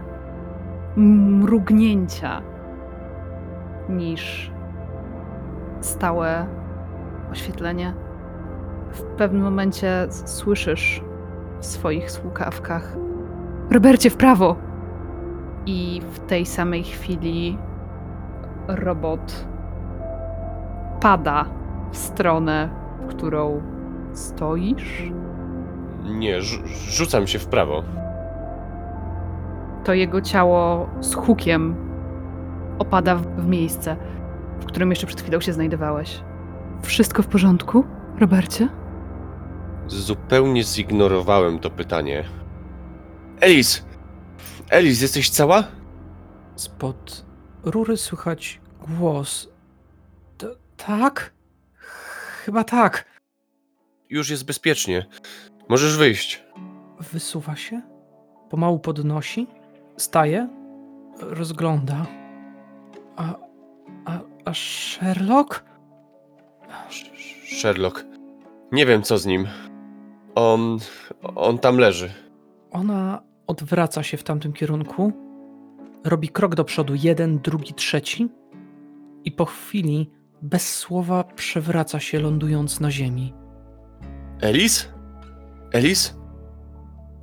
mrugnięcia 0.95 2.41
niż 3.89 4.51
stałe 5.81 6.45
oświetlenie. 7.31 7.93
W 8.91 9.01
pewnym 9.01 9.43
momencie 9.43 10.07
słyszysz 10.09 11.03
w 11.59 11.65
swoich 11.65 12.11
słuchawkach: 12.11 12.97
Robercie, 13.69 14.09
w 14.09 14.17
prawo! 14.17 14.70
I 15.65 16.01
w 16.11 16.19
tej 16.19 16.45
samej 16.45 16.83
chwili 16.83 17.57
robot 18.67 19.45
pada 21.01 21.45
w 21.91 21.97
stronę, 21.97 22.69
w 23.01 23.07
którą 23.07 23.61
stoisz. 24.13 25.03
Nie, 26.03 26.37
rzu- 26.41 26.67
rzucam 26.67 27.27
się 27.27 27.39
w 27.39 27.47
prawo. 27.47 27.83
To 29.83 29.93
jego 29.93 30.21
ciało 30.21 30.89
z 30.99 31.13
hukiem 31.15 31.75
opada 32.79 33.15
w 33.15 33.21
w 33.41 33.47
miejsce, 33.47 33.95
w 34.59 34.65
którym 34.65 34.89
jeszcze 34.89 35.07
przed 35.07 35.21
chwilą 35.21 35.39
się 35.39 35.53
znajdowałeś. 35.53 36.23
Wszystko 36.81 37.23
w 37.23 37.27
porządku, 37.27 37.83
Robercie? 38.19 38.67
Zupełnie 39.87 40.63
zignorowałem 40.63 41.59
to 41.59 41.69
pytanie. 41.69 42.23
Elis! 43.41 43.85
Elis, 44.71 45.01
jesteś 45.01 45.29
cała? 45.29 45.63
Spod 46.55 47.25
rury 47.63 47.97
słychać 47.97 48.61
głos. 48.97 49.49
T- 50.37 50.55
tak? 50.77 51.33
Chyba 52.45 52.63
tak. 52.63 53.05
Już 54.09 54.29
jest 54.29 54.45
bezpiecznie. 54.45 55.05
Możesz 55.69 55.97
wyjść. 55.97 56.43
Wysuwa 57.11 57.55
się, 57.55 57.81
pomału 58.49 58.79
podnosi, 58.79 59.47
staje, 59.97 60.49
rozgląda. 61.19 62.05
A, 63.15 63.35
a, 64.05 64.19
a 64.45 64.53
Sherlock? 64.53 65.63
Sh- 66.89 67.59
Sherlock. 67.61 68.05
Nie 68.71 68.85
wiem 68.85 69.03
co 69.03 69.17
z 69.17 69.25
nim. 69.25 69.47
On. 70.35 70.77
On 71.35 71.59
tam 71.59 71.77
leży. 71.77 72.11
Ona 72.71 73.21
odwraca 73.47 74.03
się 74.03 74.17
w 74.17 74.23
tamtym 74.23 74.53
kierunku, 74.53 75.13
robi 76.05 76.29
krok 76.29 76.55
do 76.55 76.63
przodu, 76.63 76.95
jeden, 76.95 77.39
drugi, 77.39 77.73
trzeci, 77.73 78.29
i 79.23 79.31
po 79.31 79.45
chwili 79.45 80.11
bez 80.41 80.75
słowa 80.75 81.23
przewraca 81.23 81.99
się, 81.99 82.19
lądując 82.19 82.79
na 82.79 82.91
ziemi. 82.91 83.33
Elis? 84.41 84.89
Elis? 85.71 86.15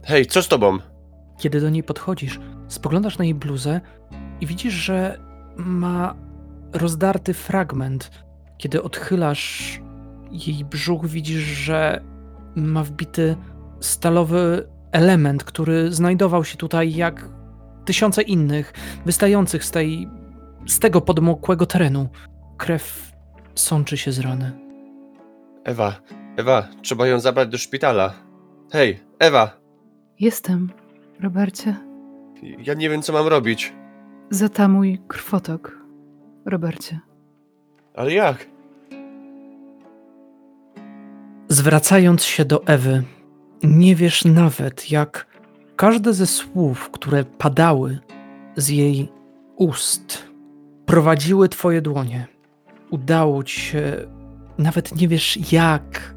Hej, 0.04 0.26
co 0.26 0.42
z 0.42 0.48
tobą? 0.48 0.78
Kiedy 1.38 1.60
do 1.60 1.70
niej 1.70 1.82
podchodzisz, 1.82 2.40
spoglądasz 2.68 3.18
na 3.18 3.24
jej 3.24 3.34
bluzę 3.34 3.80
i 4.40 4.46
widzisz, 4.46 4.74
że 4.74 5.18
ma 5.56 6.14
rozdarty 6.72 7.34
fragment. 7.34 8.10
Kiedy 8.58 8.82
odchylasz 8.82 9.80
jej 10.30 10.64
brzuch, 10.64 11.06
widzisz, 11.06 11.42
że 11.42 12.00
ma 12.56 12.84
wbity 12.84 13.36
stalowy 13.80 14.68
element, 14.92 15.44
który 15.44 15.92
znajdował 15.92 16.44
się 16.44 16.56
tutaj 16.56 16.94
jak 16.94 17.28
tysiące 17.84 18.22
innych, 18.22 18.72
wystających 19.06 19.64
z 19.64 19.70
tej, 19.70 20.08
z 20.66 20.78
tego 20.78 21.00
podmokłego 21.00 21.66
terenu. 21.66 22.08
Krew 22.56 23.12
sączy 23.54 23.96
się 23.96 24.12
z 24.12 24.18
rany. 24.18 24.52
Ewa, 25.64 26.00
Ewa, 26.36 26.68
trzeba 26.82 27.06
ją 27.06 27.20
zabrać 27.20 27.48
do 27.48 27.58
szpitala. 27.58 28.14
Hej, 28.72 29.00
Ewa! 29.18 29.60
Jestem, 30.20 30.70
Robercie. 31.20 31.76
Ja 32.58 32.74
nie 32.74 32.90
wiem 32.90 33.02
co 33.02 33.12
mam 33.12 33.26
robić. 33.26 33.72
Zatamuj 34.30 35.00
krwotok, 35.08 35.78
Robercie. 36.46 37.00
Ale 37.94 38.12
jak? 38.12 38.46
Zwracając 41.48 42.24
się 42.24 42.44
do 42.44 42.66
Ewy, 42.66 43.02
nie 43.62 43.96
wiesz 43.96 44.24
nawet, 44.24 44.90
jak 44.90 45.26
każde 45.76 46.14
ze 46.14 46.26
słów, 46.26 46.90
które 46.90 47.24
padały 47.24 47.98
z 48.56 48.68
jej 48.68 49.08
ust, 49.56 50.28
prowadziły 50.86 51.48
twoje 51.48 51.82
dłonie. 51.82 52.26
Udało 52.90 53.44
ci 53.44 53.60
się, 53.60 53.96
nawet 54.58 54.96
nie 54.96 55.08
wiesz 55.08 55.52
jak, 55.52 56.14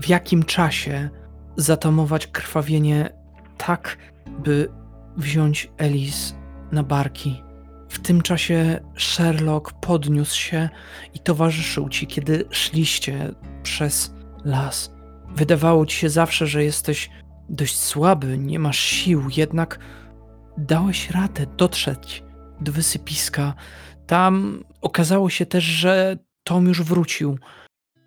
w 0.00 0.08
jakim 0.08 0.42
czasie, 0.42 1.10
zatamować 1.56 2.26
krwawienie 2.26 3.10
tak, 3.56 3.96
by 4.44 4.68
wziąć 5.16 5.70
Elis 5.76 6.34
na 6.72 6.82
barki. 6.82 7.42
W 7.88 7.98
tym 7.98 8.22
czasie 8.22 8.80
Sherlock 8.96 9.72
podniósł 9.72 10.36
się 10.36 10.68
i 11.14 11.18
towarzyszył 11.18 11.88
ci, 11.88 12.06
kiedy 12.06 12.44
szliście 12.50 13.34
przez 13.62 14.14
las. 14.44 14.93
Wydawało 15.36 15.86
ci 15.86 15.96
się 15.96 16.08
zawsze, 16.08 16.46
że 16.46 16.64
jesteś 16.64 17.10
dość 17.48 17.80
słaby, 17.80 18.38
nie 18.38 18.58
masz 18.58 18.78
sił, 18.78 19.22
jednak 19.36 19.78
dałeś 20.58 21.10
radę 21.10 21.46
dotrzeć 21.56 22.22
do 22.60 22.72
wysypiska. 22.72 23.54
Tam 24.06 24.64
okazało 24.80 25.30
się 25.30 25.46
też, 25.46 25.64
że 25.64 26.16
Tom 26.44 26.66
już 26.66 26.82
wrócił. 26.82 27.38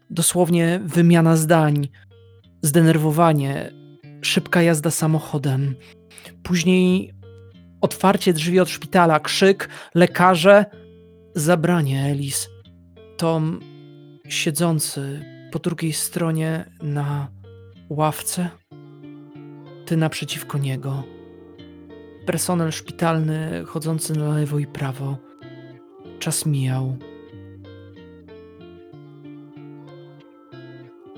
Dosłownie 0.10 0.80
wymiana 0.84 1.36
zdań, 1.36 1.88
zdenerwowanie, 2.62 3.72
szybka 4.22 4.62
jazda 4.62 4.92
samochodem. 4.92 5.76
Później 6.44 7.14
otwarcie 7.82 8.34
drzwi 8.34 8.60
od 8.60 8.70
szpitala, 8.70 9.20
krzyk, 9.20 9.70
lekarze, 9.96 10.66
zabranie 11.36 12.06
Elis. 12.06 12.50
Tom 13.18 13.60
siedzący 14.30 15.26
po 15.52 15.60
drugiej 15.60 15.94
stronie 15.94 16.66
na 16.82 17.28
ławce, 17.90 18.50
ty 19.86 19.98
naprzeciwko 19.98 20.58
niego. 20.58 21.04
Personel 22.26 22.72
szpitalny 22.72 23.64
chodzący 23.66 24.14
na 24.14 24.36
lewo 24.36 24.60
i 24.60 24.68
prawo. 24.68 25.18
Czas 26.20 26.46
mijał. 26.46 26.98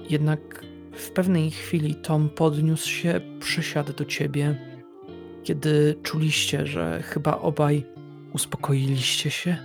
Jednak 0.10 0.66
w 0.94 1.12
pewnej 1.12 1.52
chwili 1.52 1.96
Tom 1.96 2.30
podniósł 2.30 2.90
się, 2.90 3.22
przysiadł 3.40 3.94
do 3.94 4.06
ciebie, 4.06 4.56
kiedy 5.44 5.96
czuliście, 6.04 6.68
że 6.68 7.02
chyba 7.04 7.38
obaj 7.38 7.86
uspokoiliście 8.34 9.32
się, 9.32 9.58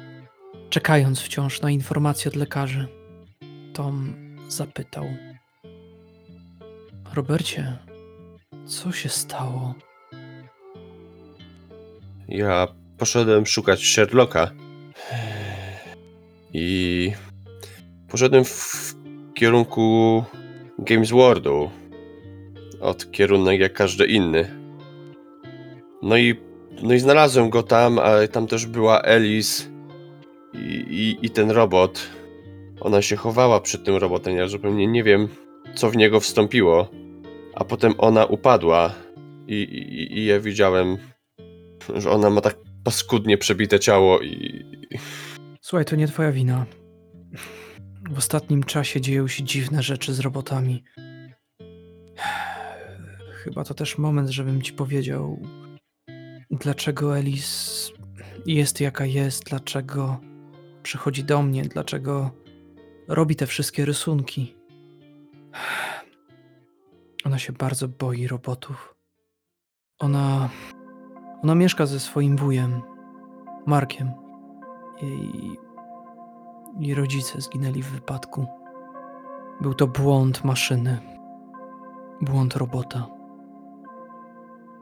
czekając 0.71 1.21
wciąż 1.21 1.63
na 1.63 1.71
informacje 1.71 2.31
od 2.31 2.37
lekarzy. 2.37 2.89
Tom 3.73 4.24
zapytał: 4.55 5.05
Robercie, 7.15 7.79
Co 8.67 8.93
się 8.93 9.09
stało? 9.09 9.75
Ja 12.29 12.69
poszedłem 12.99 13.47
szukać 13.47 13.87
Sherlocka. 13.87 14.51
I 16.53 17.13
poszedłem 18.09 18.45
w 18.45 18.95
kierunku 19.35 20.25
Games 20.79 21.11
Worldu. 21.11 21.71
Od 22.81 23.11
kierunek 23.11 23.61
jak 23.61 23.73
każdy 23.73 24.07
inny. 24.07 24.51
No 26.03 26.17
i, 26.17 26.35
no 26.83 26.95
i 26.95 26.99
znalazłem 26.99 27.51
go 27.51 27.63
tam, 27.63 27.99
ale 27.99 28.29
tam 28.29 28.47
też 28.47 28.67
była 28.67 29.03
Alice 29.03 29.65
i, 30.55 30.59
i, 30.91 31.27
i 31.27 31.31
ten 31.31 31.51
robot. 31.51 32.11
Ona 32.85 33.03
się 33.03 33.17
chowała 33.17 33.61
przed 33.61 33.85
tym 33.85 33.97
robotem, 33.97 34.37
ja 34.37 34.49
zupełnie 34.49 34.87
nie 34.87 35.05
wiem, 35.05 35.29
co 35.75 35.91
w 35.91 35.97
niego 35.97 36.21
wstąpiło. 36.21 36.91
A 37.55 37.65
potem 37.65 37.95
ona 37.99 38.25
upadła 38.25 38.95
i, 39.49 39.55
i, 39.55 40.19
i 40.19 40.25
ja 40.25 40.41
widziałem, 40.41 40.99
że 41.95 42.11
ona 42.11 42.31
ma 42.31 42.41
tak 42.41 42.57
paskudnie 42.85 43.39
przebite 43.39 43.81
ciało 43.81 44.21
i... 44.21 44.65
Słuchaj, 45.61 45.85
to 45.85 45.97
nie 45.97 46.09
twoja 46.09 46.33
wina. 46.33 46.67
W 48.11 48.19
ostatnim 48.19 48.63
czasie 48.63 49.01
dzieją 49.01 49.29
się 49.29 49.43
dziwne 49.43 49.83
rzeczy 49.83 50.15
z 50.15 50.21
robotami. 50.21 50.85
Chyba 53.45 53.65
to 53.65 53.75
też 53.75 53.99
moment, 53.99 54.29
żebym 54.29 54.63
ci 54.63 54.73
powiedział, 54.73 55.43
dlaczego 56.51 57.19
Elis 57.19 57.91
jest 58.47 58.81
jaka 58.81 59.07
jest, 59.07 59.45
dlaczego 59.45 60.21
przychodzi 60.83 61.25
do 61.25 61.43
mnie, 61.43 61.63
dlaczego 61.63 62.44
robi 63.09 63.37
te 63.37 63.47
wszystkie 63.47 63.85
rysunki. 63.85 64.57
Ona 67.25 67.39
się 67.39 67.53
bardzo 67.53 67.89
boi 67.89 68.27
robotów. 68.27 68.95
Ona. 69.99 70.49
Ona 71.43 71.55
mieszka 71.55 71.87
ze 71.87 72.01
swoim 72.01 72.37
wujem, 72.37 72.83
Markiem. 73.67 74.11
Jej. 75.03 75.57
Jej 76.81 76.95
rodzice 76.95 77.41
zginęli 77.41 77.83
w 77.83 77.91
wypadku. 77.91 78.47
Był 79.61 79.75
to 79.75 79.87
błąd 79.87 80.45
maszyny. 80.45 80.99
Błąd 82.21 82.57
robota. 82.57 83.07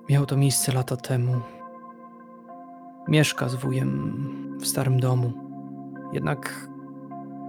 Miało 0.08 0.26
to 0.26 0.36
miejsce 0.36 0.72
lata 0.72 0.96
temu. 0.96 1.40
Mieszka 3.08 3.48
z 3.48 3.54
wujem 3.54 4.58
w 4.60 4.66
starym 4.66 5.00
domu. 5.00 5.32
Jednak 6.12 6.68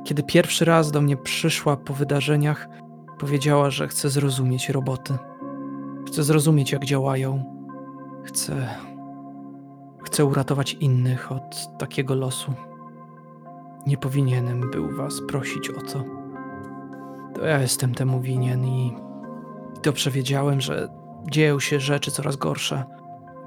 kiedy 0.04 0.24
pierwszy 0.24 0.66
raz 0.66 0.91
do 0.91 1.01
mnie 1.01 1.18
przyszła 1.18 1.78
po 1.78 1.93
wydarzeniach, 1.93 2.68
powiedziała, 3.20 3.70
że 3.70 3.88
chce 3.88 4.10
zrozumieć 4.10 4.70
roboty. 4.70 5.18
Chce 6.08 6.24
zrozumieć, 6.24 6.72
jak 6.72 6.86
działają. 6.86 7.43
Chce. 8.24 8.68
Chce 10.04 10.26
uratować 10.26 10.74
innych 10.74 11.32
od 11.32 11.78
takiego 11.80 12.16
losu. 12.16 12.54
Nie 13.88 13.97
powinienem 13.97 14.72
był 14.72 14.95
was 14.95 15.22
prosić 15.28 15.70
o 15.70 15.82
to. 15.82 16.04
To 17.36 17.45
ja 17.45 17.60
jestem 17.60 17.95
temu 17.95 18.22
winien 18.22 18.66
i 18.66 18.93
dobrze 19.84 20.12
wiedziałem, 20.12 20.62
że 20.62 20.88
dzieją 21.32 21.60
się 21.60 21.80
rzeczy 21.80 22.12
coraz 22.12 22.36
gorsze. 22.36 22.84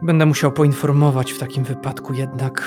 Będę 0.02 0.26
musiał 0.26 0.52
poinformować 0.52 1.32
w 1.32 1.38
takim 1.38 1.64
wypadku 1.64 2.14
jednak 2.14 2.62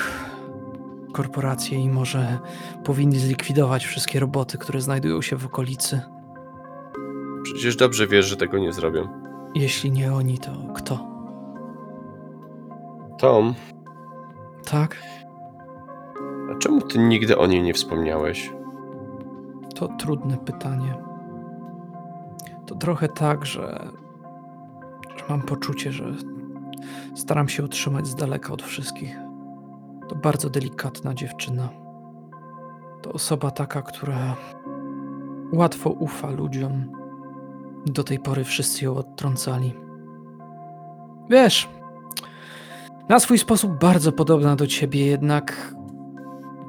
korporacje 1.14 1.80
i 1.80 1.90
może 1.90 2.40
powinni 2.84 3.20
zlikwidować 3.20 3.86
wszystkie 3.86 4.20
roboty, 4.20 4.58
które 4.58 4.82
znajdują 4.82 5.22
się 5.22 5.36
w 5.36 5.46
okolicy. 5.46 6.02
Przecież 7.44 7.76
dobrze 7.76 8.08
wiesz, 8.08 8.26
że 8.26 8.38
tego 8.38 8.58
nie 8.58 8.74
zrobią. 8.74 9.08
Jeśli 9.56 9.92
nie 9.92 10.14
oni, 10.14 10.38
to 10.38 10.52
kto? 10.76 11.10
Tom, 13.18 13.54
Tak? 14.72 14.98
a 16.52 16.58
czemu 16.58 16.82
ty 16.82 17.00
nigdy 17.00 17.38
o 17.38 17.48
niej 17.48 17.62
nie 17.62 17.74
wspomniałeś? 17.74 18.52
To 19.76 19.88
trudne 19.88 20.38
pytanie. 20.38 20.94
To 22.66 22.76
trochę 22.76 23.08
tak, 23.08 23.46
że, 23.46 23.88
że 25.18 25.24
mam 25.30 25.42
poczucie, 25.42 25.92
że 25.92 26.14
staram 27.16 27.50
się 27.50 27.64
utrzymać 27.64 28.08
z 28.08 28.16
daleka 28.16 28.54
od 28.54 28.62
wszystkich. 28.64 29.18
To 30.10 30.16
bardzo 30.16 30.50
delikatna 30.50 31.14
dziewczyna. 31.14 31.70
To 33.02 33.12
osoba 33.12 33.52
taka, 33.52 33.82
która 33.82 34.36
łatwo 35.54 35.90
ufa 35.90 36.30
ludziom. 36.30 36.92
Do 37.86 38.04
tej 38.04 38.20
pory 38.20 38.44
wszyscy 38.44 38.86
ją 38.86 38.96
odtrącali. 38.96 39.74
Wiesz, 41.30 41.70
na 43.10 43.20
swój 43.20 43.38
sposób 43.38 43.80
bardzo 43.80 44.12
podobna 44.12 44.56
do 44.56 44.68
ciebie, 44.68 45.06
jednak 45.06 45.76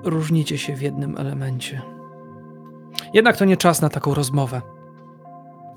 różnicie 0.04 0.58
się 0.58 0.76
w 0.76 0.82
jednym 0.82 1.18
elemencie. 1.18 1.82
Jednak 3.14 3.36
to 3.36 3.44
nie 3.44 3.56
czas 3.56 3.82
na 3.82 3.88
taką 3.88 4.14
rozmowę. 4.14 4.62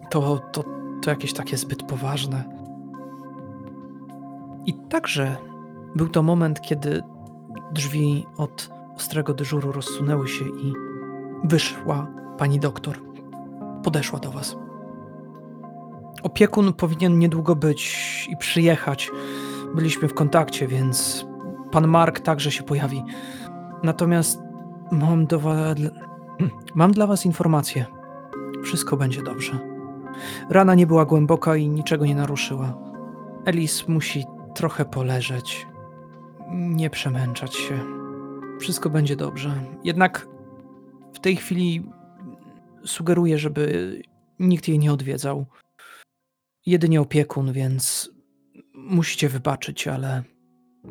To, 0.09 0.39
to, 0.51 0.63
to 1.01 1.09
jakieś 1.09 1.33
takie 1.33 1.57
zbyt 1.57 1.83
poważne. 1.83 2.43
I 4.65 4.73
także 4.73 5.37
był 5.95 6.09
to 6.09 6.23
moment, 6.23 6.61
kiedy 6.61 7.03
drzwi 7.73 8.25
od 8.37 8.69
ostrego 8.95 9.33
dyżuru 9.33 9.71
rozsunęły 9.71 10.27
się 10.27 10.45
i 10.45 10.73
wyszła 11.43 12.07
pani 12.37 12.59
doktor. 12.59 12.97
Podeszła 13.83 14.19
do 14.19 14.31
was. 14.31 14.57
Opiekun 16.23 16.73
powinien 16.73 17.19
niedługo 17.19 17.55
być 17.55 18.27
i 18.31 18.37
przyjechać. 18.37 19.11
Byliśmy 19.75 20.07
w 20.07 20.13
kontakcie, 20.13 20.67
więc 20.67 21.25
pan 21.71 21.87
Mark 21.87 22.19
także 22.19 22.51
się 22.51 22.63
pojawi. 22.63 23.03
Natomiast 23.83 24.39
mam 24.91 25.25
do 25.25 25.39
wa- 25.39 25.75
Mam 26.75 26.91
dla 26.91 27.07
was 27.07 27.25
informację. 27.25 27.85
Wszystko 28.63 28.97
będzie 28.97 29.23
dobrze. 29.23 29.59
Rana 30.49 30.75
nie 30.75 30.87
była 30.87 31.05
głęboka 31.05 31.55
i 31.55 31.69
niczego 31.69 32.05
nie 32.05 32.15
naruszyła. 32.15 32.77
Elis 33.45 33.87
musi 33.87 34.25
trochę 34.55 34.85
poleżeć. 34.85 35.67
Nie 36.51 36.89
przemęczać 36.89 37.55
się. 37.55 37.79
Wszystko 38.59 38.89
będzie 38.89 39.15
dobrze. 39.15 39.63
Jednak 39.83 40.27
w 41.13 41.19
tej 41.19 41.35
chwili 41.35 41.83
sugeruję, 42.85 43.37
żeby 43.37 44.01
nikt 44.39 44.67
jej 44.67 44.79
nie 44.79 44.93
odwiedzał. 44.93 45.45
Jedynie 46.65 47.01
opiekun, 47.01 47.53
więc 47.53 48.11
musicie 48.73 49.29
wybaczyć, 49.29 49.87
ale 49.87 50.23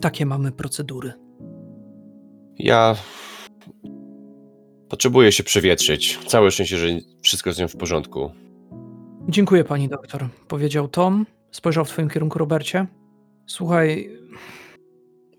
takie 0.01 0.27
mamy 0.27 0.53
procedury. 0.53 1.13
Ja 2.59 2.97
potrzebuję 4.89 5.33
się 5.33 5.43
przewietrzyć. 5.43 6.19
Całe 6.27 6.51
szczęście, 6.51 6.77
że 6.79 6.87
wszystko 7.23 7.53
z 7.53 7.59
nią 7.59 7.69
w 7.69 7.77
porządku. 7.77 8.31
Dziękuję 9.29 9.65
pani 9.65 9.89
doktor, 9.89 10.29
powiedział 10.49 10.89
Tom. 10.89 11.27
Spojrzał 11.51 11.85
w 11.85 11.89
twoim 11.89 12.09
kierunku, 12.09 12.39
Robercie. 12.39 12.87
Słuchaj, 13.47 14.11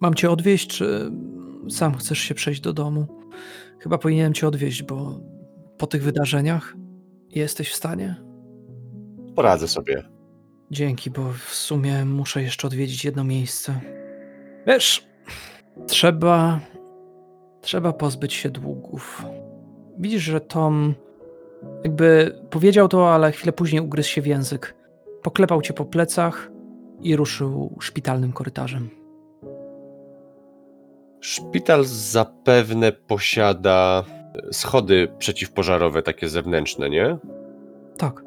mam 0.03 0.13
cię 0.13 0.31
odwieźć, 0.31 0.67
czy 0.67 1.11
sam 1.69 1.95
chcesz 1.95 2.19
się 2.19 2.35
przejść 2.35 2.61
do 2.61 2.73
domu? 2.73 3.07
Chyba 3.79 3.97
powinienem 3.97 4.33
cię 4.33 4.47
odwieźć, 4.47 4.83
bo 4.83 5.19
po 5.77 5.87
tych 5.87 6.03
wydarzeniach 6.03 6.75
jesteś 7.29 7.69
w 7.69 7.75
stanie? 7.75 8.15
Poradzę 9.35 9.67
sobie. 9.67 10.03
Dzięki, 10.71 11.11
bo 11.11 11.33
w 11.33 11.53
sumie 11.53 12.05
muszę 12.05 12.43
jeszcze 12.43 12.67
odwiedzić 12.67 13.05
jedno 13.05 13.23
miejsce. 13.23 13.81
Wiesz, 14.67 15.07
trzeba. 15.87 16.59
Trzeba 17.61 17.93
pozbyć 17.93 18.33
się 18.33 18.49
długów. 18.49 19.25
Widzisz, 19.99 20.23
że 20.23 20.41
Tom 20.41 20.93
jakby 21.83 22.35
powiedział 22.49 22.87
to, 22.87 23.13
ale 23.13 23.31
chwilę 23.31 23.53
później 23.53 23.81
ugryzł 23.81 24.09
się 24.09 24.21
w 24.21 24.27
język. 24.27 24.75
Poklepał 25.21 25.61
cię 25.61 25.73
po 25.73 25.85
plecach 25.85 26.51
i 27.01 27.15
ruszył 27.15 27.77
szpitalnym 27.81 28.33
korytarzem. 28.33 29.02
Szpital 31.23 31.85
zapewne 31.85 32.91
posiada 32.91 34.03
schody 34.51 35.07
przeciwpożarowe, 35.17 36.01
takie 36.01 36.29
zewnętrzne, 36.29 36.89
nie? 36.89 37.17
Tak. 37.97 38.23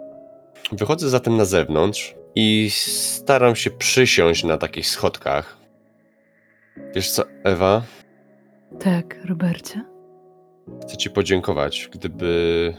Wychodzę 0.73 1.09
zatem 1.09 1.37
na 1.37 1.45
zewnątrz 1.45 2.15
i 2.35 2.69
staram 2.71 3.57
się 3.57 3.71
przysiąść 3.71 4.45
na 4.45 4.59
takich 4.59 4.87
schodkach. 4.87 5.57
Wiesz 6.95 7.11
co, 7.11 7.23
Ewa? 7.45 7.83
Tak, 8.81 9.17
Robercie? 9.25 9.85
Chcę 10.83 10.97
ci 10.97 11.11
podziękować. 11.11 11.89
Gdyby. 11.93 12.75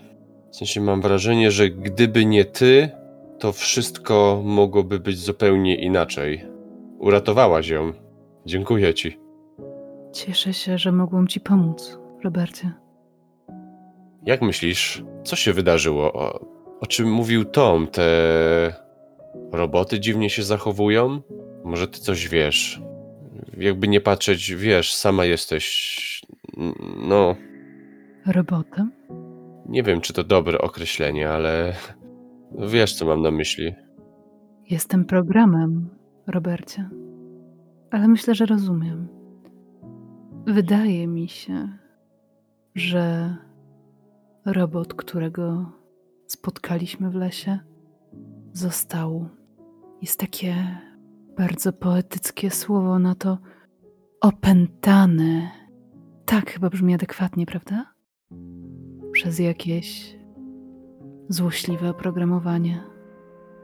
W 0.51 0.55
sensie 0.55 0.82
mam 0.82 1.01
wrażenie, 1.01 1.51
że 1.51 1.70
gdyby 1.70 2.26
nie 2.26 2.45
ty, 2.45 2.89
to 3.39 3.51
wszystko 3.51 4.41
mogłoby 4.45 4.99
być 4.99 5.18
zupełnie 5.20 5.76
inaczej. 5.76 6.45
Uratowałaś 6.99 7.68
ją. 7.68 7.93
Dziękuję 8.45 8.93
ci. 8.93 9.26
Cieszę 10.12 10.53
się, 10.53 10.78
że 10.78 10.91
mogłam 10.91 11.28
ci 11.28 11.39
pomóc, 11.39 11.99
Robercie. 12.24 12.72
Jak 14.26 14.41
myślisz, 14.41 15.03
co 15.24 15.36
się 15.36 15.53
wydarzyło? 15.53 16.14
O, 16.14 16.39
o 16.80 16.86
czym 16.86 17.12
mówił 17.12 17.45
Tom? 17.45 17.88
Te. 17.88 18.74
roboty 19.51 19.99
dziwnie 19.99 20.30
się 20.30 20.43
zachowują? 20.43 21.22
Może 21.64 21.88
ty 21.88 21.99
coś 21.99 22.28
wiesz? 22.28 22.82
Jakby 23.58 23.88
nie 23.88 24.01
patrzeć, 24.01 24.55
wiesz, 24.55 24.93
sama 24.93 25.26
jesteś. 25.26 26.22
No, 27.08 27.36
Robotem? 28.26 28.91
nie 29.70 29.84
wiem, 29.84 30.01
czy 30.01 30.14
to 30.14 30.24
dobre 30.24 30.58
określenie, 30.60 31.30
ale 31.30 31.74
wiesz, 32.68 32.93
co 32.95 33.05
mam 33.05 33.22
na 33.22 33.32
myśli. 33.32 33.74
Jestem 34.70 35.05
programem, 35.05 35.89
Robercie. 36.28 36.89
Ale 37.91 38.08
myślę, 38.08 38.36
że 38.36 38.45
rozumiem. 38.45 39.08
Wydaje 40.48 41.08
mi 41.08 41.30
się, 41.30 41.78
że 42.76 43.36
robot, 44.45 44.93
którego 44.93 45.72
spotkaliśmy 46.28 47.10
w 47.10 47.16
lesie, 47.16 47.60
został. 48.54 49.30
Jest 50.02 50.20
takie 50.20 50.78
bardzo 51.38 51.74
poetyckie 51.74 52.52
słowo 52.52 53.00
na 53.00 53.16
to 53.16 53.38
opętany. 54.22 55.50
Tak 56.26 56.52
chyba 56.52 56.70
brzmi 56.70 56.93
adekwatnie, 56.93 57.45
prawda? 57.45 57.93
Przez 59.12 59.39
jakieś 59.39 60.18
złośliwe 61.30 61.89
oprogramowanie. 61.89 62.84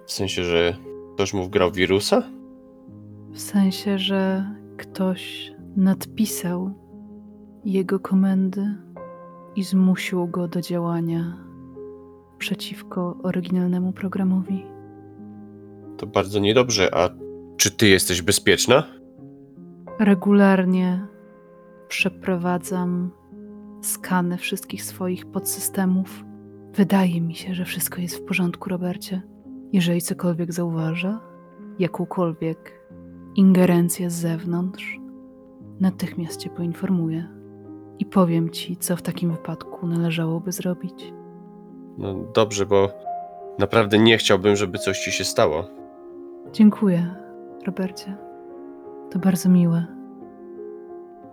W 0.06 0.12
sensie, 0.12 0.44
że 0.44 0.76
ktoś 1.16 1.34
mu 1.34 1.44
wgrał 1.44 1.72
wirusa? 1.72 2.24
W 3.32 3.40
sensie, 3.40 3.98
że 3.98 4.52
ktoś 4.78 5.53
nadpisał 5.76 6.74
jego 7.66 8.00
komendy 8.00 8.78
i 9.56 9.64
zmusił 9.64 10.28
go 10.28 10.48
do 10.48 10.62
działania 10.62 11.38
przeciwko 12.38 13.18
oryginalnemu 13.24 13.94
programowi. 13.94 14.66
To 15.98 16.08
bardzo 16.08 16.40
niedobrze. 16.40 16.96
A 16.96 17.10
czy 17.58 17.72
ty 17.72 17.88
jesteś 17.88 18.22
bezpieczna? 18.22 18.84
Regularnie 20.00 21.08
przeprowadzam 21.88 23.12
skany 23.82 24.38
wszystkich 24.38 24.84
swoich 24.84 25.26
podsystemów. 25.26 26.24
Wydaje 26.74 27.22
mi 27.22 27.36
się, 27.36 27.54
że 27.54 27.66
wszystko 27.66 28.02
jest 28.02 28.18
w 28.18 28.26
porządku, 28.26 28.70
Robercie. 28.70 29.22
Jeżeli 29.74 30.02
cokolwiek 30.02 30.54
zauważę, 30.54 31.18
jakąkolwiek 31.80 32.88
ingerencję 33.36 34.10
z 34.10 34.14
zewnątrz, 34.14 35.00
natychmiast 35.84 36.40
cię 36.40 36.50
poinformuję 36.50 37.28
i 38.00 38.06
powiem 38.06 38.50
ci, 38.50 38.78
co 38.78 38.96
w 38.96 39.02
takim 39.02 39.32
wypadku 39.32 39.88
należałoby 39.88 40.52
zrobić. 40.52 41.14
No 41.98 42.16
dobrze, 42.34 42.66
bo 42.66 42.90
naprawdę 43.60 44.00
nie 44.00 44.18
chciałbym, 44.18 44.56
żeby 44.56 44.78
coś 44.78 45.00
ci 45.00 45.12
się 45.12 45.24
stało. 45.24 45.68
Dziękuję, 46.54 47.16
Robercie. 47.66 48.18
To 49.12 49.20
bardzo 49.20 49.50
miłe. 49.50 49.86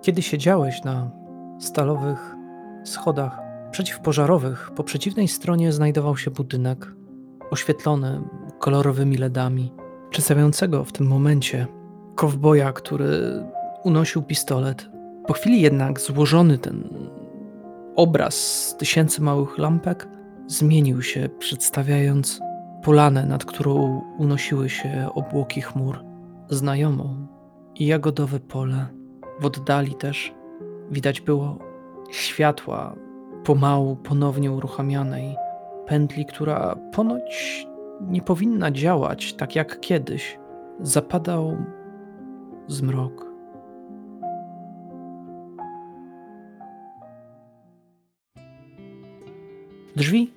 Kiedy 0.03 0.23
siedziałeś 0.23 0.85
na 0.85 1.11
stalowych 1.59 2.37
schodach 2.85 3.39
przeciwpożarowych, 3.71 4.71
po 4.77 4.85
przeciwnej 4.85 5.29
stronie 5.29 5.73
znajdował 5.73 6.17
się 6.17 6.31
budynek 6.31 6.95
oświetlony 7.51 8.21
kolorowymi 8.59 9.17
LEDami, 9.19 9.73
przedstawiającego 10.11 10.85
w 10.85 10.93
tym 10.93 11.07
momencie 11.07 11.67
kowboja, 12.15 12.73
który 12.73 13.45
unosił 13.85 14.23
pistolet. 14.23 14.91
Po 15.27 15.33
chwili 15.33 15.61
jednak 15.61 16.01
złożony 16.01 16.59
ten 16.59 16.89
obraz 17.97 18.35
z 18.35 18.77
tysięcy 18.77 19.23
małych 19.23 19.59
lampek 19.59 20.09
zmienił 20.47 21.03
się, 21.03 21.29
przedstawiając 21.39 22.41
polanę, 22.83 23.27
nad 23.27 23.45
którą 23.45 24.03
unosiły 24.19 24.69
się 24.69 25.09
obłoki 25.15 25.61
chmur, 25.61 26.05
znajomą 26.49 27.27
i 27.75 27.87
jagodowe 27.87 28.41
pole. 28.41 28.87
W 29.41 29.47
oddali 29.47 29.95
też 29.95 30.35
widać 30.91 31.21
było 31.21 31.59
światła 32.11 32.95
pomału 33.45 33.97
ponownie 33.97 34.53
uruchamianej 34.53 35.37
pętli, 35.87 36.27
która 36.27 36.77
ponoć 36.93 37.67
nie 38.01 38.23
powinna 38.23 38.71
działać 38.71 39.35
tak 39.35 39.57
jak 39.57 39.81
kiedyś. 39.81 40.39
Zapadał 40.81 41.57
zmrok. 42.67 43.30
Drzwi 49.97 50.31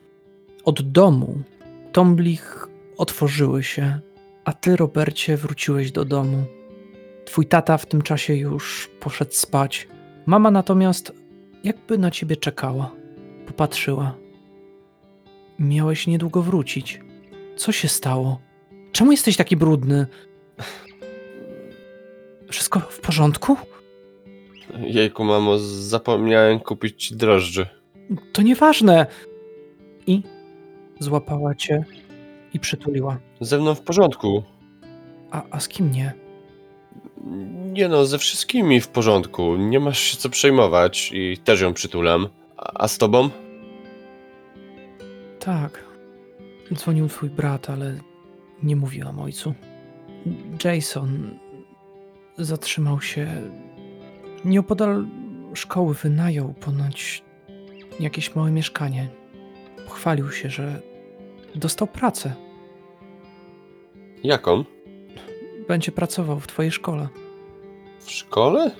od 0.64 0.82
domu 0.82 1.44
Tomblich 1.92 2.68
otworzyły 2.98 3.64
się, 3.64 4.00
a 4.46 4.54
ty, 4.54 4.76
Robercie, 4.76 5.38
wróciłeś 5.38 5.92
do 5.92 6.06
domu. 6.06 6.44
Twój 7.26 7.46
tata 7.46 7.78
w 7.78 7.86
tym 7.86 8.02
czasie 8.02 8.36
już 8.36 8.90
poszedł 9.00 9.32
spać. 9.34 9.88
Mama 10.26 10.52
natomiast 10.52 11.14
jakby 11.64 11.98
na 11.98 12.12
ciebie 12.12 12.36
czekała. 12.36 12.92
Popatrzyła. 13.48 14.16
Miałeś 15.60 16.08
niedługo 16.08 16.42
wrócić. 16.42 17.02
Co 17.56 17.72
się 17.72 17.88
stało? 17.88 18.40
Czemu 18.92 19.12
jesteś 19.12 19.38
taki 19.38 19.58
brudny? 19.58 20.08
Wszystko 22.50 22.80
w 22.80 23.00
porządku? 23.00 23.58
Jejku, 24.80 25.24
mamo, 25.24 25.60
zapomniałem 25.60 26.60
kupić 26.60 27.06
ci 27.08 27.16
drożdży. 27.16 27.68
To 28.34 28.42
nieważne. 28.42 29.08
I 30.08 30.24
złapała 31.00 31.56
cię 31.56 31.84
i 32.54 32.60
przytuliła. 32.60 33.18
Ze 33.42 33.60
mną 33.60 33.76
w 33.76 33.82
porządku. 33.82 34.44
A, 35.32 35.44
a 35.52 35.60
z 35.60 35.68
kim 35.68 35.92
nie? 35.92 36.14
Nie 37.72 37.88
no, 37.88 38.06
ze 38.06 38.18
wszystkimi 38.18 38.82
w 38.82 38.88
porządku. 38.88 39.56
Nie 39.56 39.80
masz 39.80 40.00
się 40.00 40.18
co 40.18 40.30
przejmować 40.30 41.12
i 41.14 41.38
też 41.38 41.62
ją 41.62 41.74
przytulam. 41.74 42.28
A, 42.58 42.84
a 42.84 42.88
z 42.88 42.98
tobą? 42.98 43.30
Tak. 45.40 45.84
Dzwonił 46.74 47.08
twój 47.08 47.30
brat, 47.30 47.70
ale 47.70 48.00
nie 48.64 48.76
mówiłam 48.76 49.20
ojcu. 49.20 49.54
Jason 50.64 51.40
zatrzymał 52.38 53.02
się. 53.02 53.28
Nieopodal 54.46 55.06
szkoły 55.54 55.94
wynajął 55.94 56.54
ponoć 56.54 57.24
jakieś 58.00 58.36
małe 58.36 58.52
mieszkanie. 58.52 59.08
Pochwalił 59.94 60.32
się, 60.32 60.50
że 60.50 60.82
dostał 61.56 61.88
pracę. 61.88 62.34
Jaką? 64.24 64.64
Będzie 65.68 65.92
pracował 65.92 66.40
w 66.40 66.48
twojej 66.48 66.72
szkole. 66.72 67.08
W 68.00 68.12
szkole? 68.12 68.72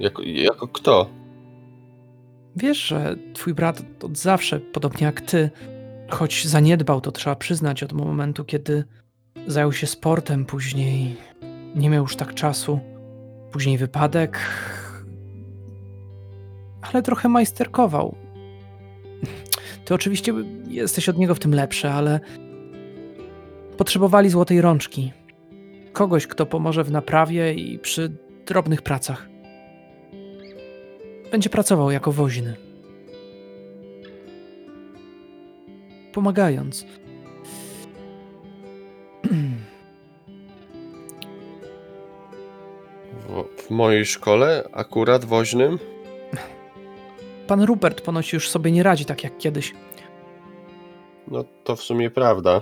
Jako, 0.00 0.22
jako 0.22 0.68
kto? 0.68 1.10
Wiesz, 2.56 2.78
że 2.78 3.16
twój 3.34 3.54
brat 3.54 3.82
od 4.02 4.18
zawsze, 4.18 4.60
podobnie 4.60 5.06
jak 5.06 5.20
ty, 5.20 5.50
choć 6.10 6.46
zaniedbał, 6.46 7.00
to 7.00 7.12
trzeba 7.12 7.36
przyznać 7.36 7.82
od 7.82 7.92
momentu, 7.92 8.44
kiedy 8.44 8.84
zajął 9.46 9.72
się 9.72 9.86
sportem, 9.86 10.44
później 10.44 11.16
nie 11.74 11.90
miał 11.90 12.02
już 12.02 12.16
tak 12.16 12.34
czasu, 12.34 12.80
później 13.52 13.78
wypadek, 13.78 14.38
ale 16.82 17.02
trochę 17.02 17.28
majsterkował. 17.28 18.21
Ty 19.84 19.94
oczywiście 19.94 20.34
jesteś 20.68 21.08
od 21.08 21.18
niego 21.18 21.34
w 21.34 21.38
tym 21.38 21.54
lepszy, 21.54 21.88
ale 21.88 22.20
potrzebowali 23.76 24.30
złotej 24.30 24.60
rączki. 24.60 25.12
Kogoś, 25.92 26.26
kto 26.26 26.46
pomoże 26.46 26.84
w 26.84 26.90
naprawie 26.90 27.54
i 27.54 27.78
przy 27.78 28.12
drobnych 28.46 28.82
pracach. 28.82 29.28
Będzie 31.30 31.50
pracował 31.50 31.90
jako 31.90 32.12
woźny. 32.12 32.56
Pomagając. 36.12 36.86
W, 43.28 43.62
w 43.62 43.70
mojej 43.70 44.06
szkole? 44.06 44.68
Akurat 44.72 45.24
woźnym? 45.24 45.78
Pan 47.52 47.62
Rupert 47.62 48.00
ponoć 48.00 48.32
już 48.32 48.50
sobie 48.50 48.72
nie 48.72 48.82
radzi 48.82 49.04
tak 49.04 49.24
jak 49.24 49.38
kiedyś. 49.38 49.74
No 51.28 51.44
to 51.64 51.76
w 51.76 51.82
sumie 51.82 52.10
prawda. 52.10 52.60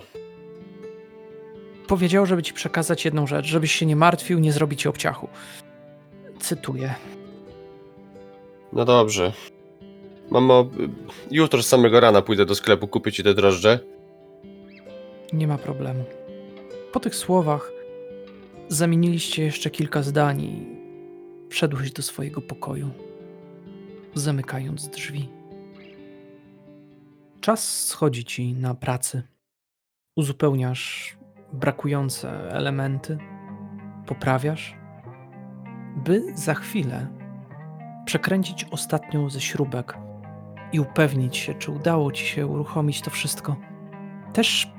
Powiedział, 1.86 2.26
żeby 2.26 2.42
ci 2.42 2.52
przekazać 2.52 3.04
jedną 3.04 3.26
rzecz, 3.26 3.46
żebyś 3.46 3.72
się 3.72 3.86
nie 3.86 3.96
martwił, 3.96 4.38
nie 4.38 4.52
zrobi 4.52 4.76
ci 4.76 4.88
obciachu. 4.88 5.28
Cytuję. 6.40 6.94
No 8.72 8.84
dobrze. 8.84 9.32
Mamo, 10.30 10.66
jutro 11.30 11.62
z 11.62 11.66
samego 11.66 12.00
rana 12.00 12.22
pójdę 12.22 12.46
do 12.46 12.54
sklepu, 12.54 12.88
kupię 12.88 13.12
ci 13.12 13.22
te 13.22 13.34
drożdże. 13.34 13.78
Nie 15.32 15.46
ma 15.46 15.58
problemu. 15.58 16.04
Po 16.92 17.00
tych 17.00 17.14
słowach 17.14 17.72
zamieniliście 18.68 19.44
jeszcze 19.44 19.70
kilka 19.70 20.02
zdań 20.02 20.40
i 20.40 20.66
wszedłeś 21.50 21.92
do 21.92 22.02
swojego 22.02 22.40
pokoju, 22.40 22.90
zamykając 24.14 24.88
drzwi. 24.88 25.28
Czas 27.40 27.86
schodzi 27.86 28.24
ci 28.24 28.54
na 28.54 28.74
pracy. 28.74 29.22
Uzupełniasz 30.16 31.16
brakujące 31.52 32.52
elementy, 32.52 33.18
poprawiasz, 34.06 34.76
by 35.96 36.22
za 36.34 36.54
chwilę 36.54 37.06
przekręcić 38.04 38.66
ostatnią 38.70 39.30
ze 39.30 39.40
śrubek 39.40 39.98
i 40.72 40.80
upewnić 40.80 41.36
się, 41.36 41.54
czy 41.54 41.70
udało 41.70 42.12
ci 42.12 42.26
się 42.26 42.46
uruchomić 42.46 43.00
to 43.00 43.10
wszystko. 43.10 43.56
Też 44.32 44.72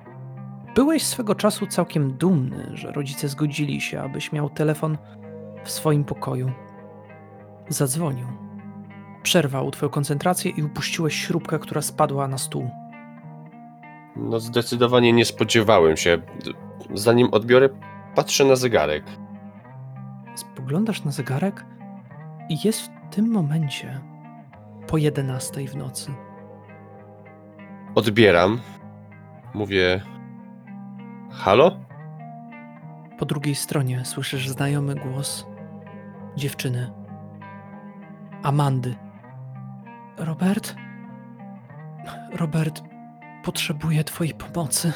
byłeś 0.76 1.06
swego 1.06 1.36
czasu 1.36 1.68
całkiem 1.68 2.14
dumny, 2.14 2.72
że 2.74 2.92
rodzice 2.92 3.28
zgodzili 3.28 3.82
się, 3.82 4.02
abyś 4.02 4.32
miał 4.32 4.50
telefon 4.50 4.98
w 5.64 5.72
swoim 5.72 6.04
pokoju. 6.04 6.52
Zadzwonił. 7.70 8.28
Przerwał 9.24 9.72
twoją 9.72 9.90
koncentrację 9.90 10.52
i 10.52 10.64
upuściłeś 10.64 11.16
śrubkę, 11.16 11.60
która 11.60 11.82
spadła 11.82 12.28
na 12.28 12.38
stół. 12.38 12.70
No 14.16 14.40
zdecydowanie 14.40 15.14
nie 15.14 15.26
spodziewałem 15.26 15.98
się. 15.98 16.22
Zanim 16.94 17.28
odbiorę, 17.32 17.70
patrzę 18.16 18.46
na 18.46 18.56
zegarek. 18.56 19.04
Spoglądasz 20.36 21.04
na 21.04 21.12
zegarek 21.12 21.66
i 22.50 22.58
jest 22.64 22.82
w 22.82 23.16
tym 23.16 23.32
momencie 23.32 24.02
po 24.88 24.98
11 24.98 25.68
w 25.68 25.76
nocy. 25.76 26.12
Odbieram. 27.96 28.60
Mówię. 29.54 30.02
Halo? 31.32 31.78
Po 33.20 33.26
drugiej 33.26 33.56
stronie 33.56 34.06
słyszysz 34.06 34.50
znajomy 34.50 34.96
głos 34.96 35.46
dziewczyny. 36.36 36.92
Amandy. 38.44 38.96
Robert? 40.18 40.76
Robert, 42.34 42.82
potrzebuję 43.44 44.04
Twojej 44.04 44.34
pomocy. 44.34 44.94